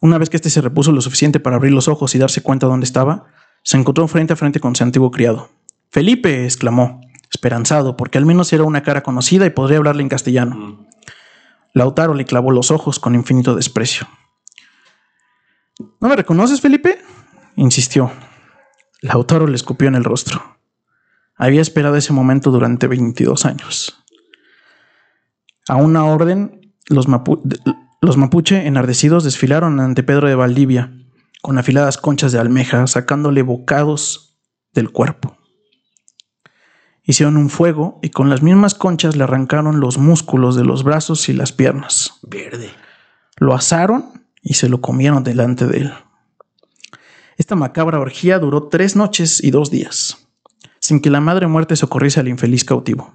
Una 0.00 0.18
vez 0.18 0.28
que 0.28 0.36
éste 0.36 0.50
se 0.50 0.60
repuso 0.60 0.92
lo 0.92 1.00
suficiente 1.00 1.40
para 1.40 1.56
abrir 1.56 1.72
los 1.72 1.88
ojos 1.88 2.14
y 2.14 2.18
darse 2.18 2.42
cuenta 2.42 2.66
dónde 2.66 2.84
estaba, 2.84 3.26
se 3.62 3.78
encontró 3.78 4.06
frente 4.08 4.34
a 4.34 4.36
frente 4.36 4.60
con 4.60 4.76
su 4.76 4.82
antiguo 4.82 5.10
criado. 5.10 5.48
Felipe, 5.90 6.44
exclamó, 6.44 7.00
esperanzado, 7.34 7.96
porque 7.96 8.18
al 8.18 8.26
menos 8.26 8.52
era 8.52 8.64
una 8.64 8.82
cara 8.82 9.02
conocida 9.02 9.44
y 9.46 9.50
podría 9.50 9.78
hablarle 9.78 10.02
en 10.02 10.08
castellano. 10.08 10.56
Mm. 10.56 10.86
Lautaro 11.74 12.14
le 12.14 12.24
clavó 12.24 12.50
los 12.52 12.70
ojos 12.70 12.98
con 13.00 13.14
infinito 13.14 13.54
desprecio. 13.56 14.06
¿No 16.00 16.08
me 16.08 16.16
reconoces, 16.16 16.60
Felipe? 16.60 16.98
insistió. 17.56 18.10
Lautaro 19.02 19.46
le 19.46 19.56
escupió 19.56 19.88
en 19.88 19.94
el 19.96 20.04
rostro. 20.04 20.56
Había 21.36 21.60
esperado 21.60 21.96
ese 21.96 22.12
momento 22.12 22.50
durante 22.50 22.86
22 22.86 23.44
años. 23.44 24.00
A 25.68 25.76
una 25.76 26.04
orden, 26.04 26.72
los, 26.88 27.08
mapu- 27.08 27.40
de- 27.42 27.58
los 28.00 28.16
mapuche 28.16 28.66
enardecidos 28.66 29.24
desfilaron 29.24 29.80
ante 29.80 30.02
Pedro 30.02 30.28
de 30.28 30.34
Valdivia 30.36 30.92
con 31.42 31.58
afiladas 31.58 31.98
conchas 31.98 32.32
de 32.32 32.38
almeja, 32.38 32.86
sacándole 32.86 33.42
bocados 33.42 34.38
del 34.72 34.90
cuerpo. 34.90 35.36
Hicieron 37.06 37.36
un 37.36 37.50
fuego 37.50 37.98
y 38.02 38.08
con 38.08 38.30
las 38.30 38.42
mismas 38.42 38.74
conchas 38.74 39.14
le 39.14 39.24
arrancaron 39.24 39.78
los 39.78 39.98
músculos 39.98 40.56
de 40.56 40.64
los 40.64 40.84
brazos 40.84 41.28
y 41.28 41.34
las 41.34 41.52
piernas. 41.52 42.18
Verde. 42.22 42.70
Lo 43.36 43.54
asaron 43.54 44.24
y 44.40 44.54
se 44.54 44.70
lo 44.70 44.80
comieron 44.80 45.22
delante 45.22 45.66
de 45.66 45.78
él. 45.78 45.92
Esta 47.36 47.56
macabra 47.56 48.00
orgía 48.00 48.38
duró 48.38 48.68
tres 48.68 48.96
noches 48.96 49.42
y 49.42 49.50
dos 49.50 49.70
días, 49.70 50.28
sin 50.80 51.00
que 51.00 51.10
la 51.10 51.20
madre 51.20 51.46
muerte 51.46 51.76
socorriese 51.76 52.20
al 52.20 52.28
infeliz 52.28 52.64
cautivo. 52.64 53.12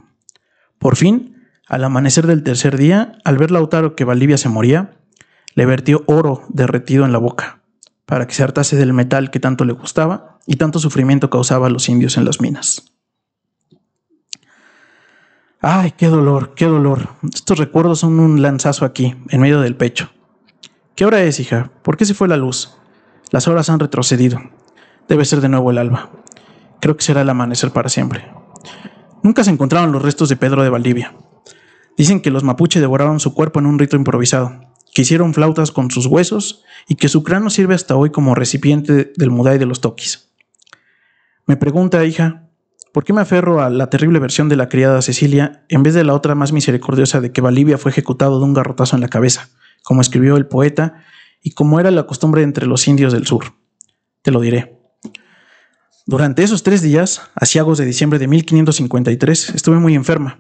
Por 0.77 0.95
fin, 0.95 1.47
al 1.67 1.83
amanecer 1.83 2.27
del 2.27 2.43
tercer 2.43 2.77
día, 2.77 3.17
al 3.23 3.37
ver 3.37 3.49
Lautaro 3.49 3.95
que 3.95 4.03
Valdivia 4.03 4.37
se 4.37 4.49
moría, 4.49 4.97
le 5.55 5.65
vertió 5.65 6.03
oro 6.05 6.43
derretido 6.49 7.05
en 7.05 7.11
la 7.11 7.17
boca, 7.17 7.61
para 8.05 8.27
que 8.27 8.33
se 8.33 8.43
hartase 8.43 8.75
del 8.75 8.93
metal 8.93 9.31
que 9.31 9.39
tanto 9.39 9.65
le 9.65 9.73
gustaba 9.73 10.39
y 10.45 10.57
tanto 10.57 10.79
sufrimiento 10.79 11.29
causaba 11.29 11.67
a 11.67 11.69
los 11.69 11.89
indios 11.89 12.17
en 12.17 12.25
las 12.25 12.41
minas. 12.41 12.98
Ay, 15.61 15.91
qué 15.97 16.07
dolor, 16.07 16.53
qué 16.55 16.65
dolor. 16.65 17.09
Estos 17.33 17.59
recuerdos 17.59 17.99
son 17.99 18.17
un 18.21 18.41
lanzazo 18.41 18.85
aquí, 18.85 19.15
en 19.27 19.41
medio 19.41 19.59
del 19.59 19.75
pecho. 19.75 20.09
¿Qué 20.95 21.05
hora 21.05 21.21
es, 21.21 21.41
hija? 21.41 21.69
¿Por 21.83 21.97
qué 21.97 22.05
se 22.05 22.13
fue 22.13 22.29
la 22.29 22.37
luz? 22.37 22.77
Las 23.31 23.49
horas 23.49 23.69
han 23.69 23.81
retrocedido. 23.81 24.39
Debe 25.09 25.25
ser 25.25 25.41
de 25.41 25.49
nuevo 25.49 25.69
el 25.71 25.77
alba. 25.77 26.11
Creo 26.79 26.95
que 26.95 27.03
será 27.03 27.23
el 27.23 27.29
amanecer 27.29 27.71
para 27.71 27.89
siempre. 27.89 28.31
Nunca 29.21 29.43
se 29.43 29.51
encontraron 29.51 29.91
los 29.91 30.01
restos 30.01 30.29
de 30.29 30.37
Pedro 30.37 30.63
de 30.63 30.69
Valdivia. 30.69 31.13
Dicen 31.97 32.21
que 32.21 32.31
los 32.31 32.45
mapuche 32.45 32.79
devoraron 32.79 33.19
su 33.19 33.33
cuerpo 33.33 33.59
en 33.59 33.65
un 33.65 33.79
rito 33.79 33.97
improvisado, 33.97 34.61
que 34.93 35.01
hicieron 35.01 35.33
flautas 35.33 35.71
con 35.71 35.91
sus 35.91 36.05
huesos 36.05 36.63
y 36.87 36.95
que 36.95 37.09
su 37.09 37.21
cráneo 37.23 37.49
sirve 37.49 37.75
hasta 37.75 37.97
hoy 37.97 38.11
como 38.11 38.33
recipiente 38.33 39.11
del 39.17 39.29
mudai 39.29 39.57
de 39.57 39.65
los 39.65 39.81
toquis. 39.81 40.29
Me 41.45 41.57
pregunta, 41.57 42.05
hija, 42.05 42.48
¿por 42.93 43.03
qué 43.03 43.13
me 43.13 43.21
aferro 43.21 43.61
a 43.61 43.69
la 43.69 43.89
terrible 43.89 44.19
versión 44.19 44.49
de 44.49 44.55
la 44.55 44.69
criada 44.69 45.01
Cecilia 45.01 45.65
en 45.69 45.83
vez 45.83 45.93
de 45.93 46.03
la 46.03 46.13
otra 46.13 46.35
más 46.35 46.51
misericordiosa 46.51 47.21
de 47.21 47.31
que 47.31 47.41
Valdivia 47.41 47.77
fue 47.77 47.91
ejecutado 47.91 48.39
de 48.39 48.45
un 48.45 48.53
garrotazo 48.53 48.95
en 48.95 49.01
la 49.01 49.07
cabeza, 49.07 49.49
como 49.83 50.01
escribió 50.01 50.37
el 50.37 50.47
poeta 50.47 51.03
y 51.41 51.51
como 51.51 51.79
era 51.79 51.91
la 51.91 52.05
costumbre 52.05 52.43
entre 52.43 52.65
los 52.65 52.87
indios 52.87 53.13
del 53.13 53.25
sur? 53.25 53.53
Te 54.21 54.31
lo 54.31 54.41
diré. 54.41 54.79
Durante 56.05 56.43
esos 56.43 56.63
tres 56.63 56.81
días, 56.81 57.21
asiagos 57.35 57.77
de 57.77 57.85
diciembre 57.85 58.17
de 58.19 58.27
1553, 58.27 59.49
estuve 59.55 59.77
muy 59.77 59.93
enferma. 59.93 60.39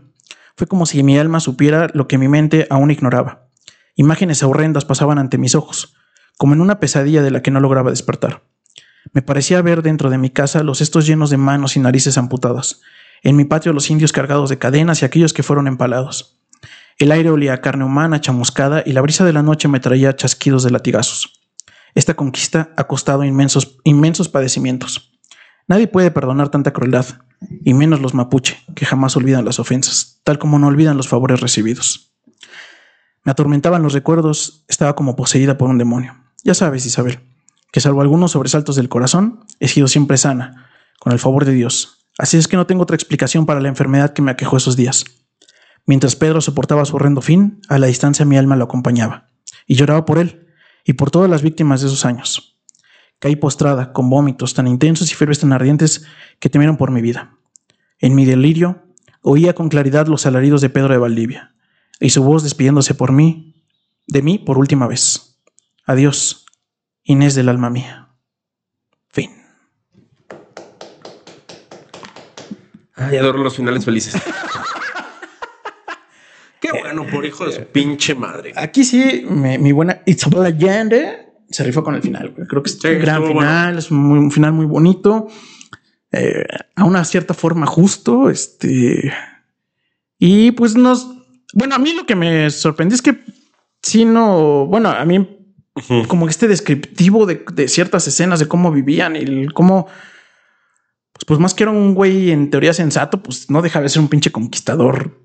Fue 0.55 0.67
como 0.67 0.85
si 0.85 1.03
mi 1.03 1.17
alma 1.17 1.39
supiera 1.39 1.89
lo 1.93 2.07
que 2.07 2.17
mi 2.17 2.27
mente 2.27 2.65
aún 2.69 2.91
ignoraba. 2.91 3.47
Imágenes 3.95 4.41
horrendas 4.43 4.85
pasaban 4.85 5.19
ante 5.19 5.37
mis 5.37 5.55
ojos, 5.55 5.93
como 6.37 6.53
en 6.53 6.61
una 6.61 6.79
pesadilla 6.79 7.21
de 7.21 7.31
la 7.31 7.41
que 7.41 7.51
no 7.51 7.59
lograba 7.59 7.91
despertar. 7.91 8.43
Me 9.11 9.21
parecía 9.21 9.61
ver 9.61 9.81
dentro 9.81 10.09
de 10.09 10.17
mi 10.17 10.29
casa 10.29 10.63
los 10.63 10.79
cestos 10.79 11.07
llenos 11.07 11.29
de 11.29 11.37
manos 11.37 11.75
y 11.75 11.79
narices 11.79 12.17
amputadas, 12.17 12.81
en 13.23 13.35
mi 13.35 13.45
patio 13.45 13.73
los 13.73 13.89
indios 13.89 14.11
cargados 14.11 14.49
de 14.49 14.57
cadenas 14.57 15.01
y 15.01 15.05
aquellos 15.05 15.33
que 15.33 15.43
fueron 15.43 15.67
empalados. 15.67 16.39
El 16.97 17.11
aire 17.11 17.29
olía 17.29 17.53
a 17.53 17.61
carne 17.61 17.85
humana 17.85 18.21
chamuscada 18.21 18.83
y 18.85 18.91
la 18.91 19.01
brisa 19.01 19.25
de 19.25 19.33
la 19.33 19.41
noche 19.41 19.67
me 19.67 19.79
traía 19.79 20.15
chasquidos 20.15 20.63
de 20.63 20.71
latigazos. 20.71 21.41
Esta 21.95 22.13
conquista 22.13 22.73
ha 22.77 22.85
costado 22.85 23.23
inmensos, 23.23 23.77
inmensos 23.83 24.29
padecimientos. 24.29 25.17
Nadie 25.67 25.87
puede 25.87 26.11
perdonar 26.11 26.49
tanta 26.49 26.73
crueldad, 26.73 27.05
y 27.63 27.73
menos 27.73 28.01
los 28.01 28.13
mapuche, 28.13 28.57
que 28.75 28.85
jamás 28.85 29.15
olvidan 29.15 29.45
las 29.45 29.59
ofensas, 29.59 30.19
tal 30.23 30.39
como 30.39 30.59
no 30.59 30.67
olvidan 30.67 30.97
los 30.97 31.07
favores 31.07 31.39
recibidos. 31.39 32.11
Me 33.23 33.31
atormentaban 33.31 33.83
los 33.83 33.93
recuerdos, 33.93 34.65
estaba 34.67 34.95
como 34.95 35.15
poseída 35.15 35.57
por 35.57 35.69
un 35.69 35.77
demonio. 35.77 36.15
Ya 36.43 36.53
sabes, 36.53 36.85
Isabel, 36.85 37.19
que 37.71 37.79
salvo 37.79 38.01
algunos 38.01 38.31
sobresaltos 38.31 38.75
del 38.75 38.89
corazón, 38.89 39.45
he 39.59 39.67
sido 39.67 39.87
siempre 39.87 40.17
sana, 40.17 40.69
con 40.99 41.13
el 41.13 41.19
favor 41.19 41.45
de 41.45 41.53
Dios. 41.53 42.05
Así 42.17 42.37
es 42.37 42.47
que 42.47 42.57
no 42.57 42.67
tengo 42.67 42.83
otra 42.83 42.95
explicación 42.95 43.45
para 43.45 43.61
la 43.61 43.69
enfermedad 43.69 44.13
que 44.13 44.21
me 44.21 44.31
aquejó 44.31 44.57
esos 44.57 44.75
días. 44.75 45.05
Mientras 45.85 46.15
Pedro 46.15 46.41
soportaba 46.41 46.85
su 46.85 46.95
horrendo 46.95 47.21
fin, 47.21 47.61
a 47.69 47.79
la 47.79 47.87
distancia 47.87 48.25
mi 48.25 48.37
alma 48.37 48.55
lo 48.55 48.65
acompañaba, 48.65 49.29
y 49.65 49.75
lloraba 49.75 50.05
por 50.05 50.17
él, 50.17 50.47
y 50.83 50.93
por 50.93 51.11
todas 51.11 51.29
las 51.29 51.41
víctimas 51.41 51.81
de 51.81 51.87
esos 51.87 52.05
años. 52.05 52.57
Caí 53.19 53.35
postrada, 53.35 53.91
con 53.91 54.09
vómitos 54.09 54.53
tan 54.53 54.67
intensos 54.67 55.11
y 55.11 55.15
fiebres 55.15 55.39
tan 55.39 55.51
ardientes 55.51 56.05
que 56.39 56.49
temieron 56.49 56.77
por 56.77 56.91
mi 56.91 57.01
vida. 57.01 57.37
En 57.99 58.15
mi 58.15 58.25
delirio, 58.25 58.83
oía 59.21 59.53
con 59.53 59.69
claridad 59.69 60.07
los 60.07 60.25
alaridos 60.25 60.61
de 60.61 60.69
Pedro 60.69 60.93
de 60.93 60.99
Valdivia, 60.99 61.55
y 61.99 62.11
su 62.11 62.23
voz 62.23 62.43
despidiéndose 62.43 62.93
por 62.93 63.11
mí, 63.11 63.55
de 64.07 64.21
mí 64.21 64.39
por 64.39 64.57
última 64.57 64.87
vez. 64.87 65.37
Adiós, 65.85 66.45
Inés 67.09 67.33
del 67.33 67.49
alma 67.49 67.71
mía. 67.71 68.07
Fin. 69.09 69.31
Ay, 72.95 73.17
adoro 73.17 73.39
los 73.43 73.55
finales 73.55 73.83
felices. 73.83 74.13
Qué 76.61 76.69
bueno, 76.71 77.07
por 77.11 77.25
hijo 77.25 77.45
de 77.47 77.53
su 77.53 77.63
pinche 77.65 78.13
madre. 78.13 78.53
Aquí 78.55 78.83
sí, 78.83 79.25
me- 79.27 79.57
mi 79.57 79.71
buena 79.71 80.03
Isabel 80.05 80.45
Allende 80.45 81.31
se 81.49 81.63
rifó 81.63 81.83
con 81.83 81.95
el 81.95 82.03
final. 82.03 82.35
Creo 82.47 82.61
que 82.61 82.69
es 82.69 82.77
Sí, 82.79 82.87
un 82.89 82.99
gran 82.99 83.25
final, 83.25 83.77
es 83.79 83.89
un, 83.89 83.97
muy- 83.97 84.19
un 84.19 84.29
final 84.31 84.53
muy 84.53 84.65
bonito. 84.67 85.27
eh, 86.11 86.45
a 86.75 86.83
una 86.85 87.03
cierta 87.05 87.33
forma 87.33 87.65
justo. 87.65 88.29
Este. 88.29 89.11
Y 90.19 90.51
pues 90.51 90.75
nos. 90.75 91.07
Bueno, 91.53 91.73
a 91.73 91.79
mí 91.79 91.93
lo 91.93 92.05
que 92.05 92.15
me 92.15 92.51
sorprendió 92.51 92.93
es 92.93 93.01
que 93.01 93.17
sí 93.81 94.05
no. 94.05 94.67
Bueno, 94.67 94.89
a 94.89 95.03
mí 95.05 95.38
Como 96.07 96.27
este 96.27 96.47
descriptivo 96.47 97.25
de, 97.25 97.45
de 97.53 97.67
ciertas 97.67 98.05
escenas 98.07 98.39
de 98.39 98.47
cómo 98.47 98.71
vivían 98.71 99.15
y 99.15 99.19
el 99.19 99.53
cómo. 99.53 99.87
Pues, 101.13 101.25
pues 101.25 101.39
más 101.39 101.53
que 101.53 101.63
era 101.63 101.71
un 101.71 101.93
güey 101.95 102.31
en 102.31 102.49
teoría 102.49 102.73
sensato, 102.73 103.21
pues 103.23 103.49
no 103.49 103.61
deja 103.61 103.81
de 103.81 103.89
ser 103.89 104.01
un 104.01 104.07
pinche 104.09 104.31
conquistador 104.31 105.17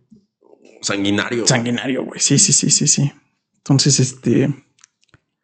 Sanguinario. 0.80 1.46
sanguinario, 1.46 2.04
güey. 2.04 2.20
Sí, 2.20 2.38
sí, 2.38 2.52
sí, 2.52 2.70
sí, 2.70 2.86
sí. 2.86 3.12
Entonces, 3.58 3.98
este. 4.00 4.54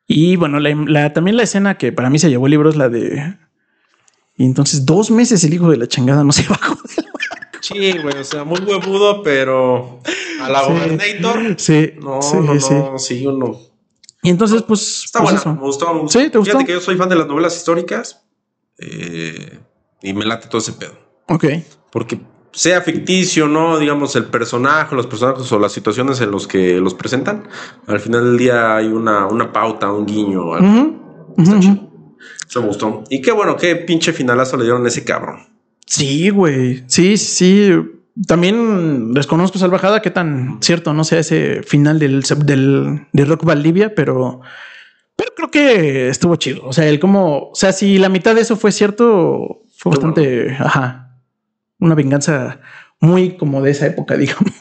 Y 0.06 0.36
bueno, 0.36 0.60
la, 0.60 0.74
la- 0.74 1.12
también 1.12 1.36
la 1.36 1.44
escena 1.44 1.76
que 1.78 1.92
para 1.92 2.10
mí 2.10 2.18
se 2.18 2.28
llevó 2.28 2.46
el 2.46 2.50
libro 2.52 2.70
es 2.70 2.76
la 2.76 2.88
de. 2.88 3.36
Y 4.36 4.44
entonces, 4.44 4.86
dos 4.86 5.10
meses 5.10 5.42
el 5.44 5.54
hijo 5.54 5.70
de 5.70 5.76
la 5.76 5.86
chingada 5.86 6.22
no 6.24 6.32
se 6.32 6.42
bajó. 6.48 6.78
Sí, 7.60 7.92
güey, 7.98 8.16
o 8.16 8.24
sea, 8.24 8.44
muy 8.44 8.58
huevudo, 8.60 9.22
pero 9.22 10.00
a 10.42 10.48
la 10.48 10.64
Sí. 10.64 10.70
Gobernator. 10.72 11.54
Sí, 11.58 11.90
No, 12.00 12.22
sí, 12.22 12.36
no, 12.38 12.60
sí. 12.60 12.74
no, 12.74 12.98
sí, 12.98 13.26
uno. 13.26 13.58
Y 14.22 14.30
entonces, 14.30 14.62
pues. 14.62 15.04
Está 15.06 15.20
pues 15.20 15.44
buena, 15.44 15.58
me 15.58 15.66
gustó, 15.66 15.94
me 15.94 16.00
gustó. 16.00 16.18
Sí, 16.20 16.30
¿te 16.30 16.38
gustó? 16.38 16.52
Fíjate 16.52 16.66
que 16.66 16.72
yo 16.72 16.80
soy 16.80 16.96
fan 16.96 17.08
de 17.08 17.16
las 17.16 17.26
novelas 17.26 17.56
históricas 17.56 18.22
eh, 18.78 19.58
y 20.02 20.12
me 20.12 20.24
late 20.24 20.48
todo 20.48 20.58
ese 20.58 20.72
pedo. 20.72 20.92
Ok. 21.28 21.44
Porque 21.90 22.20
sea 22.52 22.80
ficticio, 22.82 23.46
no, 23.46 23.78
digamos, 23.78 24.16
el 24.16 24.24
personaje, 24.24 24.94
los 24.94 25.06
personajes 25.06 25.50
o 25.52 25.58
las 25.58 25.72
situaciones 25.72 26.20
en 26.20 26.30
los 26.30 26.46
que 26.46 26.80
los 26.80 26.94
presentan, 26.94 27.48
al 27.86 28.00
final 28.00 28.24
del 28.24 28.38
día 28.38 28.76
hay 28.76 28.88
una, 28.88 29.26
una 29.26 29.52
pauta, 29.52 29.90
un 29.92 30.06
guiño. 30.06 30.54
algo. 30.54 30.68
Ujú, 30.68 31.32
Está 31.38 31.60
chido. 31.60 31.90
Eso 32.48 32.60
me 32.60 32.68
gustó. 32.68 33.04
Y 33.08 33.22
qué 33.22 33.32
bueno, 33.32 33.56
qué 33.56 33.76
pinche 33.76 34.12
finalazo 34.12 34.56
le 34.56 34.64
dieron 34.64 34.84
a 34.84 34.88
ese 34.88 35.04
cabrón. 35.04 35.48
Sí, 35.86 36.30
güey. 36.30 36.84
Sí, 36.88 37.16
sí, 37.16 37.16
sí. 37.16 37.99
También 38.26 39.12
desconozco 39.12 39.58
salvajada 39.58 40.02
qué 40.02 40.10
tan 40.10 40.58
cierto 40.60 40.92
no 40.92 41.04
sea 41.04 41.20
ese 41.20 41.62
final 41.62 41.98
del, 41.98 42.22
del 42.44 43.06
de 43.12 43.24
Rock 43.24 43.44
Valdivia, 43.44 43.94
pero, 43.94 44.40
pero 45.16 45.30
creo 45.34 45.50
que 45.50 46.08
estuvo 46.08 46.36
chido. 46.36 46.64
O 46.66 46.72
sea, 46.72 46.86
el 46.88 47.00
cómo, 47.00 47.48
o 47.50 47.54
sea, 47.54 47.72
si 47.72 47.98
la 47.98 48.08
mitad 48.08 48.34
de 48.34 48.42
eso 48.42 48.56
fue 48.56 48.72
cierto, 48.72 49.62
fue 49.76 49.90
bastante, 49.90 50.56
ajá, 50.58 51.16
una 51.78 51.94
venganza 51.94 52.60
muy 53.00 53.36
como 53.38 53.62
de 53.62 53.70
esa 53.70 53.86
época, 53.86 54.16
digamos. 54.18 54.52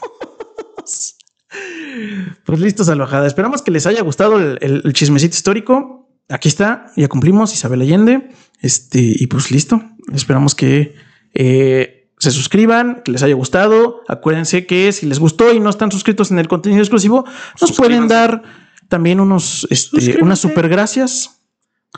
Pues 2.44 2.60
listo, 2.60 2.84
salvajada. 2.84 3.26
Esperamos 3.26 3.62
que 3.62 3.70
les 3.70 3.86
haya 3.86 4.02
gustado 4.02 4.38
el, 4.38 4.58
el- 4.60 4.82
el 4.84 4.92
chismecito 4.92 5.34
histórico. 5.34 6.08
Aquí 6.28 6.48
está, 6.48 6.86
ya 6.96 7.08
cumplimos, 7.08 7.52
Isabel 7.52 7.82
Allende. 7.82 8.30
Este, 8.62 9.00
y 9.00 9.26
pues 9.26 9.50
listo. 9.50 9.82
Esperamos 10.14 10.54
que 10.54 10.94
eh, 11.34 11.99
se 12.20 12.30
suscriban, 12.30 13.02
que 13.02 13.12
les 13.12 13.22
haya 13.22 13.34
gustado. 13.34 14.02
Acuérdense 14.06 14.66
que 14.66 14.92
si 14.92 15.06
les 15.06 15.18
gustó 15.18 15.52
y 15.52 15.58
no 15.58 15.70
están 15.70 15.90
suscritos 15.90 16.30
en 16.30 16.38
el 16.38 16.48
contenido 16.48 16.82
exclusivo, 16.82 17.24
nos 17.60 17.72
pueden 17.72 18.08
dar 18.08 18.42
también 18.88 19.20
unos, 19.20 19.66
este, 19.70 20.22
unas 20.22 20.38
super 20.38 20.68
gracias, 20.68 21.40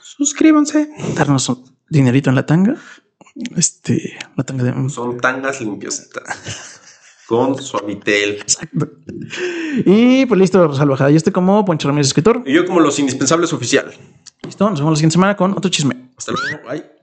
Suscríbanse. 0.01 0.89
darnos 1.17 1.49
un 1.49 1.65
dinerito 1.89 2.31
en 2.31 2.37
la 2.37 2.47
tanga. 2.47 2.77
Este, 3.57 4.17
la 4.37 4.45
tanga 4.45 4.65
de. 4.65 4.91
Son 4.91 5.19
tangas 5.19 5.61
limpiositas. 5.61 6.81
Con 7.27 7.61
suavitel. 7.61 8.33
Exacto. 8.43 8.91
Y 9.87 10.27
pues 10.27 10.39
listo, 10.39 10.73
salvajada. 10.75 11.11
Yo 11.11 11.17
estoy 11.17 11.33
como 11.33 11.65
Poncho 11.65 11.89
Ramírez, 11.89 12.09
escritor. 12.09 12.43
Y 12.47 12.53
yo 12.53 12.67
como 12.67 12.81
los 12.81 12.99
indispensables 12.99 13.53
oficial. 13.53 13.93
Listo, 14.43 14.69
nos 14.69 14.79
vemos 14.79 14.93
la 14.93 14.97
siguiente 14.97 15.15
semana 15.15 15.37
con 15.37 15.53
otro 15.53 15.71
chisme. 15.71 16.11
Hasta 16.17 16.33
luego. 16.33 16.69
Bye. 16.69 17.02